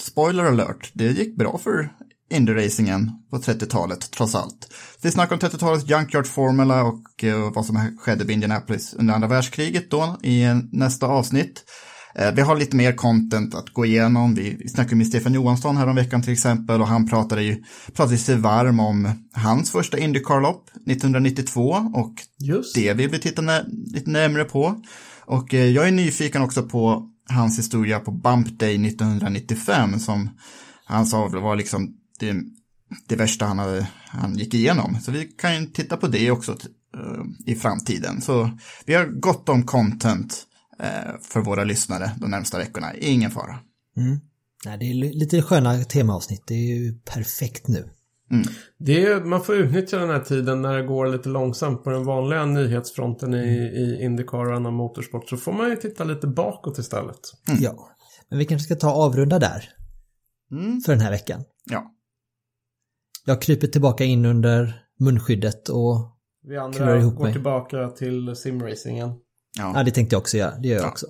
spoiler 0.00 0.44
alert, 0.44 0.90
det 0.92 1.04
gick 1.04 1.36
bra 1.36 1.58
för 1.58 1.88
Indy-racingen 2.34 3.10
på 3.30 3.36
30-talet, 3.36 4.10
trots 4.10 4.34
allt. 4.34 4.72
Vi 5.02 5.10
snackar 5.10 5.32
om 5.36 5.40
30-talets 5.40 5.90
Junkyard 5.90 6.26
Formula 6.26 6.82
och 6.84 7.24
eh, 7.24 7.52
vad 7.54 7.66
som 7.66 7.98
skedde 8.00 8.24
vid 8.24 8.34
Indianapolis 8.34 8.94
under 8.94 9.14
andra 9.14 9.28
världskriget 9.28 9.90
då 9.90 10.16
i 10.22 10.44
nästa 10.72 11.06
avsnitt. 11.06 11.64
Eh, 12.14 12.34
vi 12.34 12.42
har 12.42 12.56
lite 12.56 12.76
mer 12.76 12.92
content 12.92 13.54
att 13.54 13.70
gå 13.70 13.86
igenom. 13.86 14.34
Vi, 14.34 14.68
snackade 14.68 14.96
med 14.96 15.06
Stefan 15.06 15.34
Johansson 15.34 15.76
här 15.76 15.86
om 15.86 15.96
veckan 15.96 16.22
till 16.22 16.32
exempel 16.32 16.80
och 16.80 16.86
han 16.86 17.08
pratade 17.08 17.42
ju 17.42 17.64
pratade 17.92 18.18
sig 18.18 18.36
varm 18.36 18.80
om 18.80 19.08
hans 19.32 19.70
första 19.70 19.98
Indycar-lopp 19.98 20.70
1992 20.86 21.62
och 21.94 22.14
Just 22.38 22.74
det 22.74 22.94
vill 22.94 23.10
vi 23.10 23.18
titta 23.18 23.42
nä- 23.42 23.64
lite 23.94 24.10
närmare 24.10 24.44
på. 24.44 24.82
Och 25.24 25.54
eh, 25.54 25.66
jag 25.66 25.88
är 25.88 25.92
nyfiken 25.92 26.42
också 26.42 26.62
på 26.62 27.08
hans 27.28 27.58
historia 27.58 28.00
på 28.00 28.10
Bump 28.10 28.58
Day 28.58 28.86
1995 28.86 29.98
som 29.98 30.30
han 30.84 31.06
sa 31.06 31.28
var 31.28 31.56
liksom 31.56 31.94
det, 32.20 32.34
det 33.08 33.16
värsta 33.16 33.44
han, 33.44 33.58
hade, 33.58 33.88
han 34.06 34.38
gick 34.38 34.54
igenom. 34.54 34.96
Så 35.00 35.10
vi 35.12 35.24
kan 35.24 35.60
ju 35.60 35.66
titta 35.66 35.96
på 35.96 36.06
det 36.06 36.30
också 36.30 36.52
eh, 36.52 37.52
i 37.52 37.54
framtiden. 37.54 38.20
Så 38.20 38.50
vi 38.86 38.94
har 38.94 39.06
gott 39.06 39.48
om 39.48 39.62
content 39.62 40.46
för 41.20 41.40
våra 41.40 41.64
lyssnare 41.64 42.10
de 42.20 42.30
närmsta 42.30 42.58
veckorna. 42.58 42.94
Ingen 42.94 43.30
fara. 43.30 43.58
Nej, 44.64 44.78
det 44.78 44.90
är 44.90 44.94
li- 44.94 45.12
lite 45.14 45.42
sköna 45.42 45.84
temaavsnitt. 45.84 46.42
Det 46.46 46.54
är 46.54 46.76
ju 46.78 46.92
perfekt 46.98 47.68
nu. 47.68 47.90
Det 48.78 49.04
är, 49.06 49.20
man 49.24 49.44
får 49.44 49.54
utnyttja 49.56 49.98
den 49.98 50.08
här 50.08 50.20
tiden 50.20 50.62
när 50.62 50.76
det 50.76 50.82
går 50.86 51.06
lite 51.06 51.28
långsamt 51.28 51.84
på 51.84 51.90
den 51.90 52.04
vanliga 52.04 52.46
nyhetsfronten 52.46 53.34
i, 53.34 53.46
i 53.56 54.04
Indycar 54.04 54.50
och 54.50 54.56
annan 54.56 54.74
motorsport. 54.74 55.28
Så 55.28 55.36
får 55.36 55.52
man 55.52 55.70
ju 55.70 55.76
titta 55.76 56.04
lite 56.04 56.26
bakåt 56.26 56.78
istället. 56.78 57.20
Ja. 57.60 57.88
Men 58.30 58.38
vi 58.38 58.44
kanske 58.44 58.64
ska 58.64 58.74
ta 58.74 58.90
avrunda 58.92 59.38
där. 59.38 59.68
Mm. 60.52 60.80
För 60.80 60.92
den 60.92 61.00
här 61.00 61.10
veckan. 61.10 61.44
Ja. 61.70 61.90
Jag 63.26 63.42
kryper 63.42 63.66
tillbaka 63.66 64.04
in 64.04 64.24
under 64.26 64.82
munskyddet 65.00 65.68
och 65.68 66.16
Vi 66.42 66.56
andra 66.56 66.98
ihop 66.98 67.14
går 67.16 67.24
mig. 67.24 67.32
tillbaka 67.32 67.88
till 67.88 68.36
simracingen. 68.36 69.10
Ja. 69.58 69.72
ja, 69.74 69.82
det 69.82 69.90
tänkte 69.90 70.14
jag 70.14 70.20
också 70.20 70.36
göra. 70.36 70.54
Det 70.58 70.68
gör 70.68 70.76
jag 70.76 70.84
Ja. 70.84 70.88
också. 70.90 71.06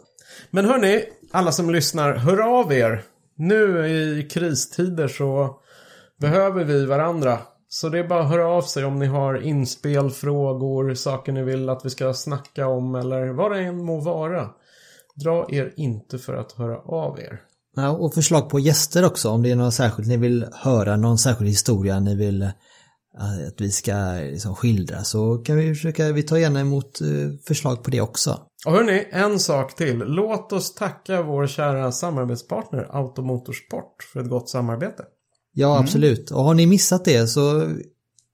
Men 0.50 0.64
hörni, 0.64 1.04
alla 1.30 1.52
som 1.52 1.70
lyssnar, 1.70 2.14
hör 2.16 2.60
av 2.60 2.72
er. 2.72 3.02
Nu 3.36 3.86
i 3.88 4.28
kristider 4.30 5.08
så 5.08 5.56
behöver 6.20 6.64
vi 6.64 6.86
varandra. 6.86 7.38
Så 7.68 7.88
det 7.88 7.98
är 7.98 8.08
bara 8.08 8.22
att 8.22 8.28
höra 8.30 8.46
av 8.48 8.62
sig 8.62 8.84
om 8.84 8.98
ni 8.98 9.06
har 9.06 9.42
inspel, 9.42 10.10
frågor, 10.10 10.94
saker 10.94 11.32
ni 11.32 11.42
vill 11.42 11.68
att 11.68 11.84
vi 11.84 11.90
ska 11.90 12.14
snacka 12.14 12.66
om 12.66 12.94
eller 12.94 13.28
vad 13.32 13.52
det 13.52 13.60
än 13.60 13.84
må 13.84 14.00
vara. 14.00 14.48
Dra 15.24 15.46
er 15.50 15.72
inte 15.76 16.18
för 16.18 16.34
att 16.34 16.52
höra 16.52 16.78
av 16.78 17.20
er. 17.20 17.40
Ja, 17.76 17.88
och 17.90 18.14
förslag 18.14 18.50
på 18.50 18.60
gäster 18.60 19.04
också 19.04 19.28
om 19.30 19.42
det 19.42 19.50
är 19.50 19.56
något 19.56 19.74
särskilt 19.74 20.08
ni 20.08 20.16
vill 20.16 20.46
höra, 20.52 20.96
någon 20.96 21.18
särskild 21.18 21.50
historia 21.50 22.00
ni 22.00 22.14
vill 22.16 22.42
eh, 22.42 22.48
att 23.48 23.60
vi 23.60 23.70
ska 23.70 23.94
liksom 24.30 24.54
skildra 24.54 25.04
så 25.04 25.38
kan 25.38 25.56
vi 25.56 25.74
försöka, 25.74 26.12
vi 26.12 26.22
tar 26.22 26.36
gärna 26.36 26.60
emot 26.60 27.00
eh, 27.00 27.08
förslag 27.46 27.84
på 27.84 27.90
det 27.90 28.00
också. 28.00 28.40
Och 28.66 28.72
hörni, 28.72 29.08
en 29.10 29.38
sak 29.38 29.76
till. 29.76 29.98
Låt 29.98 30.52
oss 30.52 30.74
tacka 30.74 31.22
vår 31.22 31.46
kära 31.46 31.92
samarbetspartner 31.92 32.88
Automotorsport 32.90 34.02
för 34.12 34.20
ett 34.20 34.28
gott 34.28 34.50
samarbete. 34.50 35.04
Ja, 35.54 35.78
absolut. 35.78 36.30
Och 36.30 36.44
har 36.44 36.54
ni 36.54 36.66
missat 36.66 37.04
det 37.04 37.26
så 37.26 37.68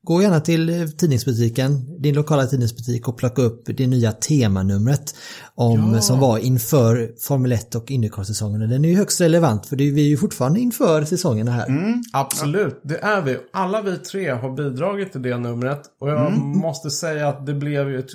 gå 0.09 0.22
gärna 0.22 0.40
till 0.40 0.68
eh, 0.68 0.86
tidningsbutiken, 0.86 2.00
din 2.02 2.14
lokala 2.14 2.46
tidningsbutik 2.46 3.09
och 3.09 3.16
plocka 3.18 3.42
upp 3.42 3.62
det 3.66 3.86
nya 3.86 4.12
temanumret 4.12 5.14
om, 5.54 5.92
Ja. 5.94 6.00
som 6.00 6.20
var 6.20 6.38
inför 6.38 7.14
Formel 7.20 7.52
1 7.52 7.74
och 7.74 7.90
Indycar-säsongen. 7.90 8.61
Den 8.70 8.84
är 8.84 8.88
ju 8.88 8.96
högst 8.96 9.20
relevant 9.20 9.66
för 9.66 9.76
det 9.76 9.90
vi 9.90 10.04
är 10.04 10.09
ju 10.09 10.16
fortfarande 10.16 10.61
inför 10.61 11.04
säsongerna 11.04 11.50
här. 11.50 11.66
Absolut, 12.12 12.80
det 12.84 12.98
är 12.98 13.22
vi. 13.22 13.38
Alla 13.52 13.82
vi 13.82 13.96
tre 13.96 14.30
har 14.30 14.50
bidragit 14.56 15.12
till 15.12 15.22
det 15.22 15.38
numret. 15.38 15.80
Och 16.00 16.11
jag 16.11 16.32
måste 16.38 16.90
säga 16.90 17.28
att 17.28 17.46
det 17.46 17.54
blev 17.54 17.90
ju 17.90 17.98
ett 17.98 18.11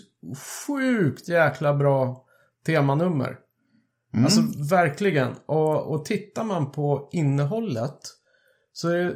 sjukt 0.67 1.29
jäkla 1.29 1.73
bra 1.73 2.23
temanummer. 2.65 3.35
Alltså 4.23 4.41
verkligen. 4.69 5.29
Och, 5.45 5.93
och 5.93 6.05
tittar 6.05 6.43
man 6.43 6.71
på 6.71 7.09
innehållet 7.11 7.99
så 8.73 8.89
är 8.89 8.95
det 8.97 9.15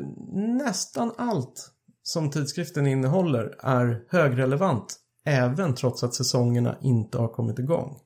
nästan 0.64 1.12
allt 1.18 1.72
som 2.08 2.30
tidskriften 2.30 2.88
innehåller 2.88 3.56
är 3.60 4.04
högrelevant. 4.10 4.96
Även 5.26 5.76
trots 5.76 6.04
att 6.04 6.14
säsongerna 6.14 6.78
inte 6.82 7.18
har 7.18 7.28
kommit 7.28 7.60
igång. 7.60 8.00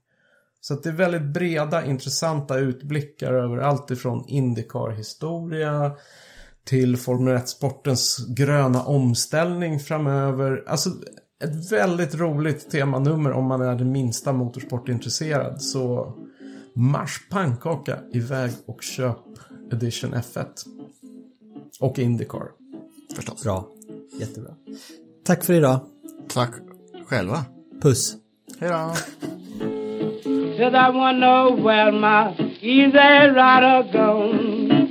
Så 0.61 0.73
att 0.73 0.83
det 0.83 0.89
är 0.89 0.93
väldigt 0.93 1.33
breda, 1.33 1.85
intressanta 1.85 2.57
utblickar 2.57 3.33
över 3.33 3.57
allt 3.57 3.91
ifrån 3.91 4.25
Indycar-historia 4.27 5.91
till 6.63 6.97
Formel 6.97 7.37
1-sportens 7.37 8.25
gröna 8.35 8.83
omställning 8.83 9.79
framöver. 9.79 10.63
Alltså 10.67 10.89
ett 11.43 11.71
väldigt 11.71 12.15
roligt 12.15 12.69
temanummer 12.69 13.31
om 13.31 13.45
man 13.45 13.61
är 13.61 13.75
det 13.75 13.85
minsta 13.85 14.33
motorsportintresserad. 14.33 15.61
Så 15.61 16.13
Mars 16.73 17.27
pannkaka 17.29 17.99
iväg 18.13 18.51
och 18.65 18.81
köp 18.81 19.17
Edition 19.71 20.13
F1. 20.13 20.45
Och 21.79 21.99
Indycar. 21.99 22.51
Förstås. 23.15 23.43
Bra, 23.43 23.67
jättebra. 24.21 24.51
Tack 25.25 25.43
för 25.43 25.53
idag. 25.53 25.79
Tack 26.33 26.51
själva. 27.05 27.45
Puss. 27.81 28.15
Hej 28.59 28.69
då. 28.69 28.93
Said 30.57 30.73
I 30.75 30.91
wanna 30.93 31.19
know 31.19 31.63
where 31.63 31.91
my 31.91 32.35
easy 32.61 33.29
rider 33.35 33.83
gone. 33.91 34.87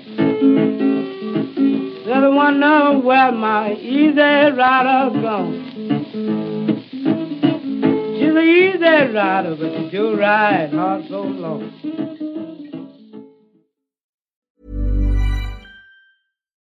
Said 2.04 2.16
ever 2.16 2.30
wonder 2.34 3.00
where 3.06 3.32
my 3.32 3.72
easy 3.74 4.50
rider's 4.50 5.22
gone? 5.22 5.66
She's 8.18 8.34
an 8.34 8.38
easy 8.38 9.12
rider, 9.14 9.54
but 9.54 9.72
she 9.76 9.90
do 9.90 10.16
ride 10.16 10.72
hard 10.72 11.08
so 11.08 11.22
long. 11.22 11.72